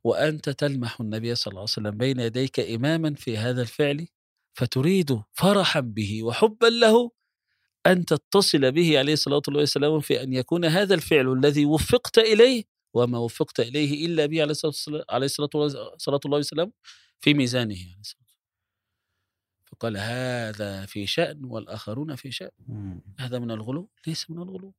[0.04, 4.08] وأنت تلمح النبي صلى الله عليه وسلم بين يديك إماما في هذا الفعل
[4.54, 7.12] فتريد فرحا به وحبا له
[7.88, 13.18] أن تتصل به عليه الصلاة والسلام في أن يكون هذا الفعل الذي وفقت إليه وما
[13.18, 14.42] وفقت إليه إلا به
[15.10, 15.50] عليه الصلاة
[16.26, 16.72] والسلام
[17.20, 18.27] في ميزانه عليه الصلاة
[19.80, 22.52] فقال هذا في شأن والآخرون في شأن.
[23.20, 24.74] هذا من الغلو ليس من الغلو.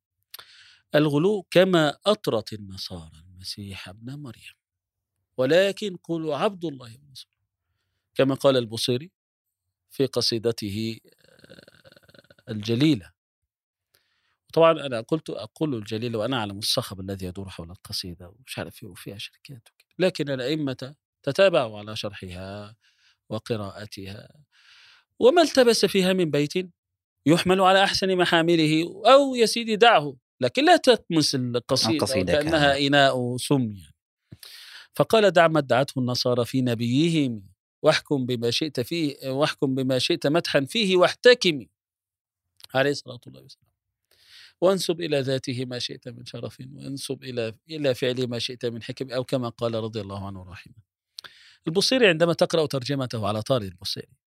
[0.95, 4.55] الغلو كما أطرت النصارى المسيح ابن مريم.
[5.37, 7.33] ولكن قولوا عبد الله ورسوله
[8.15, 9.11] كما قال البصيري
[9.91, 13.13] في قصيدته آه، الجليلة.
[14.53, 18.89] طبعا أنا قلت أقول الجليلة وأنا أعلم الصخب الذي يدور حول القصيدة ومش عارف إيه
[18.89, 19.89] وفيها شركات وكده.
[19.99, 22.77] لكن الأئمة تتابعوا على شرحها
[23.29, 24.29] وقراءتها.
[25.21, 26.53] وما التبس فيها من بيت
[27.27, 33.63] يحمل على أحسن محامله أو يا سيدي دعه لكن لا تطمس القصيدة كأنها إناء سم.
[33.63, 33.95] يعني.
[34.95, 37.49] فقال دع ما ادعته النصارى في نبيهم
[37.83, 41.67] واحكم بما شئت فيه واحكم بما شئت مدحا فيه واحتكم.
[42.75, 43.69] عليه الصلاة والسلام.
[44.61, 49.11] وانسب إلى ذاته ما شئت من شرف وانسب إلى إلى فعله ما شئت من حكم
[49.11, 50.75] أو كما قال رضي الله عنه رحمه.
[51.67, 54.18] البصيري عندما تقرأ ترجمته على طاري البصيري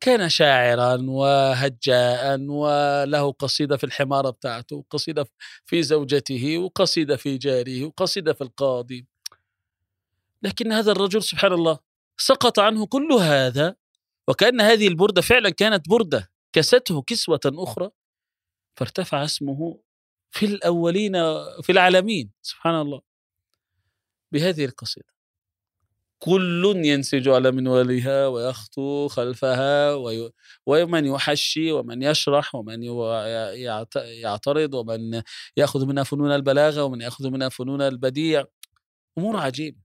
[0.00, 5.26] كان شاعرا وهجاء وله قصيدة في الحمارة بتاعته وقصيدة
[5.66, 9.06] في زوجته وقصيدة في جاره وقصيدة في القاضي.
[10.42, 11.78] لكن هذا الرجل سبحان الله
[12.18, 13.76] سقط عنه كل هذا
[14.28, 17.90] وكأن هذه البردة فعلا كانت بردة كسته كسوة أخرى
[18.76, 19.80] فارتفع اسمه
[20.30, 21.12] في الأولين
[21.62, 23.02] في العالمين سبحان الله
[24.32, 25.19] بهذه القصيدة.
[26.20, 30.30] كل ينسج على منوالها ويخطو خلفها وي...
[30.66, 32.82] ومن يحشي ومن يشرح ومن
[34.22, 35.22] يعترض ومن
[35.56, 38.44] يأخذ منها فنون البلاغة ومن يأخذ منها فنون البديع.
[39.18, 39.78] أمور عجيبة.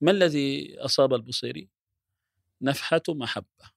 [0.00, 1.68] ما الذي أصاب البصيري؟
[2.62, 3.72] نفحة محبة.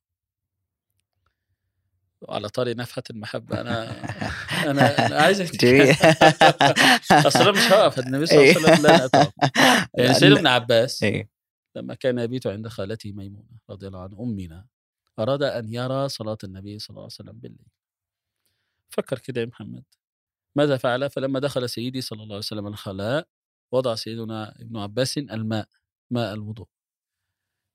[2.21, 3.61] وعلى طاري نفحة المحبة.
[3.61, 3.91] أنا
[4.71, 5.65] أنا أنا عايزك
[7.27, 7.99] أصلا مش هقف.
[7.99, 9.31] النبي صلى الله عليه وسلم لا
[9.97, 11.34] يعني سيدنا ابن عباس إيه.
[11.75, 14.67] لما كان يبيت عند خالته ميمونة رضي الله عنها أمنا
[15.19, 17.71] أراد أن يرى صلاة النبي صلى الله عليه وسلم بالليل.
[18.89, 19.83] فكر كده يا محمد.
[20.55, 23.27] ماذا فعل؟ فلما دخل سيدي صلى الله عليه وسلم الخلاء
[23.71, 25.69] وضع سيدنا ابن عباس الماء
[26.11, 26.67] ماء الوضوء.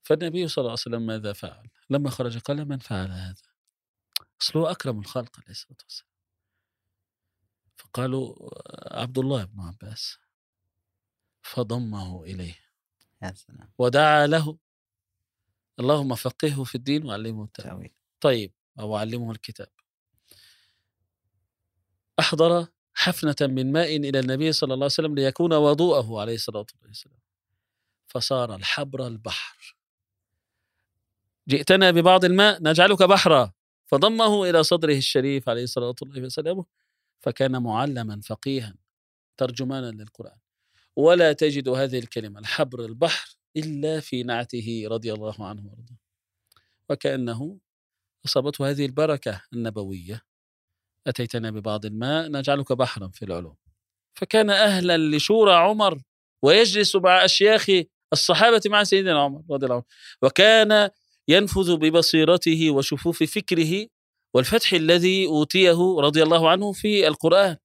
[0.02, 3.42] فالنبي صلى الله عليه وسلم ماذا فعل؟ لما خرج قال من فعل هذا؟
[4.42, 6.10] أصله أكرم الخلق عليه الصلاة والسلام.
[7.76, 8.50] فقالوا
[9.00, 10.18] عبد الله بن عباس.
[11.42, 12.69] فضمه إليه.
[13.22, 13.72] يا سلام.
[13.78, 14.58] ودعا له.
[15.80, 17.90] اللهم فقهه في الدين وعلمه التأويل.
[18.20, 19.68] طيب أو علمه الكتاب.
[22.18, 27.18] أحضر حفنة من ماء إلى النبي صلى الله عليه وسلم ليكون وضوءه عليه الصلاة والسلام.
[28.08, 29.76] فصار الحبر البحر.
[31.48, 33.52] جئتنا ببعض الماء نجعلك بحرا.
[33.86, 36.64] فضمه إلى صدره الشريف عليه الصلاة والسلام
[37.20, 38.74] فكان معلما فقيها
[39.36, 40.38] ترجمانا للقرآن.
[40.96, 45.98] ولا تجد هذه الكلمة الحبر البحر إلا في نعته رضي الله عنه وأرضاه.
[46.90, 47.58] وكأنه
[48.26, 50.22] أصابته هذه البركة النبوية.
[51.06, 53.56] أتيتنا ببعض الماء نجعلك بحرا في العلوم.
[54.14, 56.02] فكان أهلا لشورى عمر
[56.42, 57.66] ويجلس مع أشياخ
[58.12, 59.84] الصحابة مع سيدنا عمر رضي الله عنه.
[60.22, 60.90] وكان
[61.28, 63.86] ينفذ ببصيرته وشفوف فكره
[64.34, 67.56] والفتح الذي أوتيه رضي الله عنه في القرآن.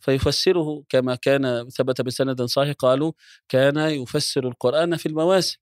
[0.00, 3.12] فيفسره كما كان ثبت بسند صحيح قالوا
[3.48, 5.58] كان يفسر القرآن في المواسم.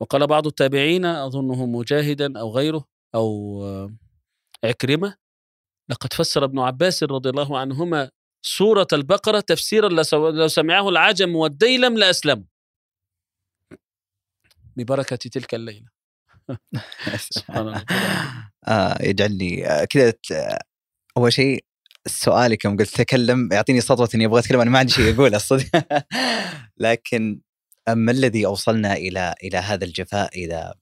[0.00, 3.62] وقال بعض التابعين أظنه مجاهدا أو غيره أو
[4.64, 5.16] عكرمة.
[5.88, 8.10] لقد فسر ابن عباس رضي الله عنهما
[8.42, 9.88] سورة البقرة تفسيرا
[10.30, 12.44] لو سمعه العجم والديلم لأسلموا
[14.76, 15.88] ببركة تلك الليلة.
[17.30, 17.84] سبحان الله.
[18.68, 20.12] آه يجعلني آه كذا
[21.16, 21.64] أول شيء
[22.06, 25.86] سؤالك يوم قلت تكلم يعطيني صدمة إني أبغى أتكلم أنا ما عندي شيء أقول الصدق
[26.78, 27.40] لكن
[27.88, 30.74] ما الذي أوصلنا إلى إلى هذا الجفاء إذا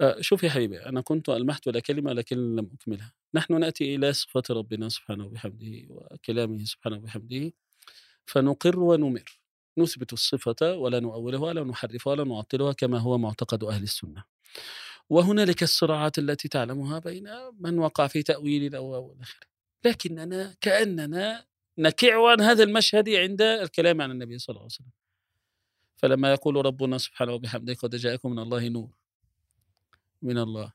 [0.00, 3.12] آه، شوف يا حبيبي أنا كنت ألمحت إلى كلمة لكن لم أكملها.
[3.34, 7.52] نحن نأتي إلى صفة ربنا سبحانه وبحمده وكلامه سبحانه وبحمده.
[8.26, 9.40] فنقر ونمر.
[9.78, 14.24] نثبت الصفة ولا نؤولها ولا نحرفها ولا نعطلها كما هو معتقد أهل السنة.
[15.10, 17.28] وهنالك الصراعات التي تعلمها بين
[17.60, 19.46] من وقع في تأويل أو آخره
[19.84, 21.46] لكننا كأننا
[21.78, 24.90] نكع عن هذا المشهد عند الكلام عن النبي صلى الله عليه وسلم.
[25.96, 28.90] فلما يقول ربنا سبحانه وبحمده قد جاءكم من الله نور.
[30.22, 30.72] من الله.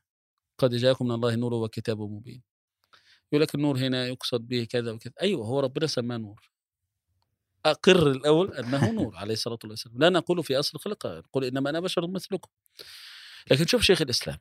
[0.58, 2.42] قد جاءكم من الله نور وكتاب مبين.
[3.32, 5.12] يقول لك النور هنا يقصد به كذا وكذا.
[5.22, 6.50] أيوة هو ربنا سماه نور.
[7.66, 9.98] أقر الأول أنه نور عليه الصلاة والسلام.
[9.98, 12.50] لا نقول في أصل الخلق نقول إنما أنا بشر مثلكم.
[13.50, 14.38] لكن شوف شيخ الإسلام.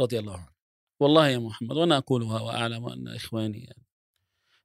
[0.00, 0.52] رضي الله عنه.
[1.00, 3.82] والله يا محمد وأنا أقولها وأعلم أن إخواني يعني.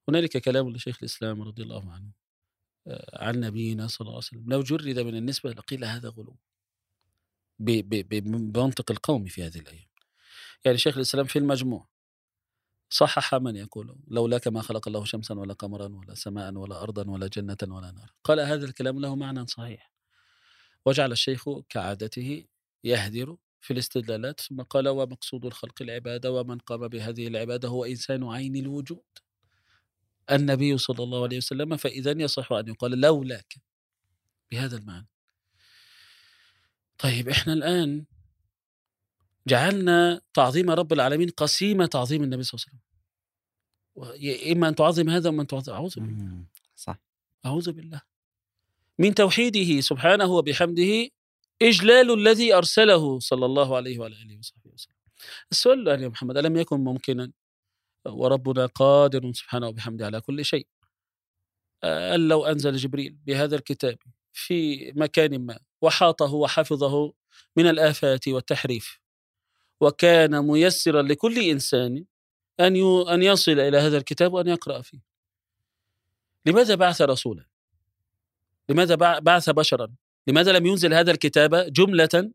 [0.09, 2.11] هنالك كلام لشيخ الإسلام رضي الله عنه
[2.87, 4.49] آه، عن نبينا صلى الله عليه وسلم.
[4.49, 6.37] لو جرد من النسبة لقيل هذا غلو.
[7.59, 9.87] بمنطق القوم في هذه الأيام.
[10.65, 11.87] يعني شيخ الإسلام في المجموع
[12.89, 17.27] صحح من يقول لولاك ما خلق الله شمسا ولا قمرا ولا سماء ولا أرضا ولا
[17.27, 18.13] جنة ولا نار.
[18.23, 19.91] قال هذا الكلام له معنى صحيح.
[20.85, 22.45] وجعل الشيخ كعادته
[22.83, 28.55] يهدر في الاستدلالات ثم قال ومقصود الخلق العبادة ومن قام بهذه العبادة هو إنسان عين
[28.55, 29.03] الوجود.
[30.31, 33.55] النبي صلى الله عليه وسلم فإذا يصح أن يقال لولاك
[34.51, 35.07] بهذا المعنى.
[36.97, 38.05] طيب إحنا الآن
[39.47, 42.77] جعلنا تعظيم رب العالمين قسيمة تعظيم النبي صلى الله عليه
[43.95, 44.51] وسلم.
[44.51, 46.43] إما أن تعظم هذا وما أن تعظم أعوذ بالله.
[46.75, 46.99] صح.
[47.45, 48.01] أعوذ بالله.
[48.99, 51.09] من توحيده سبحانه وبحمده
[51.61, 54.95] إجلال الذي أرسله صلى الله عليه وعلى آله وصحبه وسلم.
[55.51, 57.31] السؤال الآن يا محمد ألم يكن ممكنا
[58.05, 60.67] وربنا قادر سبحانه وبحمده على كل شيء؟
[61.83, 63.97] أن لو أنزل جبريل بهذا الكتاب
[64.33, 67.13] في مكان ما وحاطه وحفظه
[67.55, 68.99] من الآفات والتحريف
[69.81, 72.05] وكان ميسرا لكل إنسان
[72.59, 72.75] أن
[73.09, 74.99] أن يصل إلى هذا الكتاب وأن يقرأ فيه
[76.45, 77.45] لماذا بعث رسولا؟
[78.69, 79.95] لماذا بعث بشرا؟
[80.27, 82.31] لماذا لم ينزل هذا الكتاب جملة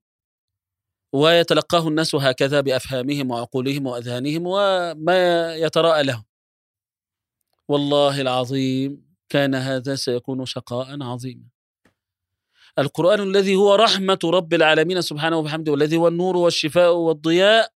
[1.13, 6.25] ويتلقاه الناس هكذا بأفهامهم وعقولهم وأذهانهم وما يتراءى لهم
[7.69, 11.45] والله العظيم كان هذا سيكون شقاء عظيما.
[12.79, 17.73] القرآن الذي هو رحمة رب العالمين سبحانه وبحمده والذي هو النور والشفاء والضياء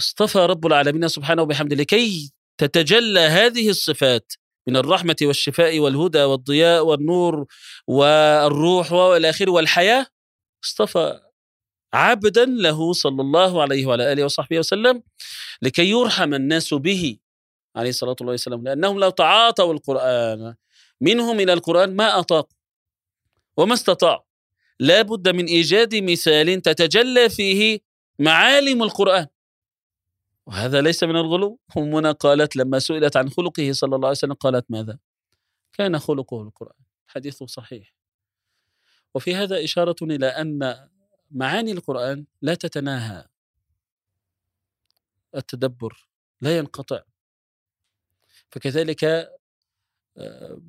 [0.00, 4.32] اصطفى رب العالمين سبحانه وبحمده لكي تتجلى هذه الصفات
[4.66, 7.46] من الرحمة والشفاء والهدى والضياء والنور
[7.86, 10.06] والروح والى آخره والحياة
[10.64, 11.20] اصطفى
[11.92, 15.02] عبدا له صلى الله عليه وعلى آله وصحبه وسلم
[15.62, 17.16] لكي يرحم الناس به
[17.76, 20.54] عليه الصلاة والسلام لأنهم لو تعاطوا القرآن
[21.00, 22.56] منهم إلى القرآن ما أطاقوا
[23.56, 24.22] وما استطاعوا.
[24.80, 27.80] لا بد من إيجاد مثال تتجلى فيه
[28.18, 29.26] معالم القرآن.
[30.50, 31.58] وهذا ليس من الغلو.
[31.76, 34.98] أمنا قالت لما سئلت عن خلقه صلى الله عليه وسلم قالت ماذا؟
[35.72, 36.84] كان خلقه القرآن.
[37.06, 37.94] حديث صحيح.
[39.14, 40.88] وفي هذا إشارة إلى أن
[41.30, 43.26] معاني القرآن لا تتناهى.
[45.34, 46.08] التدبر
[46.40, 47.02] لا ينقطع.
[48.50, 49.04] فكذلك
[50.16, 50.62] آه،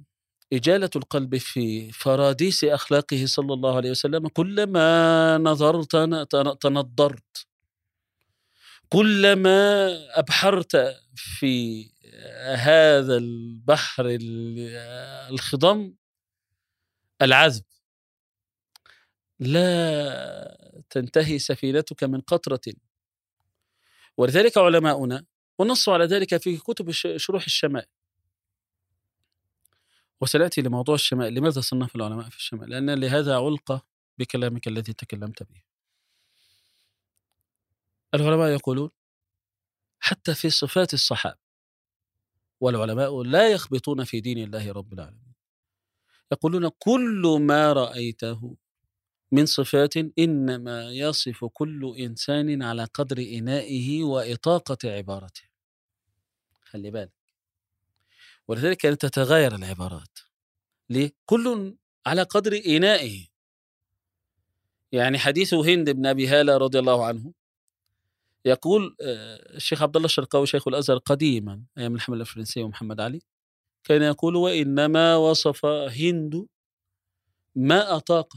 [0.53, 5.95] إجالة القلب في فراديس أخلاقه صلى الله عليه وسلم كلما نظرت
[6.61, 7.50] تنضرت
[8.93, 9.89] كلما
[10.19, 11.85] أبحرت في
[12.55, 14.17] هذا البحر
[15.29, 15.93] الخضم
[17.21, 17.63] العذب.
[19.39, 22.73] لا تنتهي سفينتك من قطرة.
[24.17, 25.25] ولذلك علماؤنا
[25.59, 27.87] ونصوا على ذلك في كتب شروح الشمائل
[30.21, 33.85] وسنأتي لموضوع الشمائل لماذا صنف العلماء في الشمائل لأن لهذا علقة
[34.17, 35.70] بكلامك الذي تكلمت به.
[38.13, 38.89] العلماء يقولون
[39.99, 41.37] حتى في صفات الصحابة
[42.59, 45.33] والعلماء لا يخبطون في دين الله رب العالمين.
[46.31, 48.55] يقولون كل ما رأيته
[49.31, 55.41] من صفات إنما يصف كل إنسان على قدر إنائه وإطاقة عبارته.
[56.61, 57.11] خلي بالك.
[58.47, 60.19] ولذلك كانت تتغير العبارات.
[60.89, 63.27] ليه؟ كل على قدر إنائه.
[64.91, 67.33] يعني حديث هند بن أبي هالة رضي الله عنه
[68.45, 73.21] يقول آه، الشيخ عبد الله الشرقاوي شيخ الأزهر قديما أيام الحملة الفرنسية ومحمد علي
[73.83, 76.45] كان يقول وإنما وصف هند
[77.55, 78.33] ما أطاق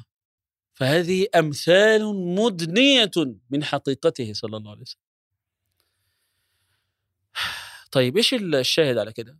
[0.75, 3.11] فهذه أمثال مدنية
[3.51, 5.01] من حقيقته صلى الله عليه وسلم.
[7.93, 9.39] طيب إيش الشاهد على كده؟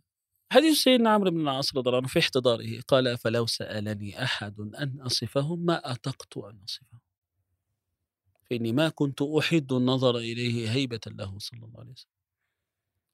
[0.51, 5.01] حديث سيدنا عمرو بن العاص رضي الله عنه في احتضاره قال فلو سألني أحد أن
[5.01, 6.99] اصفهم ما أطقت أن اصفهم
[8.49, 12.09] فإني ما كنت أحد النظر إليه هيبة له صلى الله عليه وسلم.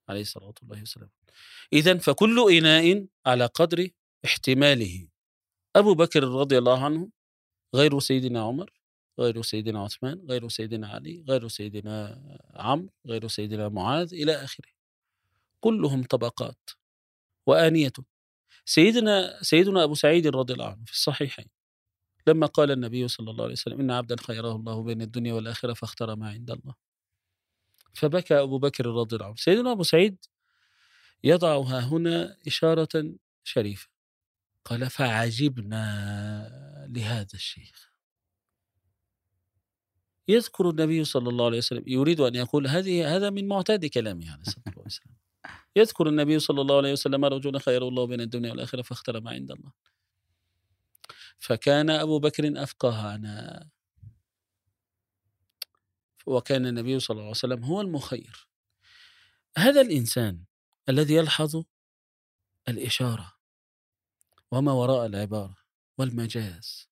[0.10, 1.10] عليه الصلاة والسلام.
[1.74, 3.90] إذا فكل إناء على قدر
[4.26, 5.08] احتماله.
[5.76, 7.10] أبو بكر رضي الله عنه
[7.76, 8.72] غير سيدنا عمر
[9.20, 12.22] غير سيدنا عثمان غير سيدنا علي غير سيدنا
[12.54, 14.70] عمرو غير سيدنا معاذ إلى آخره.
[15.62, 16.70] كلهم طبقات
[17.48, 17.94] وآنية.
[18.66, 21.61] سيدنا سيدنا أبو سعيد رضي الله عنه في الصحيحين
[22.28, 26.16] لما قال النبي صلى الله عليه وسلم إن عبدا خيره الله بين الدنيا والآخرة فاختار
[26.16, 26.76] ما عند الله.
[27.94, 29.36] فبكى أبو بكر رضي الله عنه.
[29.36, 30.26] سيدنا أبو سعيد
[31.24, 33.14] يضعها هنا إشارة
[33.44, 33.90] شريفة.
[34.66, 35.84] قال فعجبنا
[36.90, 37.92] لهذا الشيخ.
[40.28, 44.42] يذكر النبي صلى الله عليه وسلم يريد أن يقول هذه هذا من معتاد كلامه عليه
[44.42, 45.18] الصلاة والسلام.
[45.76, 49.52] يذكر النبي صلى الله عليه وسلم رجلا خير الله بين الدنيا والآخرة فاختار ما عند
[49.52, 49.72] الله.
[51.42, 53.70] فكان أبو بكر أفقهنا
[56.26, 58.48] وكان النبي صلى الله عليه وسلم هو المخير.
[59.58, 60.44] هذا الإنسان
[60.90, 61.64] الذي يلحظ
[62.68, 63.34] الإشارة
[64.52, 65.58] وما وراء العبارة
[65.98, 66.90] والمجاز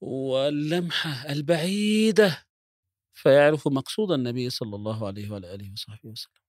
[0.00, 2.46] واللمحة البعيدة
[3.12, 6.44] فيعرف مقصود النبي صلى الله عليه وعلى آله وصحبه وسلم.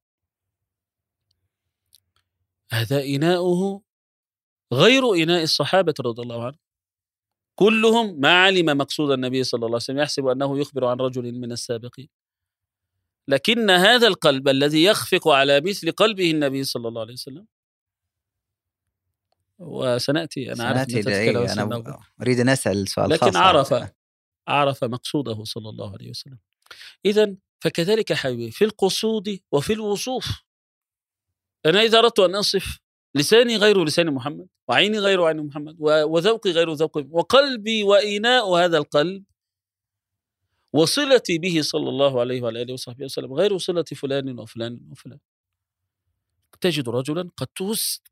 [2.72, 3.82] هذا إناؤه
[4.74, 6.65] غير إناء الصحابة رضي الله عنهم.
[7.56, 11.52] كلهم ما علم مقصود النبي صلى الله عليه وسلم يحسب أنه يخبر عن رجل من
[11.52, 12.10] السابقين.
[13.28, 17.46] لكن هذا القلب الذي يخفق على مثل قلبه النبي صلى الله عليه وسلم.
[19.60, 23.36] وسنأتي أنا عارف إيه أنا أريد أن أسأل سؤال لكن خاص.
[23.36, 23.92] عرف
[24.48, 26.38] عرف مقصوده صلى الله عليه وسلم.
[27.06, 30.44] اذا فكذلك حبيبي في القصود وفي الوصوف.
[31.66, 32.80] أنا إذا أردت أن اصف
[33.16, 39.24] لساني غير لسان محمد وعيني غير عين محمد وذوقي غير ذوق وقلبي وإناء هذا القلب.
[40.74, 45.20] وصلتي به صلى الله عليه وعلى آله وصحبه وسلم غير صلة فلان وفلان وفلان.
[46.62, 47.48] تجد رجلا قد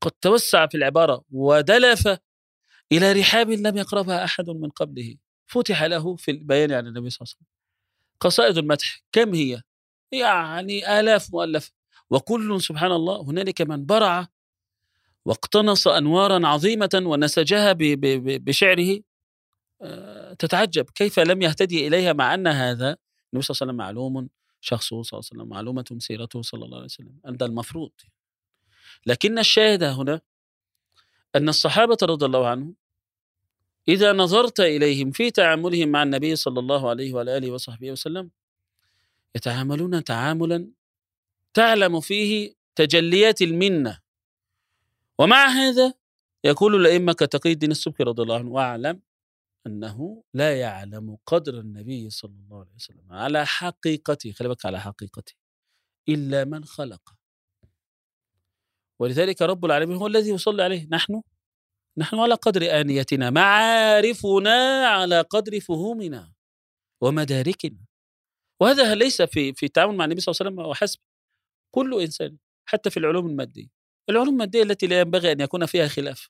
[0.02, 2.08] قد توسع في العبارة ودلف
[2.92, 5.16] إلى رحاب لم يقربها أحد من قبله.
[5.48, 7.48] فتح له في البيان عن النبي صلى الله عليه وسلم.
[8.20, 9.62] قصائد المدح كم هي؟
[10.12, 11.72] يعني آلاف مؤلفة
[12.10, 14.28] وكل سبحان الله هنالك من برع
[15.26, 19.00] واقتنص أنوارا عظيمة ونسجها بشعره.
[19.82, 22.98] آه، تتعجب كيف لم يهتدي إليها مع أن هذا
[23.34, 24.30] النبي صلى الله عليه وسلم معلوم
[24.62, 27.92] شخصه صلى الله عليه وسلم معلومة سيرته صلى الله عليه وسلم هذا المفروض.
[29.06, 30.22] لكن الشاهد هنا
[31.36, 32.76] أن الصحابة رضي الله عنهم
[33.88, 38.30] إذا نظرت إليهم في تعاملهم مع النبي صلى الله عليه وعلى آله وصحبه وسلم
[39.36, 40.68] يتعاملون تعاملا
[41.54, 44.03] تعلم فيه تجليات المنة.
[45.20, 45.94] ومع هذا
[46.46, 49.02] يقول الأئمة كتقي الدين السبكي رضي الله عنه واعلم
[49.68, 54.32] أنه لا يعلم قدر النبي صلى الله عليه وسلم على حقيقته.
[54.32, 55.34] خلي بالك على حقيقته.
[56.10, 57.02] إلا من خلق.
[59.00, 60.88] ولذلك رب العالمين هو الذي يصلي عليه.
[60.92, 61.22] نحن؟
[61.98, 66.34] نحن على قدر آنيتنا معارفنا على قدر فهومنا
[67.02, 67.86] ومداركنا.
[68.62, 71.00] وهذا ليس في في التعامل مع النبي صلى الله عليه وسلم وحسب
[71.76, 73.83] كل إنسان حتى في العلوم المادية.
[74.10, 76.30] العلوم المادية التي لا ينبغي أن يكون فيها خلاف.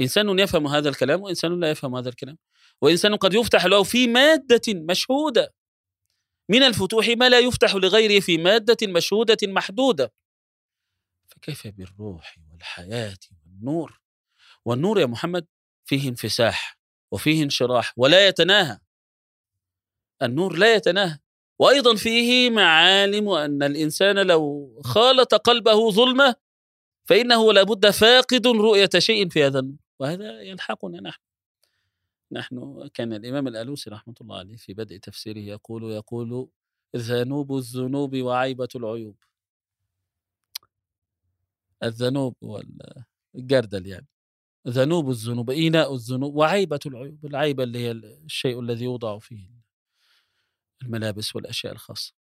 [0.00, 2.38] إنسان يفهم هذا الكلام وإنسان لا يفهم هذا الكلام.
[2.82, 5.54] وإنسان قد يفتح له في مادة مشهودة.
[6.48, 10.12] من الفتوح ما لا يفتح لغيره في مادة مشهودة محدودة.
[11.28, 14.00] فكيف بالروح والحياة والنور؟
[14.64, 15.46] والنور يا محمد
[15.84, 16.78] فيه انفساح
[17.12, 18.78] وفيه انشراح ولا يتناهى.
[20.22, 21.18] النور لا يتناهى.
[21.58, 26.34] وأيضا فيه معالم أن الإنسان لو خالط قلبه ظلمة
[27.10, 31.20] فإنه لابد فاقد رؤية شيء في هذا النور وهذا يلحقنا نحن.
[32.32, 36.48] نحن كان الإمام الألوسي رحمة الله عليه في بدء تفسيره يقول يقول
[36.96, 39.16] ذنوب الذنوب وعيبة العيوب.
[41.82, 44.08] الذنوب والجردل يعني.
[44.68, 47.26] ذنوب الذنوب إيناء الذنوب وعيبة العيوب.
[47.26, 49.50] العيبة اللي هي الشيء الذي يوضع فيه
[50.82, 52.19] الملابس والأشياء الخاصة.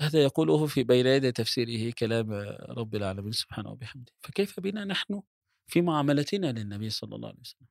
[0.00, 2.32] هذا يقوله في بين يدي تفسيره كلام
[2.68, 4.12] رب العالمين سبحانه وبحمده.
[4.22, 5.22] فكيف بنا نحن
[5.66, 7.66] في معاملتنا للنبي صلى الله عليه وسلم؟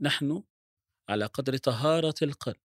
[0.00, 0.42] نحن
[1.08, 2.56] على قدر طهارة القلب.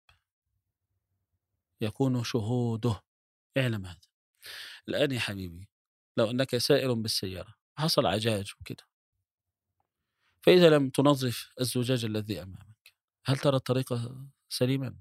[1.82, 3.04] يكون شهوده.
[3.58, 4.00] اعلم هذا.
[4.90, 5.70] الآن يا حبيبي
[6.18, 8.84] لو أنك سائر بالسيارة حصل عجاج وكده.
[10.42, 12.94] فإذا لم تنظف الزجاج الذي أمامك
[13.26, 13.94] هل ترى الطريق
[14.50, 14.96] سليما؟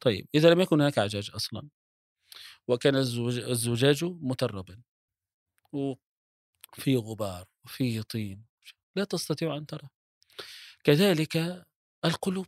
[0.00, 1.68] طيب إذا لم يكن هناك عجاج أصلا
[2.68, 4.82] وكان الزجاج متربا.
[5.72, 8.44] وفي غبار وفي طين
[8.96, 9.88] لا تستطيع أن ترى.
[10.84, 11.66] كذلك
[12.04, 12.46] القلوب.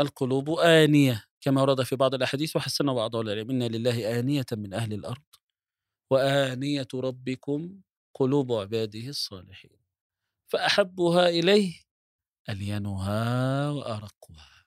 [0.00, 4.92] القلوب آنية كما ورد في بعض الأحاديث وحسن بعض العلم إن لله آنية من أهل
[4.92, 5.22] الأرض.
[6.10, 7.80] وآنية ربكم
[8.14, 9.80] قلوب عباده الصالحين.
[10.48, 11.74] فأحبها إليه
[12.48, 14.64] ألينها وأرقها.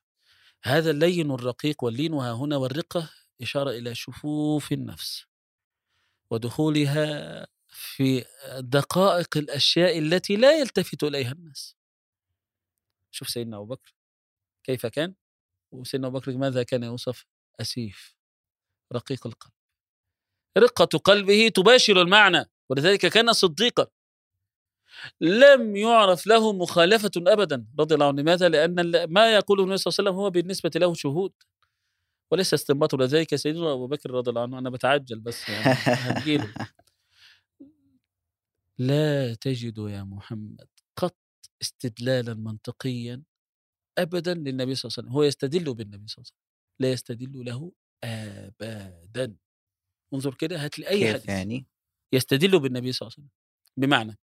[0.63, 3.09] هذا اللين الرقيق واللين ها هنا والرقة
[3.41, 5.25] إشارة إلى شفوف النفس
[6.29, 8.25] ودخولها في
[8.59, 11.75] دقائق الأشياء التي لا يلتفت إليها الناس.
[13.11, 13.93] شوف سيدنا أبو بكر
[14.63, 15.13] كيف كان
[15.71, 17.25] وسيدنا أبو بكر ماذا كان يوصف؟
[17.61, 18.15] أسيف
[18.93, 19.53] رقيق القلب.
[20.57, 23.87] رقة قلبه تباشر المعنى ولذلك كان صديقا.
[25.21, 28.21] لم يعرف له مخالفة أبدا رضي الله عنه.
[28.21, 31.33] لماذا؟ لأن ما يقوله النبي صلى الله عليه وسلم هو بالنسبة له شهود.
[32.31, 36.43] وليس استنباط لذلك سيدنا أبو بكر رضي الله عنه أنا بتعجل بس يعني
[38.77, 41.17] لا تجد يا محمد قط
[41.61, 43.23] استدلالا منطقيا
[43.97, 45.11] ابدا للنبي صلى الله عليه وسلم.
[45.11, 46.39] هو يستدل بالنبي صلى الله عليه وسلم.
[46.79, 47.71] لا يستدل له
[48.03, 49.35] ابدا.
[50.13, 51.65] انظر كده هات لي أي حديث يعني؟
[52.13, 53.29] يستدل بالنبي صلى الله عليه وسلم.
[53.77, 54.17] بمعنى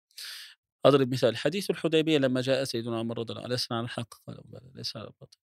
[0.85, 4.41] أضرب مثال حديث الحديبية لما جاء سيدنا عمر رضي الله عنه ليس على الحق؟ قال
[4.75, 5.37] ليس على الباطل.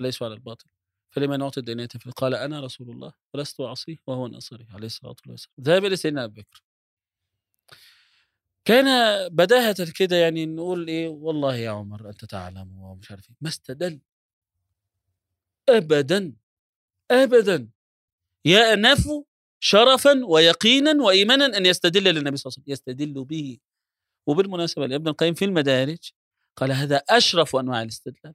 [0.00, 0.66] ليس على الباطل.
[1.14, 5.54] فلما نعطي الدينية قال أنا رسول الله ولست أعصيه وهو ناصري عليه الصلاة والسلام.
[5.60, 6.62] ذهب إلى سيدنا أبي بكر.
[8.64, 8.86] كان
[9.28, 13.36] بداهة كده يعني نقول إيه والله يا عمر أنت تعلم ومش عارف إيه.
[13.40, 14.00] ما استدل.
[15.68, 16.32] أبدا
[17.10, 17.68] أبدا.
[18.44, 19.08] يأنف
[19.60, 22.94] شرفا ويقينا وإيمانا أن يستدل للنبي صلى الله عليه وسلم.
[22.98, 23.58] يستدل به.
[24.26, 26.10] وبالمناسبة ابن القيم في المدارج
[26.56, 28.34] قال هذا أشرف أنواع الاستدلال.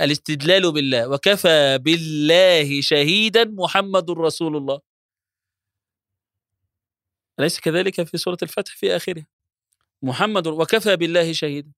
[0.00, 1.08] الاستدلال بالله.
[1.08, 4.80] وكفى بالله شهيدا محمد رسول الله.
[7.40, 9.26] أليس كذلك في سورة الفتح في آخرها؟
[10.02, 11.72] محمد وكفى بالله شهيدا.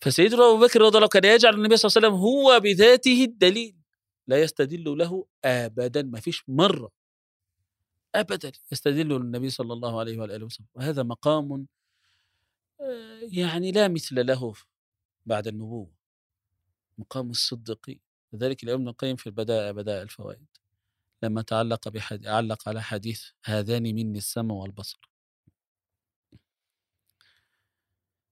[0.00, 3.76] فسيدنا أبو بكر رضي الله كان يجعل النبي صلى الله عليه وسلم هو بذاته الدليل.
[4.26, 6.90] لا يستدل له أبدا ما فيش مرة.
[8.14, 10.66] أبدا يستدل النبي صلى الله عليه وآله وسلم.
[10.74, 11.66] وهذا مقام
[13.22, 14.54] يعني لا مثل له
[15.26, 15.97] بعد النبوة.
[16.98, 18.00] مقام الصديقين
[18.32, 20.46] لذلك الإمام القيم في البدائع بدائع الفوائد.
[21.22, 22.26] لما تعلق بحد...
[22.26, 25.00] علق على حديث هذان مني السمع والبصر.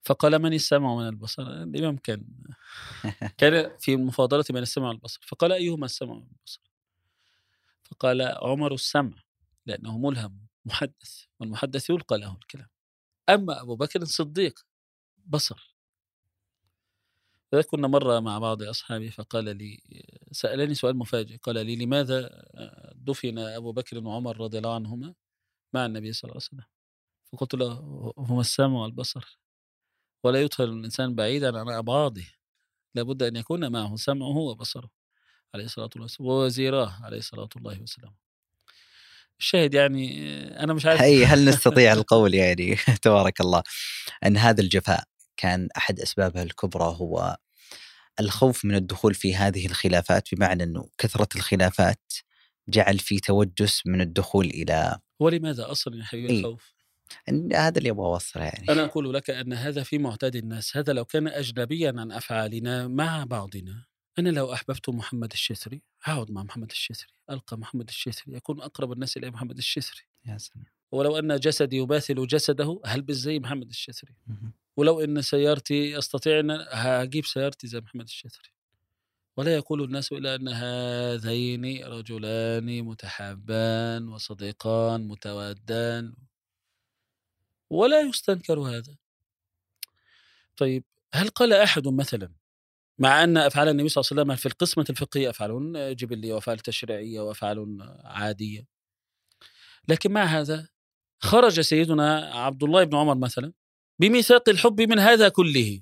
[0.04, 2.24] فقال من السمع ومن البصر؟ الإمام كان
[3.38, 5.20] كان في المفاضلة بين السمع والبصر.
[5.26, 6.60] فقال أيهما السمع والبصر؟
[7.84, 9.22] فقال عمر السمع
[9.66, 12.68] لأنه ملهم محدث والمحدث يلقى له الكلام.
[13.28, 14.66] أما أبو بكر صديق
[15.26, 15.75] بصر.
[17.70, 19.80] كنا مرة مع بعض أصحابي فقال لي
[20.32, 22.44] سألني سؤال مفاجئ قال لي لماذا
[22.94, 25.14] دفن أبو بكر وعمر رضي الله عنهما
[25.74, 26.64] مع النبي صلى الله عليه وسلم؟
[27.32, 27.72] فقلت له
[28.18, 29.38] هما السمع والبصر
[30.24, 32.24] ولا يدخل الإنسان بعيدا عن أبعاضه
[32.94, 34.90] لابد أن يكون معه سمعه وبصره.
[35.54, 38.14] عليه الصلاة والسلام ووزيراه عليه الصلاة والله والسلام.
[39.40, 43.62] الشاهد يعني أنا مش عارف أي هل نستطيع القول يعني؟ تبارك الله.
[44.26, 45.04] أن هذا الجفاء.
[45.36, 47.36] كان أحد أسبابها الكبرى هو
[48.20, 52.12] الخوف من الدخول في هذه الخلافات بمعنى أنه كثرة الخلافات
[52.68, 56.40] جعل في توجس من الدخول إلى ولماذا أصلا يا حبيبي إيه.
[56.40, 56.76] الخوف؟
[57.54, 61.04] هذا اللي أبغى أوصله يعني أنا أقول لك أن هذا في معتاد الناس هذا لو
[61.04, 63.84] كان أجنبيا عن أفعالنا مع بعضنا
[64.18, 69.16] أنا لو أحببت محمد الشثري هقعد مع محمد الشثري ألقى محمد الشثري يكون أقرب الناس
[69.16, 74.14] إلى محمد الشثري يا سلام ولو أن جسدي يماثل جسده هلبس زي محمد الشثري
[74.76, 78.56] ولو أن سيارتي أستطيع أن هجيب سيارتي زي محمد الشثري
[79.36, 86.14] ولا يقول الناس إلا أن هذين رجلان متحابان وصديقان متوادان.
[87.70, 88.96] ولا يستنكر هذا.
[90.56, 90.84] طيب
[91.14, 92.32] هل قال أحد مثلا
[92.98, 97.20] مع أن أفعال النبي صلى الله عليه وسلم في القسمة الفقهية أفعال جبلية وأفعال تشريعية
[97.20, 98.66] وأفعال عادية
[99.88, 100.68] لكن مع هذا
[101.18, 103.52] خرج سيدنا عبد الله بن عمر مثلا
[103.98, 105.80] بميثاق الحب من هذا كله.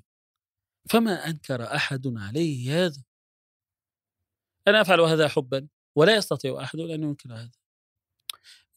[0.89, 3.03] فما أنكر أحد عليه هذا؟
[4.67, 7.51] أنا أفعل هذا حبا ولا يستطيع أحد أن ينكر هذا.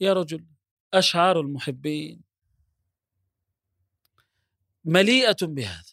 [0.01, 0.47] يا رجل
[0.95, 2.23] أشعار المحبين
[4.85, 5.93] مليئة بهذا.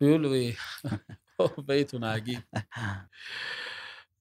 [0.00, 0.56] بيقولوا إيه
[1.68, 2.42] بيت عجيب.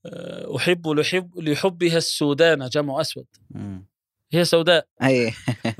[0.06, 3.28] آه، أحب لحب لحبها السودان جمع أسود.
[3.50, 3.89] مم.
[4.32, 4.88] هي سوداء.
[5.04, 5.34] أي.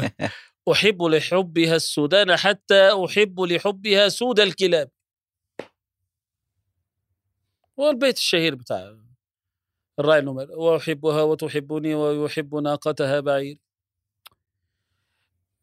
[0.72, 4.90] أحب لحبها السودان حتى أحب لحبها سود الكلاب.
[7.78, 8.98] والبيت الشهير بتاع
[10.00, 10.48] الراعي النمر.
[10.52, 13.58] وأحبها وتحبني ويحب ناقتها بعير.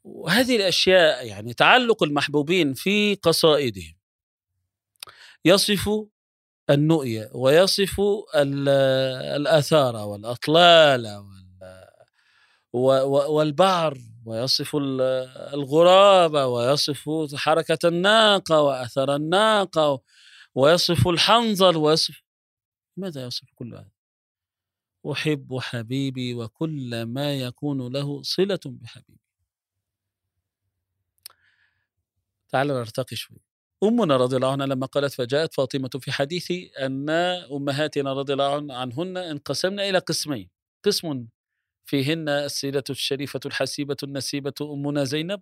[0.04, 3.94] وهذه الأشياء يعني تعلق المحبوبين في قصائدهم.
[5.44, 5.90] يصف
[6.70, 8.00] النؤية ويصف
[8.34, 8.68] ال-
[9.36, 11.06] الآثار والأطلال
[12.76, 15.00] والبعر ويصف ال-
[15.54, 20.00] الغراب ويصف حركة الناقة وأثر الناقة
[20.54, 22.22] ويصف الحنظل ويصف
[22.96, 23.90] ماذا يصف كل هذا؟
[25.12, 29.20] أحب حبيبي وكل ما يكون له صلة بحبيبي.
[32.48, 33.38] تعال نرتقي شوي.
[33.82, 38.70] أمنا رضي الله عنها لما قالت فجاءت فاطمة في حديث أن أمهاتنا رضي الله عن-
[38.70, 40.50] عنهن انقسمن إلى قسمين.
[40.84, 41.26] قسم
[41.86, 45.40] فيهن السيرة الشريفة الحسيبة النسيبة أمنا زينب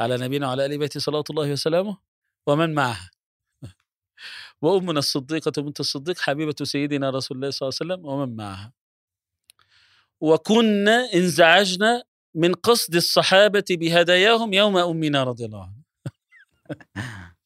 [0.00, 1.98] على نبينا وعلى آل بيت صلاة الله وسلامه.
[2.46, 3.10] ومن معها؟
[4.62, 8.06] وأمنا الصديقة بنت الصديق حبيبة سيدنا رسول الله صلى الله عليه وسلم.
[8.06, 8.72] ومن معها؟
[10.20, 12.02] وكنا انزعجنا
[12.34, 15.82] من قصد الصحابة بهداياهم يوم أمنا رضي الله عنها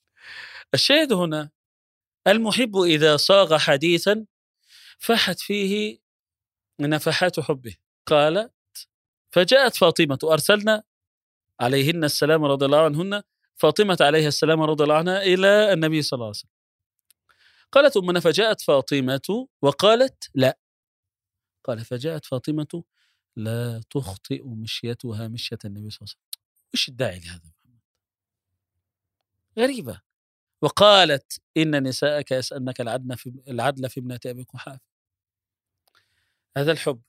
[0.74, 1.50] الشاهد هنا
[2.26, 4.26] المحب إذا صاغ حديثا
[4.98, 5.98] فاحت فيه
[6.80, 7.81] نفحات حبه.
[8.06, 8.52] قالت
[9.30, 10.82] فجاءت فاطمة أرسلنا
[11.60, 13.22] عليهن السلام رضي الله عنهن
[13.56, 16.50] فاطمة عليها السلام رضي الله عنها إلى النبي صلى الله عليه وسلم.
[17.72, 20.58] قالت أمنا فجاءت فاطمة وقالت لا.
[21.64, 22.84] قال فجاءت فاطمة
[23.36, 26.42] لا تخطئ مشيتها مشية النبي صلى الله عليه وسلم.
[26.74, 27.52] وش الداعي لهذا؟
[29.58, 30.00] غريبة.
[30.62, 34.80] وقالت إن نساءك يسألنك العدل في العدل في ابنة أبي قحافة
[36.56, 37.02] هذا الحب.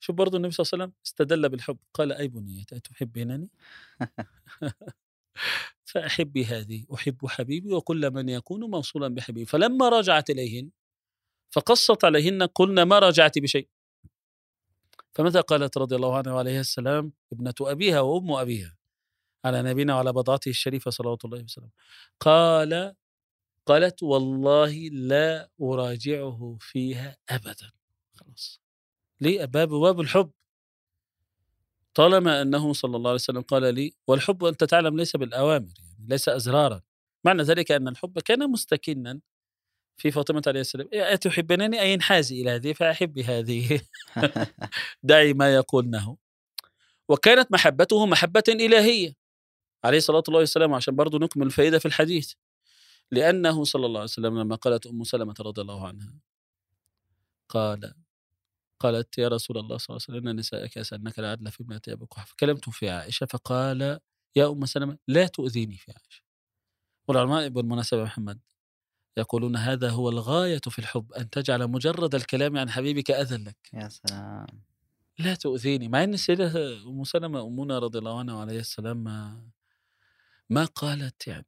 [0.00, 3.48] شوف برضو النبي صلى الله عليه وسلم استدل بالحب قال أي بنية أتحبينني
[5.84, 9.46] فأحبي هذه أحب حبيبي وكل من يكون موصولا بحبيبي.
[9.46, 10.70] فلما رجعت إليهن
[11.50, 13.68] فقصت عليهن قلنا ما رجعت بشيء.
[15.14, 18.76] فمتى قالت رضي الله عنها وعليها السلام؟ ابنة أبيها وأم أبيها
[19.44, 21.70] على نبينا وعلى بضعته الشريفة صلوات الله وسلامه.
[22.20, 22.94] قال
[23.66, 27.70] قالت والله لا أراجعه فيها أبدا.
[28.14, 28.60] خلاص.
[29.20, 30.30] ليه باب باب الحب.
[31.94, 36.28] طالما أنه صلى الله عليه وسلم قال لي والحب أنت تعلم ليس بالأوامر يعني ليس
[36.28, 36.82] أزرارا.
[37.24, 39.20] معنى ذلك أن الحب كان مستكنا
[39.96, 40.88] في فاطمة عليه السلام.
[40.92, 43.80] إيه، أتحبنني؟ أي انحازي إلى هذه؟ فأحبي هذه.
[45.02, 46.16] دعي ما يقولنه.
[47.08, 49.14] وكانت محبته محبة إلهية.
[49.84, 52.32] عليه الصلاة والسلام عشان برضو نكمل الفائدة في الحديث.
[53.10, 56.14] لأنه صلى الله عليه وسلم لما قالت أم سلمة رضي الله عنها
[57.48, 57.94] قال
[58.80, 62.06] قالت يا رسول الله صلى الله عليه وسلم إن نسائك يسألنك العدل في ابنة أبي
[62.10, 64.00] قحافة فكلمت في عائشة فقال
[64.36, 66.22] يا أم سلمة لا تؤذيني في عائشة.
[67.08, 68.40] والعلماء بالمناسبة يا محمد
[69.18, 73.56] يقولون هذا هو الغاية في الحب أن تجعل مجرد الكلام عن حبيبك أذى لك.
[73.74, 74.46] يا سلام.
[75.18, 79.50] لا تؤذيني مع إن السيدة أم سلمة أمنا رضي الله عنها وعليه السلام ما
[80.50, 81.46] ما قالت يعني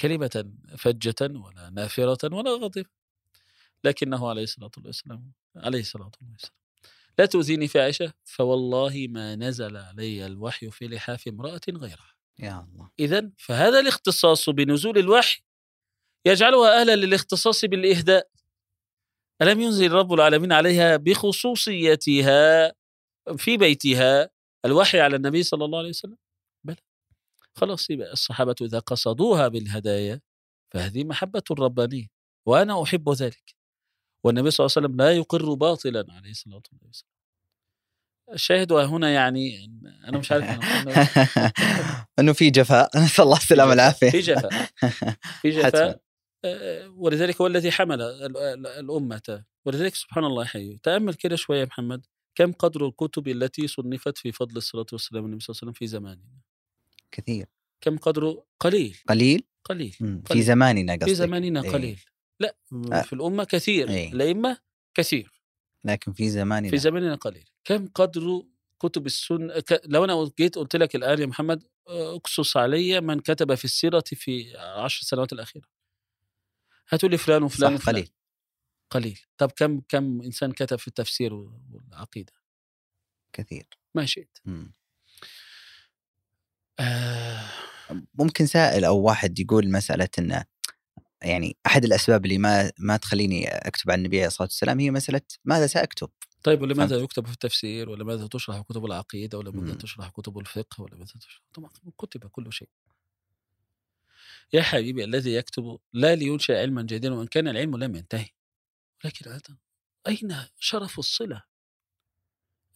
[0.00, 2.86] كلمة فجة ولا نافرة ولا غضب
[3.84, 6.54] لكنه عليه الصلاة والسلام عليه الصلاة والسلام.
[7.18, 12.14] لا تؤذيني في عائشة فوالله ما نزل علي الوحي في لحاف امرأة غيرها.
[12.38, 12.90] يا الله.
[12.98, 15.42] اذا فهذا الاختصاص بنزول الوحي
[16.26, 18.28] يجعلها أهلا للاختصاص بالإهداء.
[19.42, 22.72] ألم ينزل رب العالمين عليها بخصوصيتها
[23.36, 24.30] في بيتها
[24.64, 26.16] الوحي على النبي صلى الله عليه وسلم؟
[26.64, 26.76] بلى.
[27.54, 30.20] خلاص يبقى الصحابة إذا قصدوها بالهدايا
[30.70, 32.06] فهذه محبة ربانية
[32.46, 33.53] وأنا أحب ذلك.
[34.24, 37.14] والنبي صلى الله عليه وسلم لا يقر باطلا عليه الصلاة والسلام.
[38.32, 39.70] الشاهد هنا يعني
[40.08, 40.44] أنا مش عارف
[42.18, 42.90] إنه في جفاء.
[43.04, 44.10] نسأل الله السلامة والعافية.
[44.10, 44.50] في جفاء
[45.42, 45.50] في.
[45.60, 46.00] جفاء.
[46.44, 49.44] آه، ولذلك هو الذي حمل ال- ال- الأمة.
[49.64, 50.76] ولذلك سبحان الله حي.
[50.82, 52.06] تأمل كده شوية يا محمد.
[52.34, 55.86] كم قدر الكتب التي صنفت في فضل الصلاة والسلام النبي صلى الله عليه وسلم في
[55.86, 56.40] زماننا؟
[57.10, 57.46] كثير.
[57.80, 58.96] كم قدره قليل.
[59.08, 60.22] قليل؟ قليل مم.
[60.26, 60.42] في قليل.
[60.44, 61.04] زماننا قصدك.
[61.08, 61.60] في زماننا.
[61.60, 62.00] قليل.
[62.72, 63.02] لا آه.
[63.02, 64.12] في الأمة كثير إيه.
[64.12, 64.58] الأئمة
[64.94, 65.42] كثير.
[65.84, 66.70] لكن في زماننا.
[66.70, 67.48] في زماننا قليل.
[67.64, 68.42] كم قدر
[68.80, 73.20] كتب السنة ك- لو أنا جيت قلت لك الآن يا محمد آه، اقصص علي من
[73.20, 75.66] كتب في السيرة في عشر سنوات الأخيرة.
[76.88, 78.10] هاتوا لي فلان وفلان صح قليل.
[78.90, 79.20] قليل.
[79.38, 82.32] طب كم كم إنسان كتب في التفسير والعقيدة؟
[83.32, 83.68] كثير.
[83.94, 84.38] ما شئت.
[86.80, 87.40] آه.
[88.14, 90.44] ممكن سائل أو واحد يقول مسألة إنه
[91.24, 95.20] يعني أحد الأسباب اللي ما ما تخليني أكتب عن النبي عليه الصلاة والسلام هي مسألة
[95.44, 96.10] ماذا سأكتب؟
[96.42, 96.96] طيب ولماذا.
[96.96, 99.74] يكتب في التفسير ولماذا تشرح كتب العقيدة ولماذا.
[99.74, 102.68] تشرح كتب الفقه ولماذا تشرح طبعا كتب كل شيء
[104.52, 108.28] يا حبيبي الذي يكتب لا لينشئ علما جديدا وإن كان العلم لم ينتهي
[109.04, 109.56] ولكن هذا
[110.08, 111.42] أين شرف الصلة؟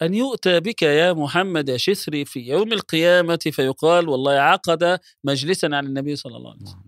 [0.02, 5.86] أن يؤتى بك يا محمد يا شثري في يوم القيامة فيقال والله عقد مجلسا عن
[5.86, 6.87] النبي صلى الله عليه وسلم.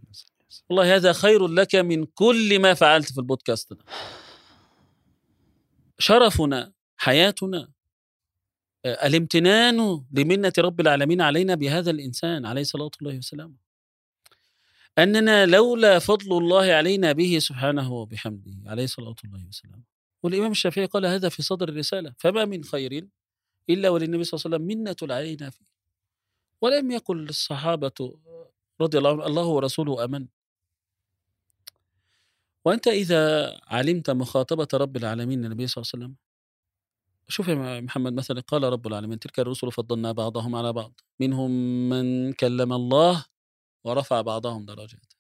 [0.71, 3.85] والله هذا خير لك من كل ما فعلت في البودكاست ده.
[5.99, 7.69] شرفنا حياتنا
[8.85, 13.55] آه، الامتنان لمنة رب العالمين علينا بهذا الإنسان عليه صلاة الله وسلامه
[14.99, 19.83] أننا لولا فضل الله علينا به سبحانه وبحمده عليه صلاة الله وسلامه
[20.23, 23.09] والإمام الشافعي قال هذا في صدر الرسالة فما من خير
[23.71, 25.65] إلا وللنبي صلى الله عليه وسلم منة علينا فيه.
[26.61, 28.19] ولم يقل الصحابة
[28.81, 30.27] رضي الله عنهم الله ورسوله أمن
[32.65, 36.17] وأنت إذا علمت مخاطبة رب العالمين النبي صلى الله عليه وسلم؟
[37.29, 41.51] شوف يا محمد مثلا قال رب العالمين تلك الرسل فضلنا بعضهم على بعض منهم
[41.89, 43.25] من كلم الله
[43.85, 45.13] ورفع بعضهم درجات.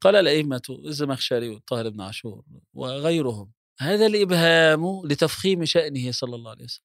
[0.00, 2.44] قال الأئمة الزمخشري والطاهر بن عاشور
[2.74, 6.84] وغيرهم هذا الإبهام لتفخيم شأنه صلى الله عليه وسلم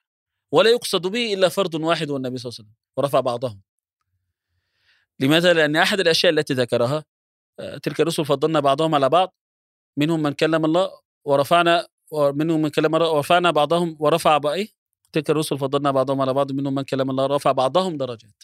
[0.52, 3.62] ولا يقصد به إلا فرد واحد والنبي صلى الله عليه وسلم ورفع بعضهم.
[5.20, 7.06] لماذا؟ لأن أحد الأشياء التي ذكرها
[7.58, 9.36] تلك الرسل فضلنا بعضهم على بعض
[9.98, 10.92] منهم من كلم الله
[11.26, 14.68] ورفعنا ومنهم من كلم الله ورفعنا بعضهم ورفع بقى؟
[15.12, 18.44] تلك الرسل فضلنا بعضهم على بعض منهم من كلم الله رفع بعضهم درجات.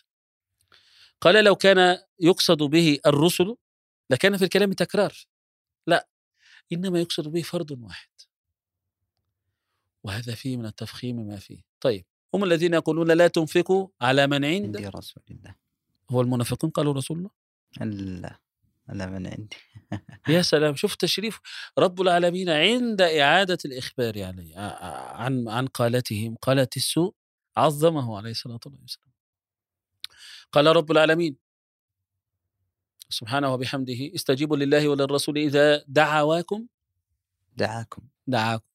[1.21, 3.55] قال لو كان يقصد به الرسل
[4.09, 5.27] لكان في الكلام تكرار.
[5.87, 6.07] لا
[6.73, 8.09] إنما يقصد به فرد واحد.
[10.03, 11.61] وهذا فيه من التفخيم ما فيه.
[11.81, 15.55] طيب هم الذين يقولون لا تنفقوا على من عند عندي رسول الله.
[16.09, 17.31] هو المنافقون قالوا رسول الله؟
[18.21, 18.39] لا.
[18.89, 19.57] لا من عندي.
[20.29, 20.75] يا سلام!
[20.75, 21.39] شوف تشريف
[21.79, 27.13] رب العالمين عند إعادة الإخبار ع- عن عن قالتهم قالت السوء
[27.57, 29.11] عظمه عليه الصلاة والسلام.
[30.51, 31.37] قال رب العالمين
[33.09, 36.67] سبحانه وبحمده استجيبوا لله وللرسول إذا دعواكم
[37.57, 38.01] دعاكم.
[38.27, 38.65] دعاكم.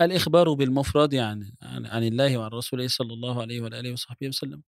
[0.00, 4.62] الإخبار بالمفرد عن عن, عن الله وعن رسوله صلى الله عليه وآله وصحبه وسلم.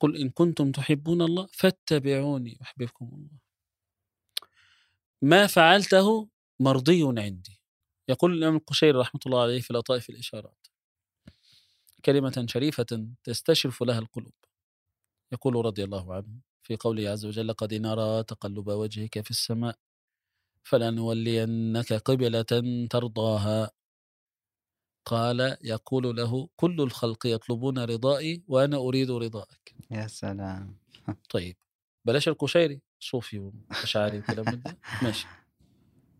[0.00, 3.47] قل إن كنتم تحبون الله فاتبعوني يحببكم الله.
[5.22, 6.28] ما فعلته
[6.60, 7.60] مرضي عندي.
[8.08, 10.66] يقول الإمام القشيري رحمة الله عليه في لطائف الإشارات.
[12.04, 14.32] كلمة شريفة تستشرف لها القلوب.
[15.32, 19.78] يقول رضي الله عنه في قوله عز وجل قد نرى تقلب وجهك في السماء
[20.64, 22.42] فلنولينك قبلة
[22.90, 23.70] ترضاها.
[25.04, 29.74] قال يقول له كل الخلق يطلبون رضائي وأنا أريد رضاك.
[29.90, 30.76] يا سلام.
[31.30, 31.56] طيب
[32.04, 32.80] بلاش القشيري.
[33.00, 35.26] صوفي وأشعري وكلام من ده ماشي.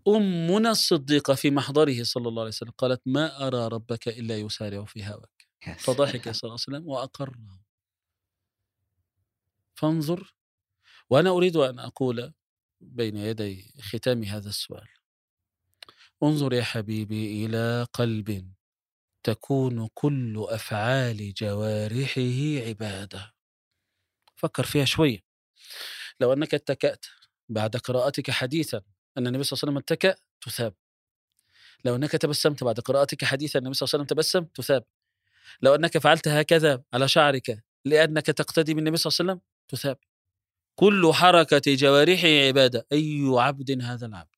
[0.09, 5.05] أمنا الصديقة في محضره صلى الله عليه وسلم قالت ما أرى ربك إلا يسارع في
[5.07, 5.49] هواك.
[5.79, 6.31] فضحك.
[6.31, 7.61] صلى الله عليه وسلم وأقره
[9.75, 10.35] فانظر
[11.11, 12.33] وأنا أريد أن أقول
[12.81, 14.89] بين يدي ختام هذا السؤال.
[16.23, 18.53] انظر يا حبيبي إلى قلب
[19.27, 23.35] تكون كل أفعال جوارحه عبادة.
[24.37, 25.28] فكر فيها شوية.
[26.21, 27.07] لو أنك اتكأت
[27.49, 28.83] بعد قراءتك حديثا
[29.19, 30.75] أن النبي صلى الله عليه وسلم اتكأ تثاب.
[31.85, 34.85] لو أنك تبسمت بعد قراءتك حديثا النبي صلى الله عليه وسلم تبسم تثاب.
[35.63, 39.99] لو أنك فعلت هكذا على شعرك لأنك تقتدي بالنبي صلى الله عليه وسلم تثاب.
[40.75, 42.87] كل حركة جوارحه عبادة.
[42.93, 44.29] أي عبد هذا العبد؟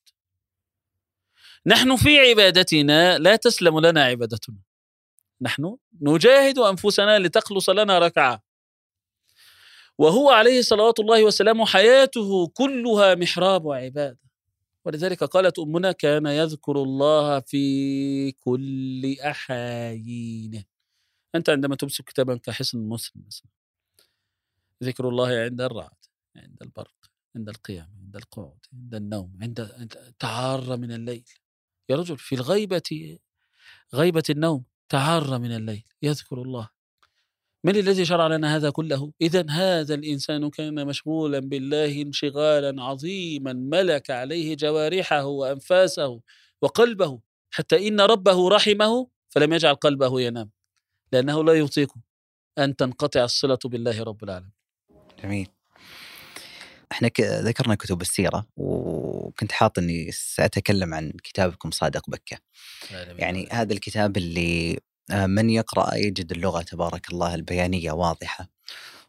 [1.66, 4.56] نحن في عبادتنا لا تسلم لنا عبادتنا.
[5.40, 8.42] نحن نجاهد أنفسنا لتخلص لنا ركعة.
[10.00, 14.18] وهو عليه صلوات الله وسلامه حياته كلها محراب وعبادة.
[14.84, 20.64] ولذلك قالت أمنا كان يذكر الله في كل أحايينه.
[21.34, 23.48] أنت عندما تمسك كتابا كحصن مسلم مثلا
[24.82, 26.04] ذكر الله عند الرعد
[26.36, 31.24] عند البرق عند القيام عند القعود عند النوم عند تعار من الليل.
[31.88, 33.18] يا رجل في الغيبة
[33.94, 36.79] غيبة النوم تعار من الليل يذكر الله.
[37.64, 44.10] من الذي شرع لنا هذا كله؟ إذا هذا الإنسان كان مشغولا بالله انشغالا عظيما ملك
[44.10, 46.20] عليه جوارحه وأنفاسه
[46.62, 47.20] وقلبه
[47.50, 50.50] حتى إن ربه رحمه فلم يجعل قلبه ينام
[51.12, 51.94] لأنه لا يطيق
[52.58, 54.52] أن تنقطع الصلة بالله رب العالمين.
[55.22, 55.48] جميل.
[56.92, 62.38] إحنا ذكرنا كتب السيرة وكنت حاط إني سأتكلم عن كتابكم صادق بكة.
[62.90, 64.80] يعني هذا الكتاب اللي
[65.12, 68.48] من يقرأ يجد اللغة تبارك الله البيانية واضحة.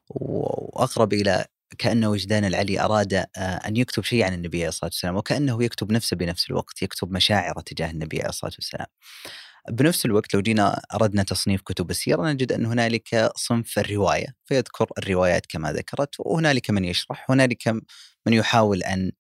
[0.10, 1.46] وأقرب إلى
[1.78, 5.92] كأن وجدان العلي أراد آه، أن يكتب شيء عن النبي عليه الصلاة والسلام وكأنه يكتب
[5.92, 8.88] نفسه بنفس الوقت يكتب مشاعره تجاه النبي عليه الصلاة والسلام.
[9.70, 15.46] بنفس الوقت لو جينا أردنا تصنيف كتب السيرة نجد أن هنالك صنف الرواية فيذكر الروايات
[15.46, 17.68] كما ذكرت وهنالك من يشرح هنالك
[18.26, 19.12] من يحاول أن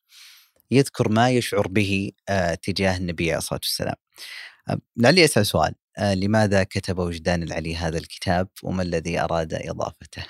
[0.72, 3.96] يذكر ما يشعر به آه، تجاه النبي عليه الصلاة والسلام.
[3.96, 4.51] آه،
[4.98, 5.76] لعلي أسأل سؤال.
[5.98, 10.26] آه، لماذا كتب وجدان العلي هذا الكتاب وما الذي أراد إضافته؟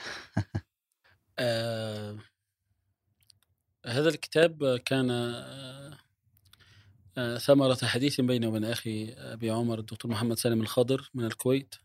[1.39, 2.17] آه
[3.85, 5.97] هذا الكتاب كان آه
[7.17, 11.75] آه ثمرة حديث بيني وبين أخي أبي عمر الدكتور محمد سالم الخضر من الكويت.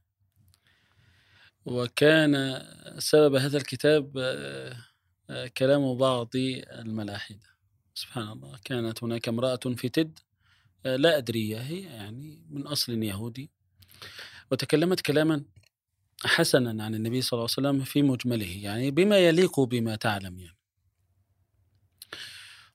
[1.66, 2.62] وكان
[2.98, 4.12] سبب هذا الكتاب
[5.30, 7.56] آه كلام بعض الملاحدة.
[7.94, 10.18] سبحان الله كانت هناك امرأة في تد
[10.96, 13.50] لا أدري هي يعني من أصل يهودي.
[14.52, 15.44] وتكلمت كلاما
[16.24, 20.56] حسنا عن النبي صلى الله عليه وسلم في مجمله يعني بما يليق بما تعلم يعني.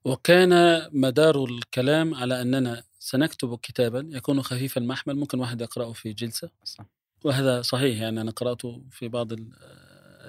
[0.05, 6.49] وكان مدار الكلام على أننا سنكتب كتابا يكون خفيف المحمل ممكن واحد يقرأه في جلسة.
[6.63, 6.85] صح.
[7.23, 9.51] وهذا صحيح يعني أنا قرأته في بعض ال-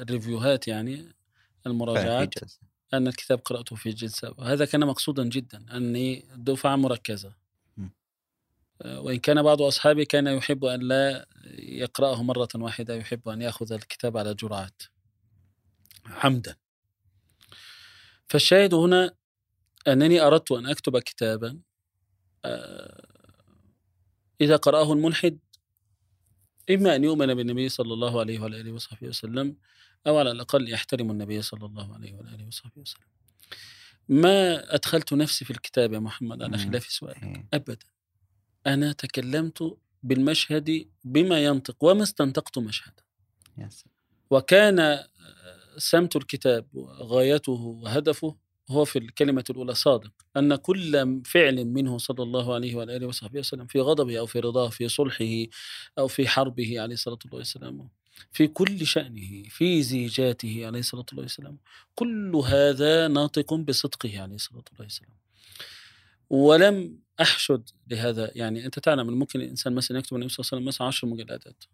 [0.02, 1.14] الريفيوهات يعني
[1.66, 2.34] المراجعات.
[2.94, 4.34] أن الكتاب قرأته في جلسة.
[4.38, 7.41] وهذا كان مقصودا جدا أني دفعة مركزة.
[8.84, 11.26] وإن كان بعض أصحابي كان يحب أن لا
[11.58, 14.82] يقرأه مرة واحدة يحب أن يأخذ الكتاب على جرعات.
[16.04, 16.56] حمدا.
[18.28, 19.14] فالشاهد هنا
[19.88, 21.58] أنني أردت أن أكتب كتابا
[22.44, 23.06] آه،
[24.40, 25.38] إذا قرأه الملحد
[26.70, 29.56] إما أن يؤمن بالنبي صلى الله عليه وآله وصحبه وسلم
[30.06, 33.06] أو على الأقل يحترم النبي صلى الله عليه وآله وصحبه وسلم.
[34.08, 36.56] ما أدخلت نفسي في الكتاب يا محمد؟ على.
[36.56, 37.46] خلاف سؤالك.
[37.54, 37.86] أبدا.
[38.66, 43.02] أنا تكلمت بالمشهد بما ينطق وما استنطقت مشهدا.
[44.30, 45.08] وكان آه،
[45.78, 48.36] سمت الكتاب وغايته وهدفه
[48.70, 53.66] هو في الكلمة الأولى صادق أن كل فعل منه صلى الله عليه وآله وصحبه وسلم
[53.66, 55.46] في غضبه أو في رضاه في صلحه
[55.98, 57.88] أو في حربه عليه الصلاة والسلام
[58.32, 61.58] في كل شأنه في زيجاته عليه الصلاة والسلام
[61.94, 65.16] كل هذا ناطق بصدقه عليه الصلاة والسلام
[66.30, 68.30] ولم أحشد لهذا.
[68.34, 71.08] يعني أنت تعلم أن ممكن الإنسان مثلا يكتب النبي صلى الله عليه وسلم مثلا 10
[71.08, 71.64] مجلدات.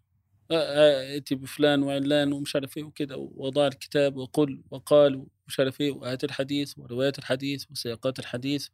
[0.51, 5.81] آه، آه، ائتي بفلان وعلان ومش عارف إيه وكده وضع الكتاب وقل وقال ومش عارف
[5.81, 8.67] إيه وآيات الحديث وروايات الحديث وسياقات الحديث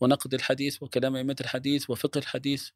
[0.00, 2.70] ونقد الحديث وكلام أئمة الحديث وفقه الحديث.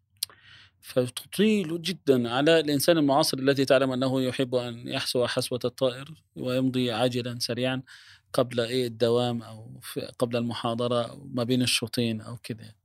[0.80, 7.38] فتطيل جدا على الإنسان المعاصر الذي تعلم أنه يحب أن يحسو حسوة الطائر ويمضي عاجلا
[7.38, 7.82] سريعا
[8.32, 9.80] قبل إيه الدوام أو
[10.18, 12.79] قبل المحاضرة ما بين الشوطين أو كذا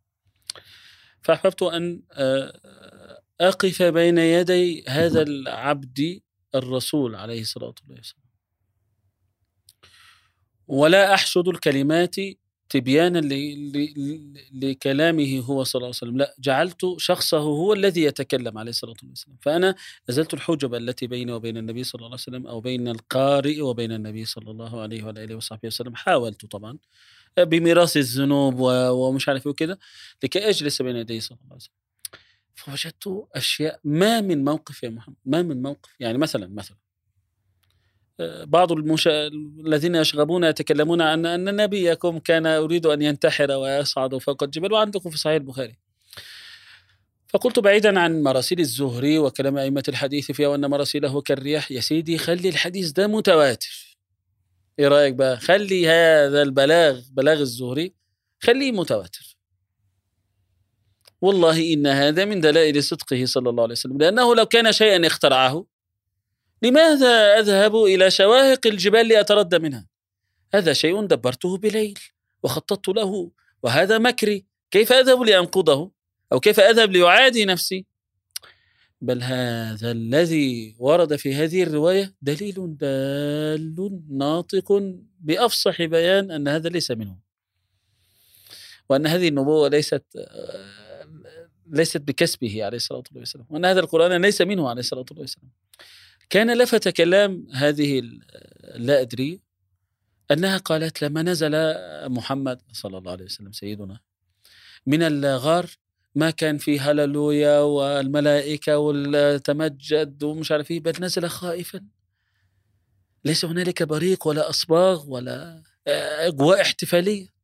[1.25, 6.21] فأحببت أن آه، أقف بين يدي هذا العبد
[6.55, 8.25] الرسول عليه الصلاة والسلام.
[10.67, 12.15] ولا أحشد الكلمات
[12.69, 13.21] تبيانا
[14.53, 16.17] لكلامه هو صلى الله عليه وسلم.
[16.17, 19.37] لا جعلت شخصه هو الذي يتكلم عليه الصلاة والسلام.
[19.41, 19.75] فأنا
[20.09, 24.25] أزلت الحجب التي بيني وبين النبي صلى الله عليه وسلم أو بين القارئ وبين النبي
[24.25, 25.95] صلى الله عليه وآله وصحبه وسلم.
[25.95, 26.77] حاولت طبعا
[27.37, 28.55] بميراث الذنوب
[28.91, 29.79] ومش عارف إيه وكده.
[30.23, 31.75] لكي أجلس بين يديه صلى الله عليه وسلم
[32.55, 35.89] فوجدت أشياء ما من موقف يا محمد ما من موقف.
[35.99, 36.77] يعني مثلا مثلا.
[38.19, 39.07] آه، بعض المش...
[39.65, 45.17] الذين يشغبون يتكلمون عن أن نبيكم كان يريد أن ينتحر ويصعد فوق الجبل وعندكم في
[45.17, 45.77] صحيح البخاري.
[47.27, 51.71] فقلت بعيدا عن مراسيل الزهري وكلام أئمة الحديث فيها وأن مراسيله كالرياح.
[51.71, 53.84] يا سيدي خلي الحديث ده متواتر.
[54.79, 57.93] إيه رأيك بقى؟ خلي هذا البلاغ بلاغ الزهري
[58.39, 59.37] خليه متواتر.
[61.21, 65.65] والله إن هذا من دلائل صدقه صلى الله عليه وسلم لأنه لو كان شيئا اخترعه
[66.61, 69.87] لماذا أذهب إلى شواهق الجبال لأتردى منها؟
[70.53, 71.99] هذا شيء دبرته بليل
[72.43, 73.31] وخططت له
[73.63, 75.91] وهذا مكري كيف أذهب لأنقضه؟
[76.33, 77.85] أو كيف أذهب لأعادي نفسي؟
[79.05, 84.81] بل هذا الذي ورد في هذه الرواية دليل دال ناطق
[85.19, 87.17] بأفصح بيان أن هذا ليس منه.
[88.89, 91.07] وأن هذه النبوة ليست آه،
[91.67, 95.51] ليست بكسبه عليه الصلاة والسلام وأن هذا القرآن ليس منه عليه الصلاة والسلام.
[96.29, 98.21] كان لفت كلام هذه ال-
[98.75, 99.39] لا أدري
[100.31, 101.51] أنها قالت لما نزل
[102.09, 103.99] محمد صلى الله عليه وسلم سيدنا
[104.85, 105.69] من الغار
[106.15, 111.81] ما كان في هللويا والملائكة والتمجد ومش عارف إيه بل نزل خائفا.
[113.25, 117.35] ليس هنالك بريق ولا أصباغ ولا أجواء احتفالية.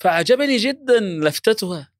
[0.00, 1.92] فأعجبني جدا لفتتها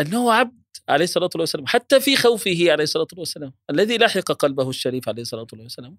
[0.00, 5.08] أنه عبد عليه الصلاة والسلام حتى في خوفه عليه الصلاة والسلام الذي لحق قلبه الشريف
[5.08, 5.96] عليه الصلاة والسلام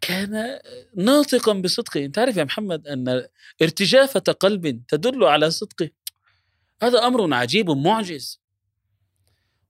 [0.00, 0.58] كان
[0.96, 2.04] ناطقا بصدقه.
[2.04, 3.26] أنت عارف يا محمد أن
[3.62, 5.90] ارتجافة قلب تدل على صدقه.
[6.82, 8.40] هذا أمر عجيب معجز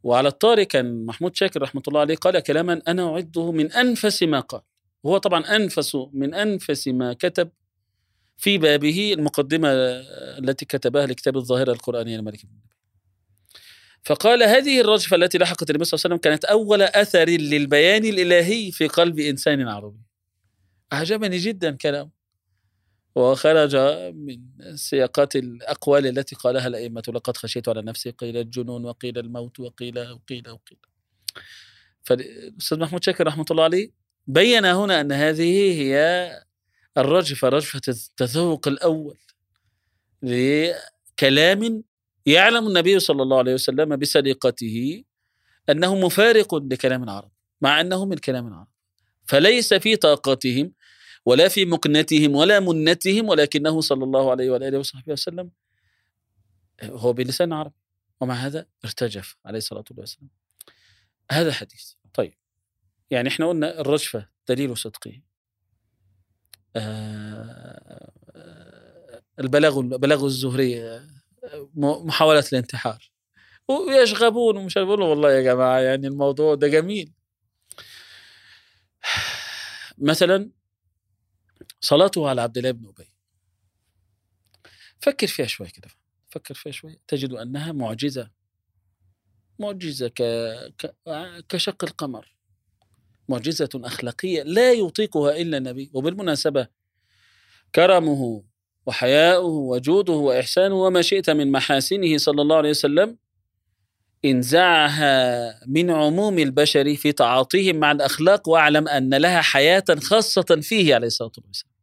[0.03, 4.41] وعلى الطاري كان محمود شاكر رحمة الله عليه قال كلاما أنا أعده من أنفس ما
[4.41, 4.61] قال.
[5.07, 7.51] هو طبعا أنفس من أنفس ما كتب
[8.37, 9.69] في بابه المقدمة
[10.39, 12.53] التي كتبها لكتاب الظاهرة القرآنية لمالك بن
[14.03, 18.73] فقال هذه الرجفة التي لحقت النبي صلى الله عليه وسلم كانت أول أثر للبيان الإلهي
[18.73, 20.01] في قلب إنسان عربي.
[20.93, 22.11] أعجبني جدا كلام
[23.17, 23.77] وخرج
[24.15, 24.41] من
[24.77, 30.51] سياقات الأقوال التي قالها الأئمة لقد خشيت على نفسي قيل الجنون وقيل الموت وقيل وقيل
[30.51, 30.79] وقيل.
[32.05, 33.91] فالأستاذ محمود شاكر رحمة الله عليه
[34.27, 36.31] بين هنا أن هذه هي
[36.99, 39.19] الرجفة رجفة التذوق الأول
[40.23, 41.83] لكلام
[42.27, 45.05] يعلم النبي صلى الله عليه وسلم بسليقته
[45.71, 47.31] أنه مفارق لكلام العرب
[47.61, 48.69] مع أنه من كلام العرب
[49.27, 50.73] فليس في طاقتهم
[51.27, 55.51] ولا في مكنتهم ولا منتهم ولكنه صلى الله عليه وآله وصحبه وسلم
[56.83, 57.75] هو بلسان عربي
[58.21, 60.31] ومع هذا ارتجف عليه الصلاة والسلام.
[61.31, 61.93] هذا حديث.
[62.15, 62.35] طيب.
[63.11, 65.21] يعني إحنا قلنا الرجفة دليل صدقه.
[66.77, 68.13] آه
[69.41, 71.01] البلاغ بلاغ الزهري
[71.75, 73.11] محاولة الانتحار.
[73.69, 77.13] ويشغبون ومش والله يا جماعة يعني الموضوع ده جميل.
[79.99, 80.51] مثلا
[81.81, 83.13] صلاته على عبد الله بن أبي.
[85.03, 85.89] فكر فيها شوي كده
[86.29, 86.99] فكر فيها شوي.
[87.09, 88.31] تجد أنها معجزة
[89.59, 90.23] معجزة ك...
[90.79, 90.95] ك...
[91.49, 92.37] كشق القمر.
[93.29, 96.69] معجزة أخلاقية لا يطيقها إلا النبي وبالمناسبة
[97.75, 98.45] كرمه
[98.87, 103.19] وحياؤه وجوده وإحسانه وما شئت من محاسنه صلى الله عليه وسلم
[104.25, 111.07] انزعها من عموم البشر في تعاطيهم مع الأخلاق واعلم أن لها حياة خاصة فيه عليه
[111.07, 111.75] الصلاة والسلام.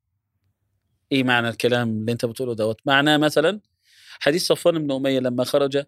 [1.11, 3.59] إيه معنى الكلام اللي أنت بتقوله دوت؟ معناه مثلا
[4.19, 5.83] حديث صفوان بن أمية لما خرج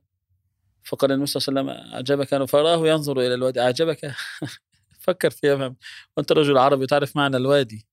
[0.84, 3.62] فقال النبي صلى الله عليه وسلم أعجبك فراه ينظر إلى الوادي.
[3.62, 4.16] أعجبك؟
[5.06, 5.76] فكر فيها
[6.18, 7.88] وأنت رجل عربي تعرف معنى الوادي.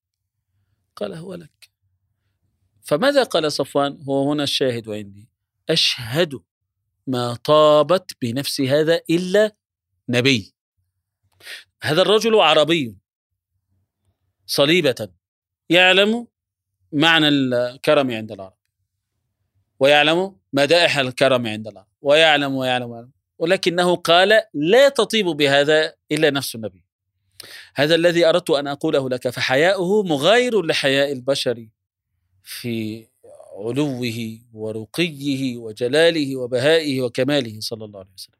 [0.96, 1.70] قال هو لك.
[2.82, 5.28] فماذا قال صفوان؟ هو هنا الشاهد عندي
[5.70, 6.40] أشهد
[7.06, 9.56] ما طابت بنفس هذا إلا
[10.08, 10.54] نبي.
[11.82, 12.96] هذا الرجل عربي.
[14.46, 15.08] صليبة.
[15.70, 16.26] يعلم
[16.92, 18.56] معنى الكرم عند العرب.
[19.80, 21.88] ويعلم مدائح الكرم عند العرب.
[22.00, 23.10] ويعلم ويعلم, ويعلم.
[23.38, 26.84] ولكنه قال لا تطيب بهذا إلا نفس النبي.
[27.74, 31.68] هذا الذي أردت أن أقوله لك فحياؤه مغاير لحياء البشر
[32.42, 33.06] في
[33.68, 38.38] علوه ورقيه وجلاله وبهائه وكماله صلى الله عليه وسلم.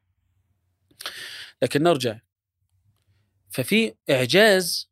[1.62, 2.20] لكن نرجع.
[3.50, 4.90] ففي إعجاز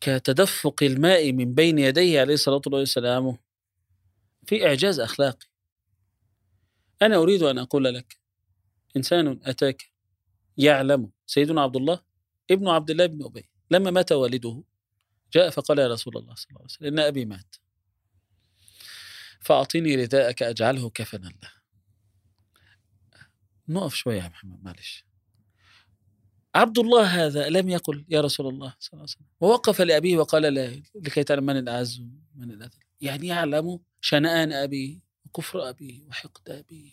[0.00, 3.38] كتدفق الماء من بين يديه عليه الصلاة والسلام
[4.46, 5.46] في إعجاز أخلاقي.
[7.02, 8.18] أنا أريد أن أقول لك
[8.96, 9.90] إنسان أتاك
[10.56, 11.10] يعلم.
[11.26, 12.00] سيدنا عبد الله
[12.50, 14.62] ابن عبد الله بن أبي لما مات والده
[15.32, 17.56] جاء فقال يا رسول الله صلى الله عليه وسلم إن أبي مات.
[19.40, 21.50] فأعطيني رداءك أجعله كفنا له.
[23.68, 25.04] نقف شوية يا محمد معلش.
[26.54, 29.26] عبد الله هذا لم يقل يا رسول الله صلى الله عليه وسلم.
[29.40, 32.02] ووقف لأبيه وقال لا لكي تعلم من الأعز
[32.34, 32.78] من الأذل.
[33.00, 36.90] يعني يعلم شنآن أبيه وكفر أبيه وحقد أبيه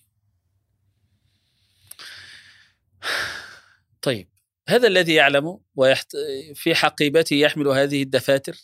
[4.02, 4.30] طيب
[4.70, 6.12] هذا الذي يعلم ويحت...
[6.56, 8.58] في حقيبته يحمل هذه الدفاتر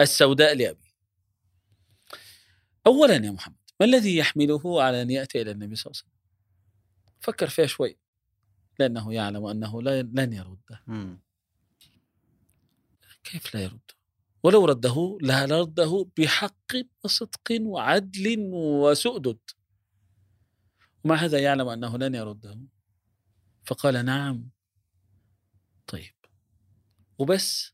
[0.00, 0.85] السوداء لأبيه.
[2.86, 6.16] اولا يا محمد ما الذي يحمله على أن يأتي إلى النبي صلى الله عليه وسلم؟
[7.20, 7.98] فكر فيها شوي
[8.78, 10.82] لأنه يعلم أنه لن يرده.
[13.24, 13.94] كيف لا يرده؟
[14.42, 16.72] ولو رده لرده بحق
[17.04, 19.38] وصدق وعدل وسؤدد.
[21.04, 22.60] ومع هذا يعلم أنه لن يرده.
[23.64, 24.50] فقال نعم.
[25.86, 26.14] طيب.
[27.18, 27.72] وبس.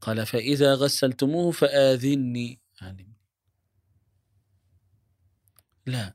[0.00, 2.60] قال فإذا غسلتموه فآذني.
[2.82, 3.07] علم
[5.88, 6.14] لا.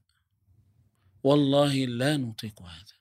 [1.23, 2.93] والله لا نطيق هذا.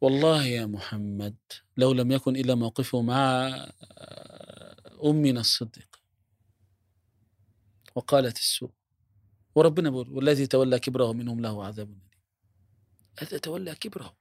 [0.00, 1.36] والله يا محمد
[1.76, 3.22] لو لم يكن إلا موقفه مع
[5.04, 6.00] أمنا الصديق.
[7.94, 8.70] وقالت السوء.
[9.54, 11.98] وربنا بيقول والذي تولى كبره منهم له عذاب
[13.18, 14.17] هذا تولى كبره؟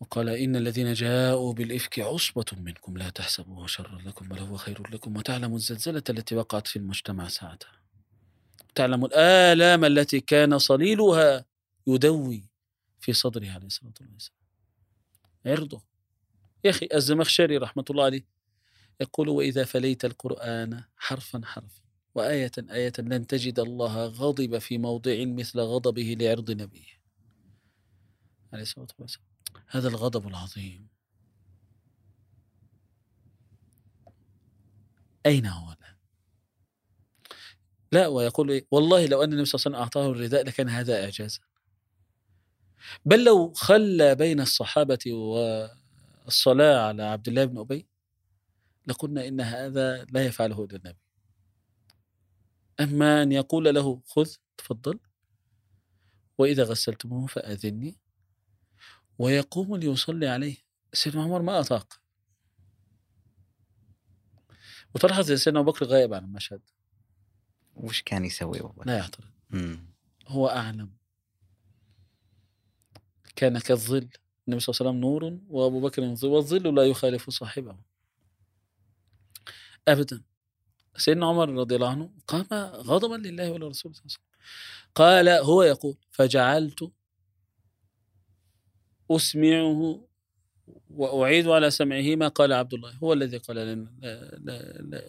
[0.00, 5.16] وقال إن الذين جاءوا بالإفك عصبة منكم لا تحسبوه شرا لكم بل هو خير لكم
[5.16, 7.72] وتعلموا الزلزلة التي وقعت في المجتمع ساعتها
[8.74, 11.44] تعلم الآلام التي كان صليلها
[11.86, 12.44] يدوي
[13.00, 14.38] في صدره عليه الصلاة والسلام.
[15.46, 15.82] عرضه.
[16.64, 18.24] يا أخي الزمخشري رحمة الله عليه
[19.00, 21.80] يقول وإذا فليت القرآن حرفا حرفا
[22.14, 26.96] وآية آية لن تجد الله غضب في موضع مثل غضبه لعرض نبيه.
[28.52, 29.35] عليه الصلاة والسلام.
[29.66, 30.88] هذا الغضب العظيم.
[35.26, 35.96] أين هو الآن؟
[37.92, 41.04] لا ويقول إيه؟ والله لو أن النبي صلى الله عليه وسلم أعطاه الرداء لكان هذا
[41.04, 41.40] إعجازا.
[43.04, 47.86] بل لو خلى بين الصحابة والصلاة على عبد الله بن أبي
[48.86, 50.98] لقلنا إن هذا لا يفعله إلا النبي.
[52.80, 54.98] أما أن يقول له خذ تفضل.
[56.38, 57.96] وإذا غسلتموه فأذني.
[59.18, 60.56] ويقوم ليصلي عليه.
[60.92, 62.00] سيدنا عمر ما أطاق.
[64.94, 66.60] وتلاحظ سيدنا أبو بكر غايب عن المشهد.
[67.74, 69.28] وش كان يسوي أبو بكر؟ لا يعترض.
[70.28, 70.96] هو أعلم.
[73.36, 74.08] كان كالظل.
[74.48, 77.78] النبي صلى الله عليه وسلم نور وأبو بكر ظل والظل لا يخالف صاحبه.
[79.88, 80.22] أبدا.
[80.96, 84.26] سيدنا عمر رضي الله عنه قام غضبا لله ولرسوله صلى الله عليه وسلم.
[84.94, 86.92] قال هو يقول فجعلت
[89.10, 90.06] أسمعه
[90.90, 92.96] وأعيد على سمعه ما قال عبد الله.
[92.96, 95.02] هو الذي قال لنا لا, لا, لا,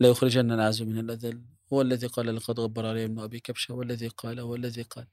[0.00, 1.42] لا يخرجن العز من الأذل.
[1.72, 3.72] هو الذي قال لقد غبر علي ابن أبي كبشة.
[3.72, 5.06] هو الذي قال هو الذي قال.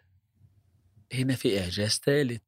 [1.14, 2.42] هنا في إعجاز ثالث.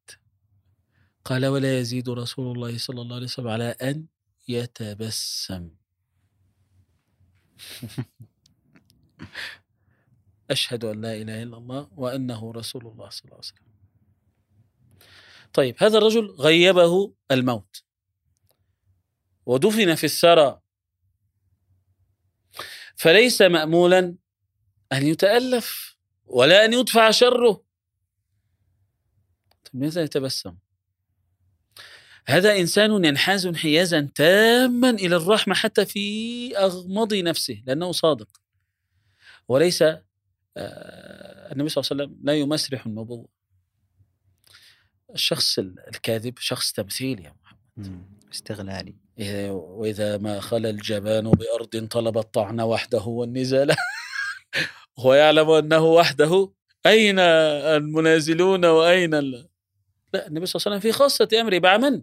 [1.24, 4.06] قال ولا يزيد رسول الله صلى الله عليه وسلم على أن
[4.48, 5.70] يتبسم.
[10.50, 13.71] أشهد أن لا إله إلا الله وأنه رسول الله صلى الله عليه وسلم.
[15.52, 17.82] طيب هذا الرجل غيبه الموت.
[19.46, 20.60] ودفن في الثرى.
[22.96, 24.16] فليس مأمولا
[24.92, 27.64] أن يتألف ولا أن يدفع شره.
[29.64, 30.56] طيب لماذا يتبسم؟
[32.26, 38.28] هذا إنسان ينحاز انحيازا تاما إلى الرحمة حتى في أغمض نفسه لأنه صادق.
[39.48, 43.41] وليس آه، النبي صلى الله عليه وسلم لا يمسرح النبوة.
[45.14, 48.02] الشخص الكاذب شخص تمثيلي يا محمد.
[48.32, 48.94] استغلالي.
[49.20, 53.74] إذا- وإذا ما خلا الجبان بأرض طلب الطعن وحده والنزال
[54.98, 56.52] هو يعلم أنه وحده.
[56.86, 59.48] أين المنازلون وأين ال...
[60.14, 62.02] لا النبي صلى الله عليه وسلم في خاصة أمره مع من؟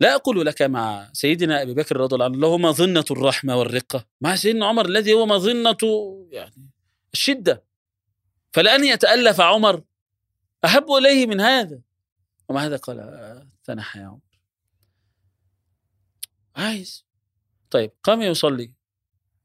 [0.00, 4.06] لا أقول لك مع سيدنا أبي بكر رضي الله عنه له مظنة الرحمة والرقة.
[4.20, 5.76] مع سيدنا عمر الذي هو مظنة
[6.30, 6.70] يعني
[7.12, 7.64] الشدة.
[8.52, 9.82] فلأن يتألف عمر
[10.64, 11.80] أحب إليه من هذا.
[12.48, 14.40] ومع هذا قال تنحى يا عمر.
[16.56, 17.06] عايز.
[17.70, 18.72] طيب قام يصلي.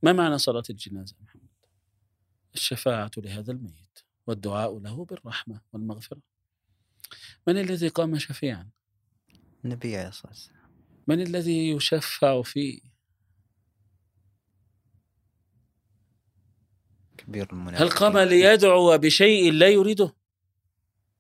[0.04, 1.50] ما معنى صلاة الجنازة محمد؟
[2.56, 6.22] الشفاعة لهذا الميت والدعاء له بالرحمة والمغفرة.
[7.48, 8.70] من الذي قام شفيعا؟
[9.66, 10.72] النبي عليه الصلاة والسلام.
[11.08, 12.82] من الذي يشفع فيه؟
[17.18, 17.88] كبير المنافقين.
[17.88, 20.16] هل قام ليدعو بشيء لا يريده؟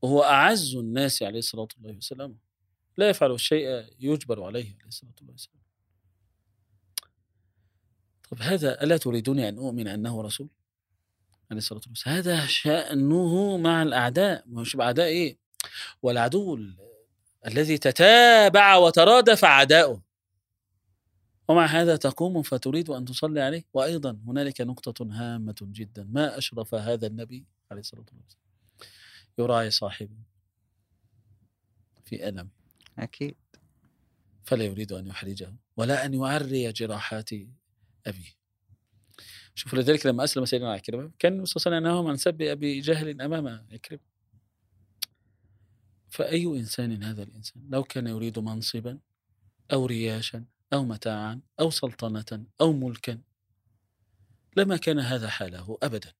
[0.03, 2.37] وهو أعز الناس عليه الصلاة والسلام.
[2.97, 5.63] لا يفعل الشيء يجبر عليه عليه الصلاة والسلام.
[8.31, 10.49] طب هذا ألا تريدوني أن أؤمن أنه رسول
[11.51, 14.43] عليه الصلاة والسلام؟ هذا شأنه مع الأعداء.
[14.47, 15.37] مش أعداء إيه؟
[16.01, 16.77] والعدو ال-
[17.47, 20.01] الذي تتابع وترادف أعداؤه.
[21.47, 23.65] ومع هذا تقوم فتريد أن تصلي عليه.
[23.73, 26.03] وأيضا هنالك نقطة هامة جدا.
[26.03, 28.42] ما أشرف هذا النبي عليه الصلاة والسلام؟
[29.37, 30.15] يراعي صاحبه
[32.05, 32.49] في ألم.
[32.99, 33.35] أكيد.
[34.43, 37.29] فلا يريد أن يحرجه ولا أن يعري جراحات
[38.07, 38.43] أبيه.
[39.55, 43.67] شوف لذلك لما أسلم سيدنا عكرمة كان صلى الله عليه وسلم سب أبي جهل أمام
[43.71, 44.01] عكرمة.
[46.09, 48.99] فأي إنسان هذا الإنسان؟ لو كان يريد منصبا
[49.73, 53.21] أو رياشا أو متاعا أو سلطنة أو ملكا
[54.57, 56.13] لما كان هذا حاله أبدا.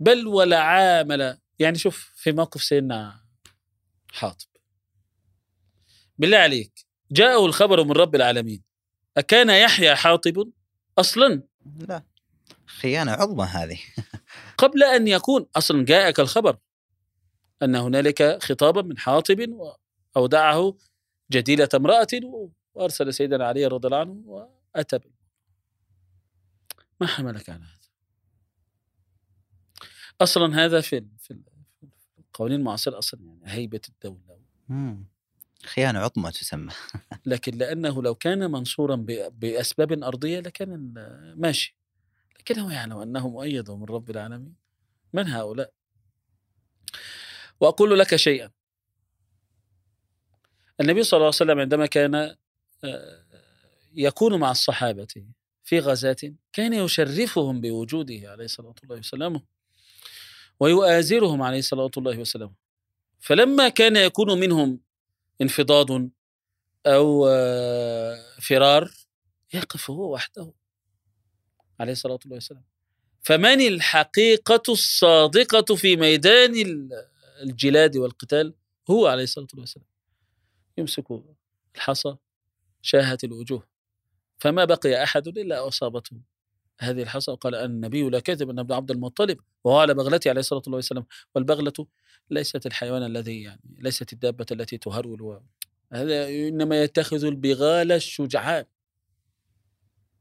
[0.00, 3.20] بل ولا عامل يعني شوف في موقف سيدنا
[4.12, 4.46] حاطب.
[6.18, 8.62] بالله عليك جاءه الخبر من رب العالمين.
[9.16, 10.52] أكان يحيى حاطب
[10.98, 11.42] أصلا؟
[11.88, 12.02] لا.
[12.66, 13.78] خيانة عظمى هذه.
[14.58, 16.56] قبل أن يكون أصلا جاءك الخبر
[17.62, 19.48] أن هنالك خطابا من حاطب
[20.16, 20.76] وأودعه
[21.32, 22.06] جديلة امرأة
[22.74, 24.98] وأرسل سيدنا علي رضي الله عنه وأتى
[27.00, 27.83] ما حملك على هذا؟
[30.20, 31.42] أصلا هذا في في ال-
[31.80, 34.38] في القوانين المعاصرة أصلا يعني هيبة الدولة.
[34.68, 35.04] مم.
[35.64, 36.72] خيانة عظمى تسمى.
[37.26, 38.96] لكن لأنه لو كان منصورا
[39.30, 40.94] بأسباب أرضية لكان
[41.36, 41.76] ماشي.
[42.40, 44.54] لكنه يعلم انه مؤيد من رب العالمين.
[45.12, 45.72] من هؤلاء؟
[47.60, 48.50] وأقول لك شيئا.
[50.80, 52.14] النبي صلى الله عليه وسلم عندما كان
[52.84, 53.24] آه،
[53.94, 55.06] يكون مع الصحابة
[55.64, 56.16] في غزاة
[56.52, 59.42] كان يشرفهم بوجوده عليه الصلاة الله وسلامه
[60.60, 62.54] ويؤازرهم عليه صلاه الله وسلامه.
[63.20, 64.80] فلما كان يكون منهم
[65.42, 66.08] انفضاض
[66.86, 68.90] أو آه، فرار
[69.54, 70.52] يقف هو وحده
[71.80, 72.64] عليه الصلاه والسلام
[73.22, 76.90] فمن الحقيقة الصادقة في ميدان ال-
[77.42, 78.54] الجلاد والقتال؟
[78.90, 79.86] هو عليه الصلاه والسلام
[80.78, 81.04] يمسك
[81.74, 82.16] الحصى
[82.82, 83.66] شاهت الوجوه.
[84.38, 86.16] فما بقي أحد إلا أصابته.
[86.80, 90.40] هذه الحصى وقال أن النبي لا كذب إن ابن عبد المطلب وهو على بغلته عليه
[90.40, 91.72] الصلاة والسلام والبغلة
[92.30, 95.42] ليست الحيوان الذي يعني ليست الدابة التي تهرول و...
[95.92, 98.64] هذا إنما يتخذ البغال الشجعان.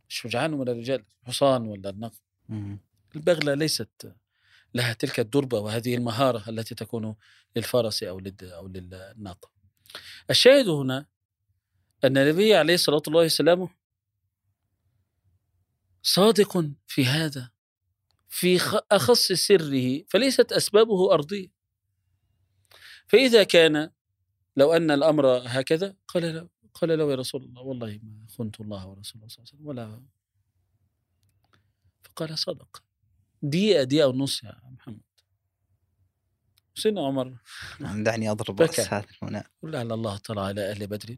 [0.09, 2.19] الشجعان من الرجال حصان ولا النقب.
[2.49, 2.79] مم.
[3.15, 4.13] البغلة ليست
[4.73, 7.15] لها تلك الدربة وهذه المهارة التي تكون
[7.55, 9.49] للفرس أو للد- أو للناقة.
[10.29, 11.05] الشاهد هنا
[12.03, 13.69] أن النبي عليه الصلاة والسلام
[16.03, 17.51] صادق في هذا
[18.29, 18.57] في
[18.91, 21.47] أخص سره فليست أسبابه أرضية.
[23.07, 23.91] فإذا كان
[24.57, 28.87] لو أن الأمر هكذا قال له قال له يا رسول الله والله ما خنت الله
[28.87, 30.03] ورسوله صلى الله عليه وسلم ولا
[32.03, 32.83] فقال صدق.
[33.41, 35.01] دقيقة دقيقة ونص يا محمد.
[36.75, 37.37] سيدنا عمر.
[37.79, 38.81] نعم، دعني أضرب بكى.
[38.81, 39.43] رأس هذا هنا.
[39.61, 41.15] ولعل الله اطلع على أهل بدر.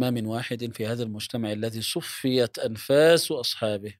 [0.00, 3.94] ما من واحد في هذا المجتمع الذي صفيت أنفاس أصحابه.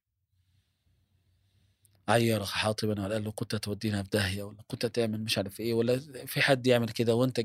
[2.08, 5.74] عير حاطبا ولا قال له كنت تودينا في داهية ولا كنت تعمل مش عارف إيه
[5.74, 7.40] ولا في حد يعمل كده وأنت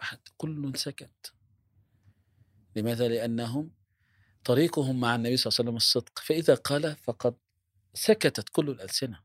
[0.00, 0.18] حد.
[0.36, 1.32] كل سكت.
[2.76, 3.70] لماذا؟ لأنهم
[4.44, 6.18] طريقهم مع النبي صلى الله عليه وسلم الصدق.
[6.18, 7.34] فإذا قال فقد
[7.94, 9.20] سكتت كل الألسنة.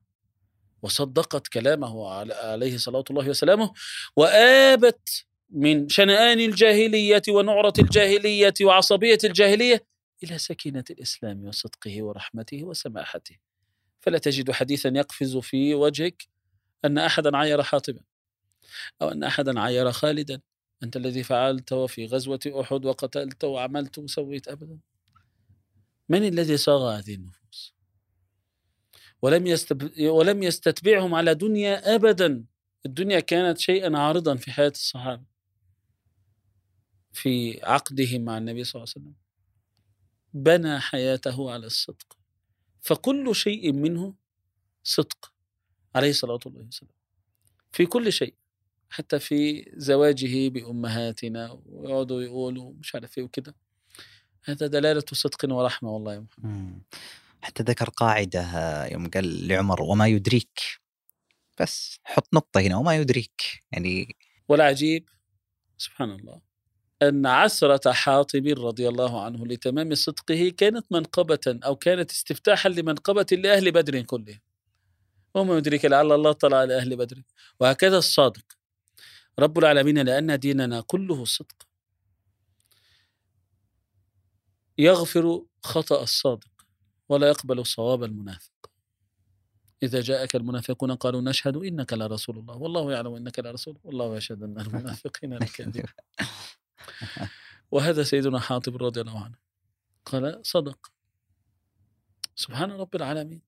[0.82, 3.74] وصدقت كلامه عليه صلاة الله وسلامه
[4.16, 9.86] وآبت من شنآن الجاهلية ونعرة الجاهلية وعصبية الجاهلية
[10.24, 13.38] إلى سكينة الإسلام وصدقه ورحمته وسماحته.
[14.02, 16.28] فلا تجد حديثا يقفز في وجهك
[16.86, 18.02] أن أحدا عاير حاطبا
[19.02, 20.42] أو أن أحدا عاير خالدا.
[20.84, 24.80] أنت الذي فعلت وفي غزوة أحد وقتلت وعملت وسويت أبدا.
[26.10, 27.74] من الذي صاغ هذه النفوس؟
[29.22, 30.00] ولم يستب...
[30.00, 32.46] ولم يستتبعهم على دنيا أبدا.
[32.86, 35.33] الدنيا كانت شيئا عارضا في حياة الصحابة.
[37.14, 39.14] في عقدهم مع النبي صلى الله عليه وسلم.
[40.34, 42.18] بنى حياته على الصدق.
[42.82, 44.14] فكل شيء منه
[44.84, 45.34] صدق
[45.96, 46.92] عليه الصلاة والسلام
[47.72, 48.34] في كل شيء
[48.90, 53.56] حتى في زواجه بأمهاتنا ويقعدوا يقولوا مش عارف إيه وكده.
[54.44, 56.82] هذا دلالة صدق ورحمة والله يا محمد.
[57.42, 60.60] حتى ذكر قاعدة آه، يوم قال لعمر وما يدريك.
[61.60, 63.64] بس حط نقطة هنا وما يدريك.
[63.72, 64.16] يعني
[64.48, 65.10] والعجيب
[65.78, 66.42] سبحان الله
[67.02, 73.72] أن عسرة حاطب رضي الله عنه لتمام صدقه كانت منقبة أو كانت استفتاحا لمنقبة لأهل
[73.72, 74.40] بدر كلهم
[75.34, 77.24] وما يدرك لعل الله طلع على أهل بدر.
[77.60, 78.44] وهكذا الصادق.
[79.40, 81.68] رب العالمين لأن ديننا كله صدق.
[84.78, 86.52] يغفر خطأ الصادق
[87.10, 88.52] ولا يقبل صواب المنافق.
[89.84, 92.56] إذا جاءك المنافقون قالوا نشهد إنك لرسول الله.
[92.56, 93.78] والله يعلم إنك لرسول.
[93.84, 95.84] والله يشهد أن المنافقين لكاذبون.
[97.72, 99.36] وهذا سيدنا حاطب رضي الله عنه.
[100.06, 100.92] قال صدق.
[102.36, 103.42] سبحان رب العالمين.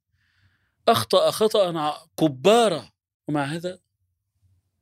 [0.88, 2.92] أخطأ خطأ كبارا
[3.28, 3.80] ومع هذا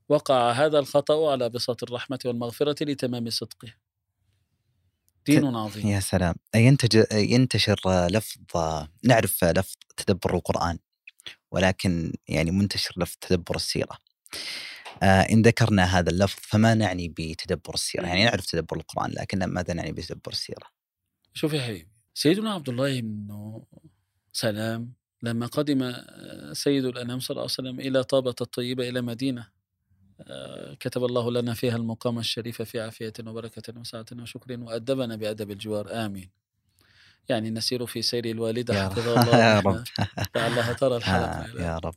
[0.10, 3.74] وقع هذا الخطأ على بساط الرحمة والمغفرة لتمام صدقه.
[5.26, 5.88] دين عظيم.
[5.88, 6.36] يا سلام.
[6.56, 8.40] ينتج ينتشر لفظ
[9.04, 10.80] نعرف لفظ تدبر القرآن
[11.52, 13.98] ولكن يعني منتشر لفظ تدبر السيرة.
[15.04, 19.74] آه إن ذكرنا هذا اللفظ فما نعني بتدبر السيرة يعني نعرف تدبر القرآن لكن ماذا
[19.74, 20.68] نعني بتدبر السيرة؟
[21.34, 23.62] شوف يا حبيبي سيدنا عبد الله بن
[24.34, 29.48] سلام لما قدم آه، سيد الأنام صلى الله عليه وسلم إلى طابة الطيبة إلى مدينة
[30.22, 36.06] آه، كتب الله لنا فيها المقام الشريف في عافية وبركة وسعة وشكر وأدبنا بأدب الجوار
[36.06, 36.30] آمين.
[37.30, 39.84] يعني نسير في سير الوالدة يا حفظها رب, الله يا رب.
[40.36, 41.96] لعلها ترى الحلقة إلى يا رب.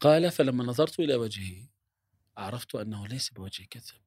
[0.00, 1.68] قال فلما نظرت إلى وجهه
[2.36, 4.00] عرفت أنه ليس بوجه كذب.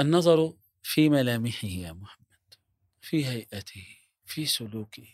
[0.00, 2.54] النظر في ملامحه يا محمد
[3.00, 3.86] في هيئته
[4.26, 5.08] في سلوكه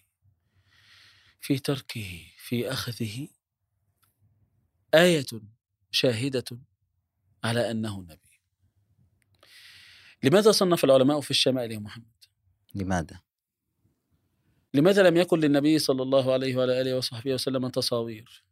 [1.41, 3.29] في تركه في أخذه
[4.95, 5.27] آية
[5.91, 6.45] شاهدة
[7.45, 8.41] على أنه نبي.
[10.23, 12.25] لماذا صنف العلماء في الشمائل يا محمد؟
[12.75, 13.21] لماذا؟
[14.75, 18.45] لماذا لم يكن للنبي صلى الله عليه وعلى آله وصحبه وسلم تصاوير؟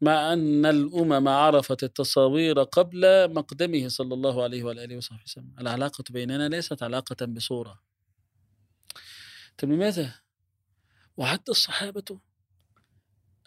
[0.00, 5.54] مع أن الأمم عرفت التصاوير قبل مقدمه صلى الله عليه وعلى آله وصحبه وسلم.
[5.60, 7.80] العلاقة بيننا ليست علاقة بصورة.
[9.58, 10.14] طيب لماذا؟
[11.16, 12.20] وحتى الصحابة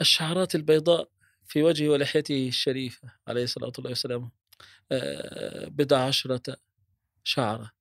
[0.02, 1.10] الشعرات البيضاء
[1.46, 4.32] في وجهه ولحيته الشريفة عليه الصلاة والسلام
[4.92, 6.58] آه، بضع عشرة
[7.24, 7.72] شعرة.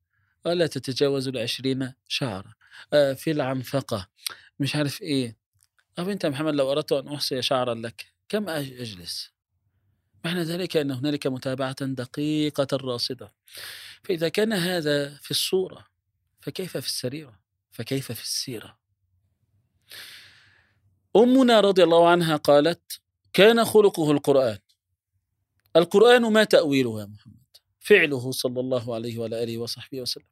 [0.44, 2.54] ولا تتجاوز العشرين شعره
[2.92, 4.08] آه، في العنفقه
[4.60, 5.36] مش عارف إيه.
[5.94, 8.50] طب يا محمد لو أردت أن أحصي شعرا لك كم أج-
[8.80, 9.30] أجلس؟
[10.24, 13.32] معنى ذلك أن هنالك متابعة دقيقة راصده
[14.04, 15.86] فإذا كان هذا في الصورة
[16.40, 17.40] فكيف في السريرة؟
[17.72, 18.78] فكيف في السيرة؟
[21.16, 23.00] أمنا رضي الله عنها قالت
[23.32, 24.58] كان خلقه القرآن.
[25.76, 27.34] القرآن ما تأويله يا محمد.
[27.80, 30.24] فعله صلى الله عليه وعلى آله وصحبه وسلم.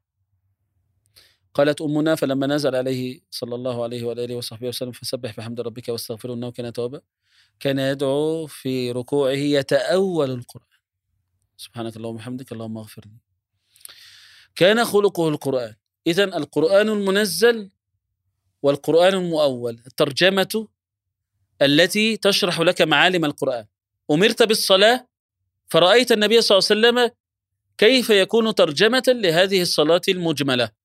[1.55, 6.35] قالت أمنا فلما نزل عليه صلى الله عليه اله وصحبه وسلم فسبح بحمد ربك واستغفره
[6.35, 7.01] إنه كان توابا
[7.61, 10.79] كان يدعو في ركوعه يتأول القرآن.
[11.57, 13.19] سبحانك اللهم وبحمدك اللهم اغفر لي.
[14.57, 15.75] كان خلقه القرآن.
[16.07, 17.71] اذا القرآن المنزل
[18.63, 20.69] والقرآن المؤول الترجمة
[21.63, 23.67] التي تشرح لك معالم القرآن.
[24.11, 25.09] أمرت بالصلاة
[25.69, 27.17] فرأيت النبي صلى الله عليه وسلم
[27.79, 30.82] كيف يكون ترجمة لهذه الصلاة المجملة.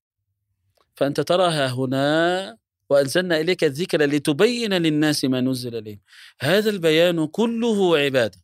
[0.97, 2.57] فأنت تراها هنا
[2.89, 5.99] وأنزلنا إليك الذكر لتبين للناس ما نزل إليهم.
[6.41, 8.39] هذا البيان كله عبادة.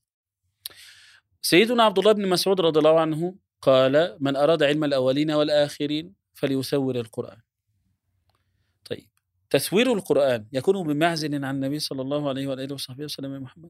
[1.42, 6.96] سيدنا عبد الله بن مسعود رضي الله عنه قال من أراد علم الأولين والآخرين فليسور
[6.96, 7.38] القرآن.
[8.86, 9.08] طيب
[9.50, 13.70] تسوير القرآن يكون بمعزل عن النبي صلى الله عليه وآله وصحبه وسلم محمد؟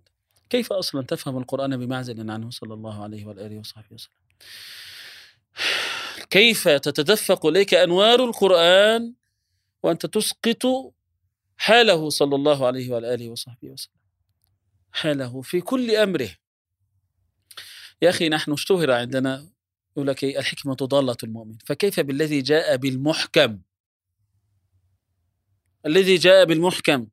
[0.50, 4.18] كيف أصلا تفهم القرآن بمعزل عنه صلى الله عليه وآله وصحبه وسلم؟
[6.30, 9.14] كيف تتدفق إليك أنوار القرآن
[9.84, 10.94] وأنت تسقط
[11.58, 13.94] حاله صلى الله عليه وعلى آله وصحبه وسلم؟
[14.92, 16.30] حاله في كل أمره.
[18.02, 19.50] يا أخي نحن اشتهر عندنا
[19.92, 21.58] يقول لك إيه؟ الحكمة ضالة المؤمن.
[21.66, 23.60] فكيف بالذي جاء بالمحكم؟
[25.86, 27.08] الذي جاء بالمحكم.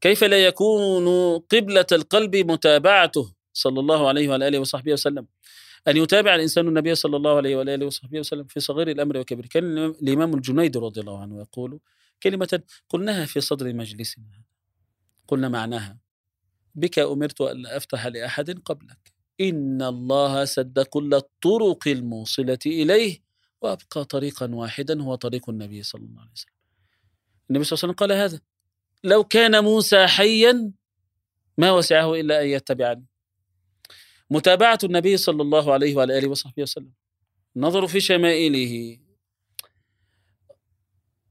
[0.00, 5.26] كيف لا يكون قبلة القلب متابعته صلى الله عليه وعلى آله وصحبه وسلم؟
[5.88, 9.46] أن يتابع الإنسان النبي صلى الله عليه وآله وصحبه وسلم في صغير الأمر وكبير.
[9.46, 11.80] كان الإمام الجنيد رضي الله عنه يقول
[12.22, 14.42] كلمة قلناها في صدر مجلسنا.
[15.28, 15.98] قلنا معناها.
[16.74, 19.12] بك أمرت أن أفتح لأحد قبلك.
[19.40, 23.20] إن الله سد كل الطرق الموصلة إليه
[23.60, 25.02] وأبقى طريقا واحدا.
[25.02, 26.52] هو طريق النبي صلى الله عليه وسلم.
[27.50, 28.40] النبي صلى الله عليه وسلم قال هذا.
[29.04, 30.72] لو كان موسى حيا
[31.58, 33.06] ما وسعه إلا أن يتبعني.
[34.30, 36.92] متابعة النبي صلى الله عليه وعلى آله وصحبه وسلم.
[37.56, 38.98] النظر في شمائله.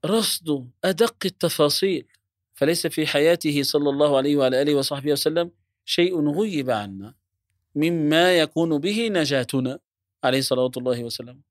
[0.05, 2.07] رصد أدق التفاصيل.
[2.57, 5.51] فليس في حياته صلى الله عليه وعلى آله وصحبه وسلم
[5.85, 7.15] شيء غيب عنا
[7.75, 9.79] مما يكون به نجاتنا
[10.23, 11.41] عليه صلوات الله وسلم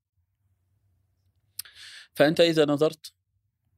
[2.15, 3.13] فأنت إذا نظرت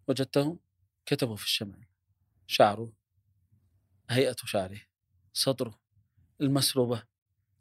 [0.08, 0.58] وجدته
[1.06, 1.88] كتبه في الشمال
[2.48, 2.94] شعره
[4.10, 4.82] هيئة شعره
[5.34, 5.80] صدره
[6.42, 7.04] المسروبة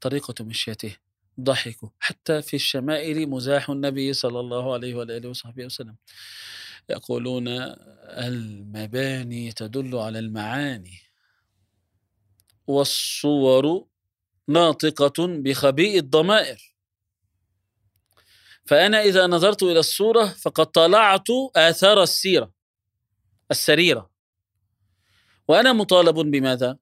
[0.01, 0.97] طريقة مشيته.
[1.41, 5.97] ضحكه حتى في الشمائل مزاح النبي صلى الله عليه وآله وصحبه وسلم.
[6.91, 7.49] يقولون
[8.29, 10.99] المباني تدل على المعاني.
[12.67, 13.87] والصور
[14.49, 16.75] ناطقة بخبيء الضمائر.
[18.67, 22.53] فأنا إذا نظرت إلى الصورة فقد طلعت آثار السيرة
[23.51, 24.11] السريرة.
[25.49, 26.79] وأنا مطالب بماذا؟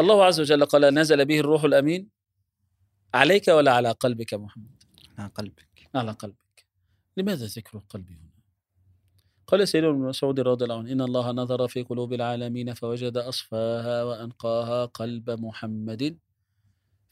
[0.00, 2.08] الله عز وجل قال نزل به الروح الأمين
[3.14, 4.84] عليك ولا على قلبك محمد؟
[5.18, 5.90] على قلبك.
[5.94, 6.66] على قلبك.
[7.16, 8.28] لماذا ذكر القلب هنا؟
[9.46, 14.04] قال سيدنا ابن مسعود رضي الله عنه إن الله نظر في قلوب العالمين فوجد أصفاها
[14.04, 16.18] وأنقاها قلب محمد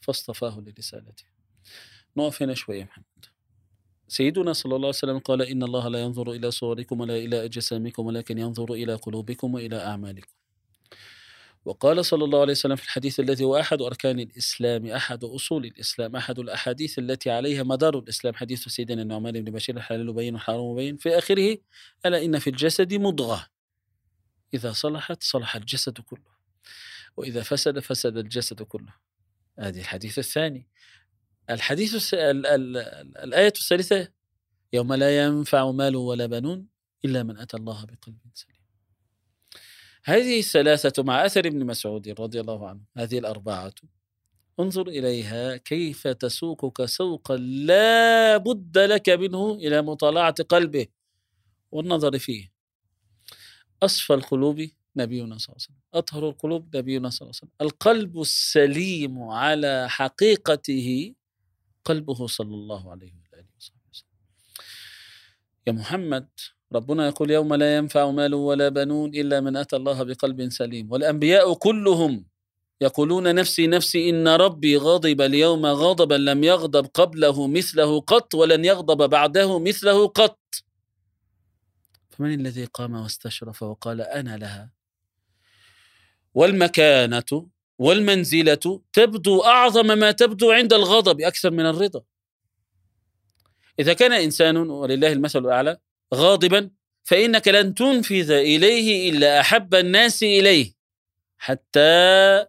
[0.01, 1.25] فاصطفاه لرسالته.
[2.17, 3.25] نقف هنا شوية محمد.
[4.07, 8.05] سيدنا صلى الله عليه وسلم قال إن الله لا ينظر إلى صوركم ولا إلى أجسامكم
[8.05, 10.31] ولكن ينظر إلى قلوبكم وإلى أعمالكم.
[11.67, 16.15] وقال صلى الله عليه وسلم في الحديث الذي هو أحد أركان الإسلام أحد أصول الإسلام
[16.15, 18.33] أحد الأحاديث التي عليها مدار الإسلام.
[18.33, 20.97] حديث سيدنا النعمان بن بشير الحلال بين والحرام بين.
[20.97, 21.57] في آخره
[22.05, 23.47] ألا إن في الجسد مضغة.
[24.53, 26.31] إذا صلحت صلح الجسد كله.
[27.17, 28.93] وإذا فسد فسد الجسد كله.
[29.59, 30.67] هذه الحديث الثاني.
[31.49, 32.13] الحديث الس...
[32.13, 32.45] ال...
[32.45, 32.77] ال...
[32.77, 33.17] ال...
[33.17, 34.07] الآية الثالثة
[34.73, 36.67] يوم لا ينفع مال ولا بنون
[37.05, 38.56] إلا من أتى الله بقلب سليم.
[40.07, 43.73] هذه الثلاثة مع أثر ابن مسعود رضي الله عنه هذه الأربعة
[44.59, 50.87] انظر إليها كيف تسوقك سوقا لا بد لك منه إلى مطالعة قلبه
[51.71, 52.51] والنظر فيه.
[53.83, 57.67] أصفى القلوب نبينا صلى الله عليه وسلم أطهر القلوب نبينا صلى الله عليه وسلم.
[57.67, 61.13] القلب السليم على حقيقته
[61.85, 63.13] قلبه صلى الله عليه
[63.57, 63.77] وسلم.
[65.67, 66.29] يا محمد
[66.73, 70.91] ربنا يقول يوم لا ينفع مال ولا بنون إلا من أتى الله بقلب سليم.
[70.91, 72.25] والأنبياء كلهم
[72.81, 79.09] يقولون نفسي نفسي إن ربي غضب اليوم غضبا لم يغضب قبله مثله قط ولن يغضب
[79.09, 80.39] بعده مثله قط.
[82.09, 84.71] فمن الذي قام واستشرف وقال أنا لها؟
[86.33, 87.47] والمكانة
[87.79, 92.01] والمنزلة تبدو أعظم ما تبدو عند الغضب أكثر من الرضا.
[93.79, 95.77] إذا كان إنسان ولله المثل الأعلى
[96.13, 96.69] غاضبا
[97.03, 100.73] فإنك لن تنفذ إليه إلا أحب الناس إليه.
[101.37, 102.45] حتى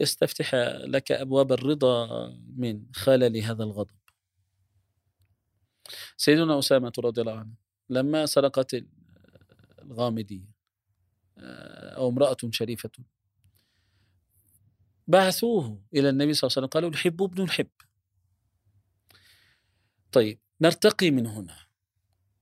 [0.00, 0.54] يستفتح
[0.84, 3.98] لك أبواب الرضا من خلل هذا الغضب.
[6.16, 7.54] سيدنا أسامة رضي الله عنه
[7.88, 8.84] لما سرقت
[9.82, 10.50] الغامدية
[11.96, 12.90] أو امرأة شريفة
[15.08, 17.70] بعثوه إلى النبي صلى الله عليه وسلم قالوا الحب ابن الحب.
[20.12, 21.69] طيب نرتقي من هنا.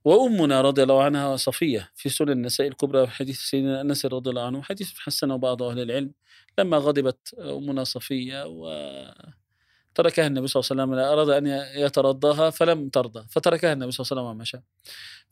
[0.09, 4.63] وأمنا رضي الله عنها صفية في سنن النساء الكبرى حديث سيدنا أنس رضي الله عنه
[4.63, 6.13] حديث حسنه بعض أهل العلم
[6.59, 11.47] لما غضبت أمنا صفية وتركها النبي صلى الله عليه وسلم أراد أن
[11.85, 14.59] يترضاها فلم ترضى فتركها النبي صلى الله عليه وسلم ومشى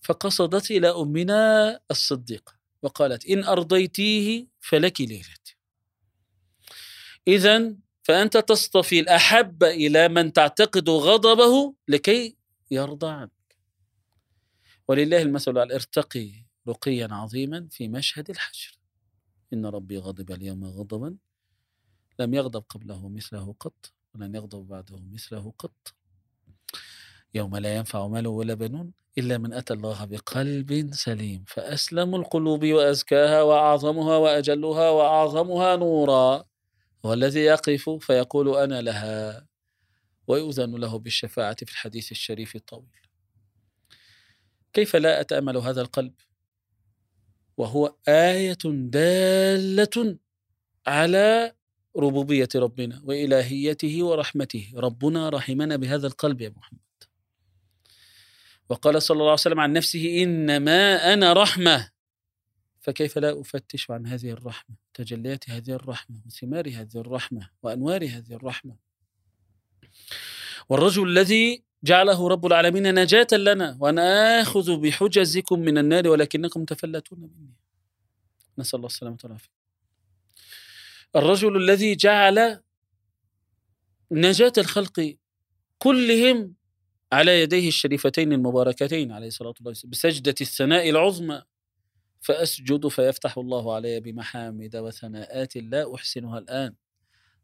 [0.01, 5.57] فقصدت إلى أمنا الصديقة وقالت إن أرضيتيه فلك ليلتي.
[7.29, 12.37] إذا فأنت تصطفي الأحب إلى من تعتقد غضبه لكي
[12.71, 13.36] يرضى عنك
[14.89, 16.33] ولله المثل ارتقي
[16.69, 18.79] رقيا عظيما في مشهد الحشر.
[19.53, 21.17] إن ربي غضب اليوم غضبا.
[22.19, 25.95] لم يغضب قبله مثله قط ولن يغضب بعده مثله قط.
[27.35, 31.45] يوم لا ينفع مال ولا بنون إلا من أتى الله بقلب سليم.
[31.49, 36.45] فأسلم القلوب وأزكاها وأعظمها وأجلها وأعظمها نورا.
[37.05, 39.47] هو الذي يقف فيقول أنا لها.
[40.27, 43.06] ويؤذن له بالشفاعة في الحديث الشريف الطويل.
[44.77, 46.13] كيف لا أتأمل هذا القلب؟
[47.57, 50.19] وهو آية دالة
[50.87, 51.53] على
[51.97, 54.73] ربوبية ربنا وإلهيته ورحمته.
[54.75, 56.81] ربنا رحمنا بهذا القلب يا محمد.
[58.69, 61.91] وقال صلى الله عليه وسلم عن نفسه إنما أنا رحمة.
[62.81, 68.77] فكيف لا أفتش عن هذه الرحمة؟ تجليات هذه الرحمة وثمار هذه الرحمة وأنوار هذه الرحمة.
[70.69, 74.03] والرجل الذي جعله رب العالمين نجاة لنا وأنا
[74.41, 77.55] آخذ بحجزكم من النار ولكنكم تفلتون مني.
[78.59, 79.51] نسأل الله السلامة والعافية.
[81.17, 82.61] الرجل الذي جعل
[84.13, 85.17] نجاة الخلق
[85.79, 86.55] كلهم
[87.13, 91.43] على يديه الشريفتين المباركتين عليه الصلاة والسلام بسجدة الثناء العظمى
[92.21, 96.75] فأسجد فيفتح الله علي بمحامد وثناءات لا أحسنها الآن.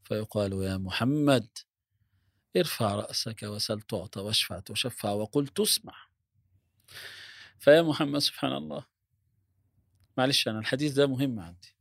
[0.05, 1.48] فيقال يا محمد
[2.57, 5.95] ارفع رأسك وسل تعطى واشفع تشفع وقل تسمع.
[7.59, 8.85] فيا محمد سبحان الله.
[10.16, 11.74] معلش أنا الحديث ده مهم عندي.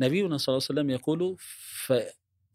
[0.00, 1.36] نبينا صلى الله عليه وسلم يقول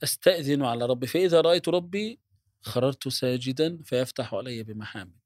[0.02, 2.20] فأستأذن على ربي فإذا رأيت ربي
[2.62, 5.20] خررت ساجدا فيفتح علي بمحامد.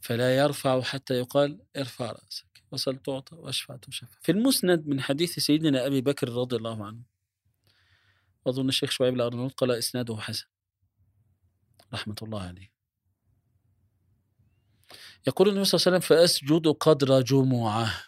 [0.00, 4.18] فلا يرفع حتى يقال ارفع رأسك وسل تعطى واشفع تشفع.
[4.22, 7.11] في المسند من حديث سيدنا أبي بكر رضي الله عنه
[8.44, 10.46] وأظن الشيخ شعيب الأرنوط قال إسناده حسن.
[11.94, 12.72] رحمة الله عليه.
[15.26, 18.04] يقول النبي صلى الله عليه وسلم فأسجد قدر جمعة.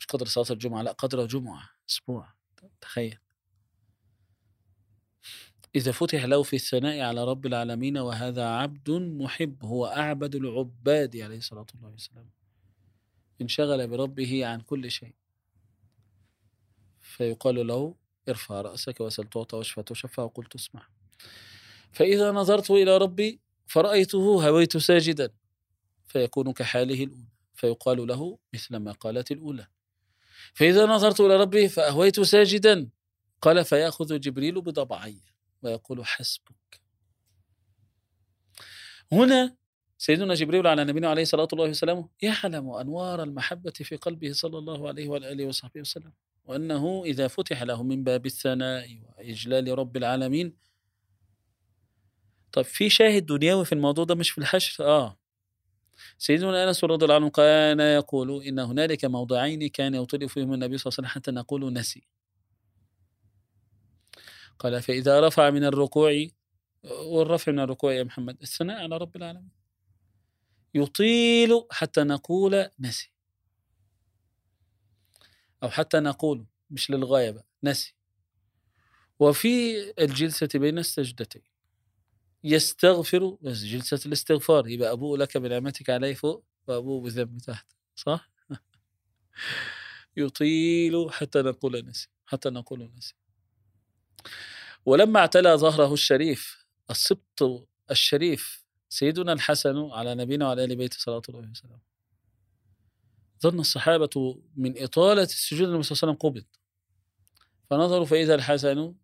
[0.00, 2.34] مش قدر صلاة الجمعة لا قدر جمعة أسبوع.
[2.80, 3.18] تخيل.
[5.74, 11.38] إذا فتح له في الثناء على رب العالمين وهذا عبد محب هو أعبد العباد عليه
[11.38, 12.30] الصلاة والسلام.
[13.40, 15.14] انشغل بربه عن كل شيء.
[17.14, 17.94] فيقال له
[18.28, 20.86] ارفع رأسك وسل تعطى واشفى تشفى وقل تسمع
[21.92, 25.30] فإذا نظرت إلى ربي فرأيته هويت ساجدا.
[26.06, 27.28] فيكون كحاله الأولى.
[27.54, 29.66] فيقال له مثل ما قالت الأولى.
[30.54, 32.88] فإذا نظرت إلى ربي فأهويت ساجدا.
[33.42, 35.20] قال فيأخذ جبريل بضبعي
[35.62, 36.80] ويقول حسبك.
[39.12, 39.56] هنا
[39.98, 45.08] سيدنا جبريل على نبينا عليه الصلاة والسلام يعلم أنوار المحبة في قلبه صلى الله عليه
[45.08, 46.12] وآله وصحبه وسلم.
[46.44, 50.56] وأنه إذا فتح له من باب الثناء وإجلال رب العالمين.
[52.52, 55.18] طب في شاهد دنيوي في الموضوع ده مش في الحشر؟ آه.
[56.18, 60.90] سيدنا أنس رضي الله عنه كان يقول إن هنالك موضعين كان يطيل فيهم النبي صلى
[60.90, 62.02] الله عليه وسلم حتى نقول نسي.
[64.58, 66.26] قال فإذا رفع من الركوع
[66.84, 69.50] والرفع من الركوع يا محمد الثناء على رب العالمين.
[70.74, 73.13] يطيل حتى نقول نسي.
[75.64, 77.94] أو حتى نقول مش للغاية بقى نسي.
[79.18, 81.42] وفي الجلسة بين السجدتين.
[82.44, 88.30] يستغفر بس جلسة الاستغفار يبقى أبوء لك بنعمتك علي فوق وأبوء بذنبي تحت صح؟
[90.16, 93.14] يطيل حتى نقول نسي حتى نقول نسي.
[94.86, 101.38] ولما اعتلى ظهره الشريف السبط الشريف سيدنا الحسن على نبينا وعلى آل بيته صلى الله
[101.40, 101.93] عليه وسلم.
[103.42, 106.44] ظن الصحابة من إطالة السجود النبي صلى الله عليه وسلم قبض
[107.70, 108.94] فنظروا فإذا الحسن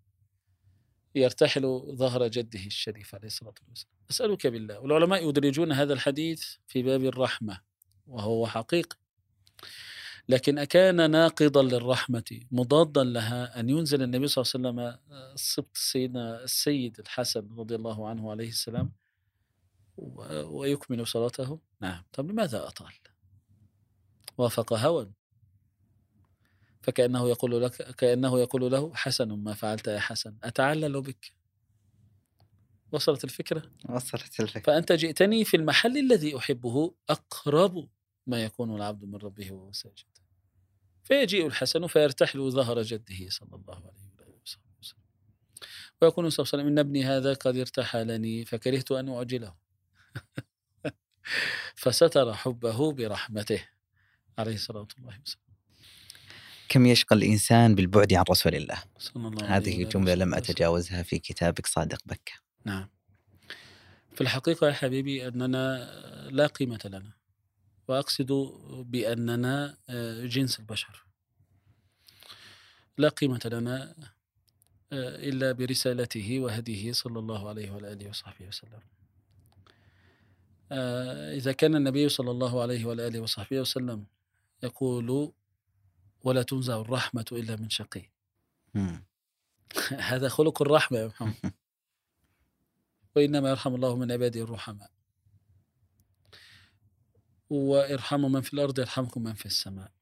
[1.14, 3.94] يرتحل ظهر جده الشريف عليه الصلاة والسلام.
[4.10, 7.60] أسألك بالله والعلماء يدرجون هذا الحديث في باب الرحمة
[8.06, 8.96] وهو حقيقي.
[10.28, 14.98] لكن أكان ناقضا للرحمة مضادا لها أن ينزل النبي صلى الله عليه وسلم
[15.34, 18.92] السبط سيدنا السيد الحسن رضي الله عنه عليه السلام
[19.96, 21.58] ويكمل صلاته.
[21.80, 22.02] نعم.
[22.12, 22.92] طب لماذا أطال؟
[24.40, 25.12] وافق هوى.
[26.82, 31.32] فكأنه يقول لك كأنه يقول له حسن ما فعلت يا حسن أتعلل بك.
[32.92, 34.62] وصلت الفكرة؟ وصلت الفكرة.
[34.62, 37.88] فأنت جئتني في المحل الذي أحبه أقرب
[38.26, 40.04] ما يكون العبد من ربه وهو ساجد.
[41.04, 45.00] فيجيء الحسن فيرتحل ظهر جده صلى الله عليه وسلم.
[46.02, 49.54] ويقول صلى الله عليه وسلم إن ابني هذا قد ارتحلني فكرهت أن أعجله.
[51.82, 53.64] فستر حبه برحمته.
[54.38, 55.22] عليه الصلاة والسلام.
[56.68, 60.34] كم يشقى الإنسان بالبعد عن رسول الله؟ صلى الله عليه هذه جملة لم.
[60.34, 62.32] أتجاوزها في كتابك صادق بكة
[62.64, 62.88] نعم.
[64.14, 65.90] في الحقيقة يا حبيبي أننا
[66.30, 67.12] لا قيمة لنا.
[67.88, 68.32] وأقصد
[68.86, 71.04] بأننا آه، جنس البشر.
[72.98, 73.94] لا قيمة لنا
[74.92, 78.80] آه، إلا برسالته وهديه صلى الله عليه وآله وصحبه وسلم.
[80.72, 84.04] آه، إذا كان النبي صلى الله عليه وآله وصحبه وسلم
[84.62, 85.32] يقول
[86.24, 88.10] ولا تنزع الرحمة إلا من شقي.
[90.10, 91.34] هذا خلق الرحمة يا محمد.
[93.16, 94.90] وإنما يرحم الله من عباده الرحماء.
[97.50, 99.92] وارحموا من في الأرض يرحمكم من في السماء.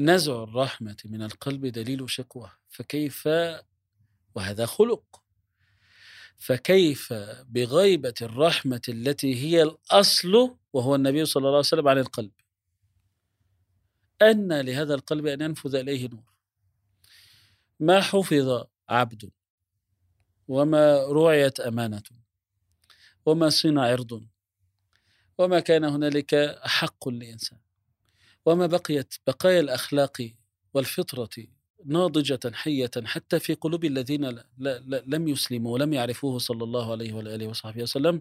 [0.00, 3.28] نزع الرحمة من القلب دليل شقوة فكيف؟
[4.34, 5.22] وهذا خلق.
[6.38, 7.12] فكيف
[7.48, 12.30] بغيبة الرحمة التي هي الأصل وهو النبي صلى الله عليه وسلم عن القلب.
[14.22, 16.32] أن لهذا القلب أن ينفذ إليه نور.
[17.80, 19.30] ما حفظ عبد
[20.48, 22.02] وما رعيت أمانة
[23.26, 24.26] وما صنع عرض
[25.38, 27.58] وما كان هنالك حق لإنسان
[28.46, 30.32] وما بقيت بقايا الأخلاق
[30.74, 31.46] والفطرة
[31.88, 37.12] ناضجة حية حتى في قلوب الذين لا لا لم يسلموا ولم يعرفوه صلى الله عليه
[37.12, 38.20] وآله وصحبه وسلم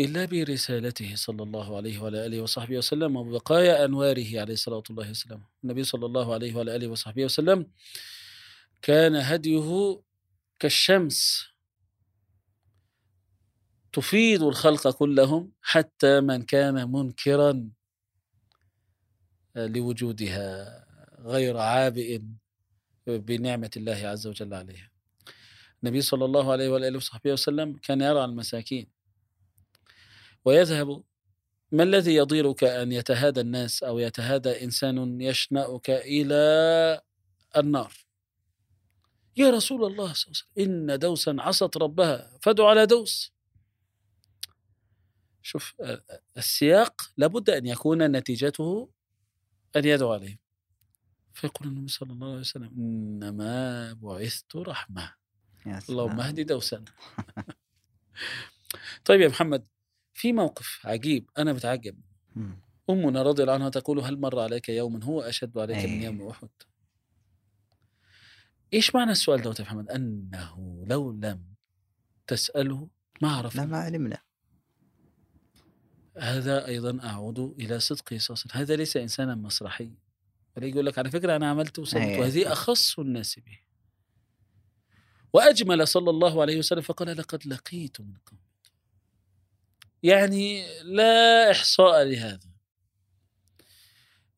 [0.00, 5.42] إلا برسالته صلى الله عليه وآله وصحبه وسلم وبقايا أنواره عليه الصلاة والسلام.
[5.64, 7.66] النبي صلى الله عليه وآله وصحبه وسلم
[8.82, 10.00] كان هديه
[10.58, 11.44] كالشمس
[13.92, 17.70] تفيد الخلق كلهم حتى من كان منكرا
[19.56, 20.84] لوجودها
[21.20, 22.22] غير عابئ
[23.06, 24.90] بنعمة الله عز وجل عليها.
[25.82, 28.86] النبي صلى الله عليه وآله وصحبه وسلم كان يرعى المساكين.
[30.44, 31.02] ويذهب
[31.72, 37.00] ما الذي يضيرك أن يتهادى الناس أو يتهادى إنسان يشنأك إلى
[37.56, 37.92] النار؟
[39.36, 43.32] يا رسول الله صلى الله عليه وسلم إن دوسا عصت ربها فادعوا على دوس.
[45.42, 45.74] شوف
[46.36, 48.90] السياق لابد أن يكون نتيجته
[49.76, 50.38] أن يدعو عليهم.
[51.34, 55.14] فيقول النبي صلى الله عليه وسلم إنما بعثت رحمة.
[55.88, 56.20] اللهم.
[56.20, 56.84] اهدي دوسا
[59.04, 59.66] طيب يا محمد
[60.14, 62.00] في موقف عجيب أنا بتعجب.
[62.90, 66.04] أمنا رضي الله عنها تقول هل مر عليك يوم هو أشد عليك من أي.
[66.04, 66.48] يوم أحد؟
[68.72, 71.44] إيش معنى السؤال دوت يا محمد؟ أنه لو لم
[72.26, 72.88] تسأله
[73.22, 74.18] ما لا عرفنا ما علمنا.
[76.18, 78.60] هذا أيضا أعود إلى صدقه صلى الله عليه وسلم.
[78.60, 80.03] هذا ليس إنسانا مسرحيا.
[80.56, 82.20] ولا يقول لك على فكرة أنا عملت وسويت أي.
[82.20, 83.58] وهذه أخص الناس به
[85.32, 88.38] وأجمل صلى الله عليه وسلم فقال لقد لقيت من قوم.
[90.02, 92.50] يعني لا إحصاء لهذا.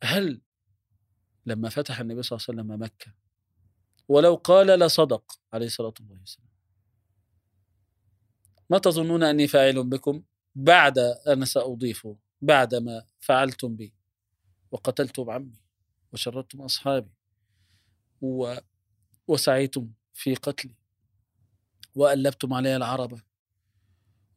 [0.04, 0.40] هل
[1.46, 3.14] لما فتح النبي صلى الله عليه وسلم مكة
[4.08, 6.48] ولو قال لصدق عليه الصلاة والسلام.
[8.70, 10.22] ما تظنون أني فاعل بكم
[10.54, 12.08] بعد أنا سأضيف
[12.42, 13.94] بعدما فعلتم بي
[14.70, 15.65] وقتلتم عمي؟
[16.16, 17.10] وشردتم أصحابي
[18.20, 18.56] و...
[19.28, 20.74] وسعيتم في قتلي
[21.94, 23.22] وألبتم علي العربة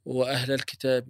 [0.06, 1.08] وأهل الكتاب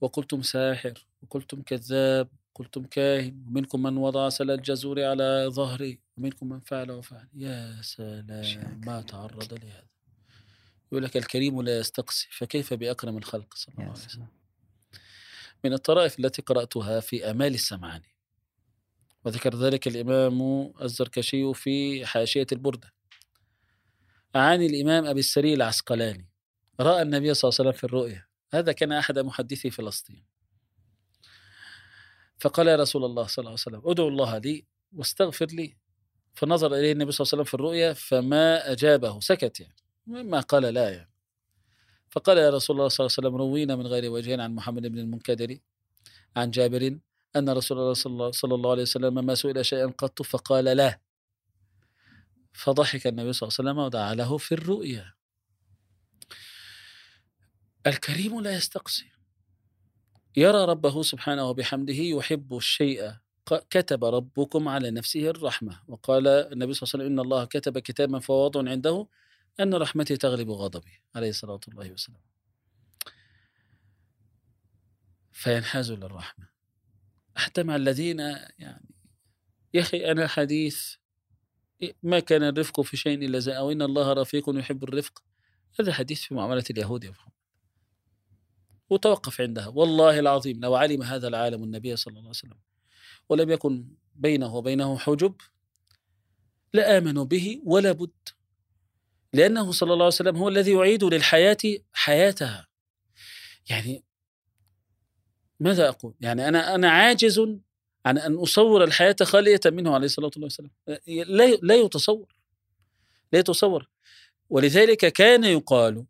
[0.00, 6.60] وقلتم ساحر وقلتم كذاب قلتم كاهن ومنكم من وضع سل الجزور على ظهري ومنكم من
[6.60, 7.28] فعل وفعل.
[7.34, 9.86] يا سلام ما تعرض لهذا.
[10.92, 14.26] يقول لك الكريم لا يستقصي فكيف بأكرم الخلق؟ صلى الله عليه وسلم.
[15.64, 18.19] من الطرائف التي قرأتها في أمال السمعاني
[19.24, 22.92] وذكر ذلك الإمام الزركشي في حاشية البردة.
[24.34, 26.28] عن الإمام أبي السري العسقلاني.
[26.80, 28.26] رأى النبي صلى الله عليه وسلم في الرؤيا.
[28.50, 30.24] هذا كان أحد محدثي فلسطين.
[32.38, 35.76] فقال يا رسول الله صلى الله عليه وسلم ادعو الله لي واستغفر لي.
[36.34, 39.74] فنظر إليه النبي صلى الله عليه وسلم في الرؤيا فما أجابه سكت يعني.
[40.06, 41.10] ما قال لا يعني.
[42.10, 44.98] فقال يا رسول الله صلى الله عليه وسلم روينا من غير وجه عن محمد بن
[44.98, 45.58] المنكدر
[46.36, 46.98] عن جابر
[47.36, 47.92] أن رسول الله
[48.30, 51.00] صلى الله, عليه وسلم ما سئل شيئا قط فقال لا.
[52.52, 55.14] فضحك النبي صلى الله عليه وسلم ودعا له في الرؤيا.
[57.86, 59.10] الكريم لا يستقصي.
[60.36, 63.12] يرى ربه سبحانه وبحمده يحب الشيء.
[63.46, 65.82] كتب ربكم على نفسه الرحمة.
[65.88, 69.06] وقال النبي صلى الله عليه وسلم إن الله كتب كتابا فهو عنده
[69.60, 71.02] أن رحمتي تغلب غضبي.
[71.14, 72.20] عليه الصلاة والسلام.
[75.32, 76.49] فينحاز للرحمة.
[77.36, 78.18] حتى مع الذين
[78.58, 78.94] يعني
[79.74, 80.94] يا أخي أنا حديث
[82.02, 85.22] ما كان الرفق في شيء إلا زي أو إن الله رفيق يحب الرفق.
[85.80, 87.32] هذا حديث في معاملة اليهود يا محمد.
[88.90, 89.68] وتوقف عندها.
[89.68, 92.58] والله العظيم لو علم هذا العالم النبي صلى الله عليه وسلم
[93.28, 95.34] ولم يكن بينه وبينه حجب
[96.72, 98.28] لآمنوا به ولا بد.
[99.32, 101.58] لأنه صلى الله عليه وسلم هو الذي يعيد للحياة
[101.92, 102.68] حياتها.
[103.70, 104.04] يعني
[105.60, 107.40] ماذا أقول؟ يعني أنا أنا عاجز
[108.06, 110.70] عن أن أصور الحياة خالية منه عليه الصلاة والسلام.
[111.06, 112.34] لا لا يتصور.
[113.32, 113.88] لا يتصور.
[114.50, 116.04] ولذلك كان يقال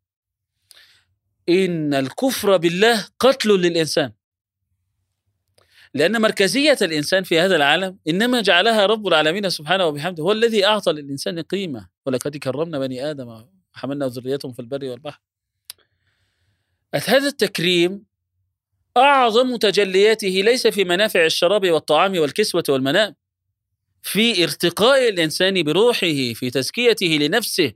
[1.49, 4.13] إن الكفر بالله قتل للإنسان.
[5.95, 10.93] لأن مركزية الإنسان في هذا العالم إنما جعلها رب العالمين سبحانه وبحمده هو الذي أعطى
[10.93, 11.89] للإنسان قيمة.
[12.07, 13.45] ولقد كرمنا بني آدم
[13.75, 15.21] وحملنا ذريتهم في البر والبحر.
[16.95, 18.10] هذا التكريم
[18.97, 23.15] أعظم تجلياته ليس في منافع الشراب والطعام والكسوة والمنام
[24.03, 27.73] في ارتقاء الإنسان بروحه في تزكيته لنفسه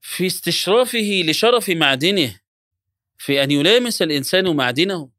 [0.00, 2.40] في استشرافه لشرف معدنه
[3.18, 5.10] في أن يلامس الإنسان معدنه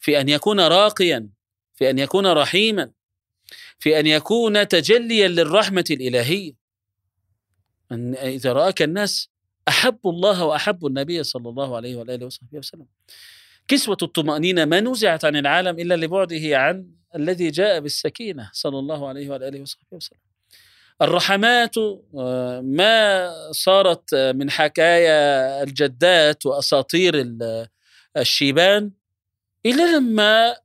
[0.00, 1.28] في أن يكون راقيا
[1.74, 2.90] في أن يكون رحيما
[3.78, 6.52] في أن يكون تجليا للرحمة الإلهية.
[7.92, 9.30] أن إذا رآك الناس
[9.68, 12.86] أحبوا الله وأحبوا النبي صلى الله عليه وآله وصحبه وسلم.
[13.70, 16.86] كسوة الطمأنينة ما نزعت عن العالم إلا لبعده عن
[17.16, 20.18] الذي جاء بالسكينة صلى الله عليه وآله وصحبه وسلم.
[21.02, 21.78] الرحمات
[22.18, 27.36] آه، ما صارت من حكايا الجدات وأساطير
[28.16, 28.90] الشيبان
[29.66, 30.56] إلا لما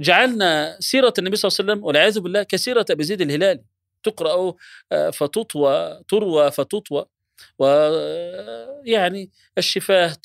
[0.00, 3.64] جعلنا سيرة النبي صلى الله عليه وسلم والعياذ بالله كسيرة أبي زيد الهلالي.
[4.02, 4.54] تقرأ
[4.92, 7.04] آه، فتطوى تروى فتطوى.
[7.58, 10.16] ويعني الشفاه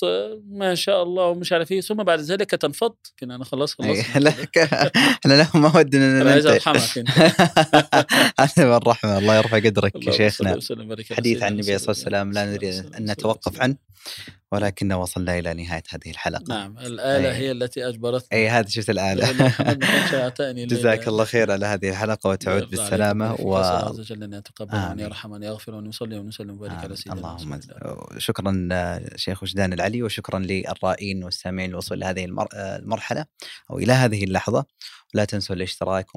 [0.50, 2.96] ما شاء الله ومش عارف إيه ثم بعد ذلك تنفض.
[3.20, 3.98] كنا أنا خلاص خلاص.
[4.18, 4.30] لا
[4.94, 6.80] إحنا لا ما ودنا أنا عايز أرحمك
[8.40, 10.60] هذا الرحمة الله يرفع قدرك يا شيخنا.
[11.12, 13.76] حديث عن النبي صلى الله عليه وسلم لا نريد أن نتوقف عنه.
[14.52, 16.44] ولكن وصلنا إلى نهاية هذه الحلقة.
[16.50, 17.36] نعم الآلة أي.
[17.36, 18.38] هي التي أجبرتنا.
[18.38, 19.54] اي هذه شفت الآلة.
[20.66, 25.32] جزاك الله خير على هذه الحلقة وتعود بالسلامة و عز وجل أن يتقبل وأن يرحم
[25.32, 27.60] وأن يغفر وأن يصلي ونسلم وبارك على سيدنا اللهم
[28.18, 28.70] شكرا
[29.16, 33.26] شيخ وجدان العلي وشكرا للرائين والسامعين الوصول لهذه المرحلة
[33.72, 34.66] أو إلى هذه اللحظة.
[35.14, 36.16] لا تنسوا الاشتراك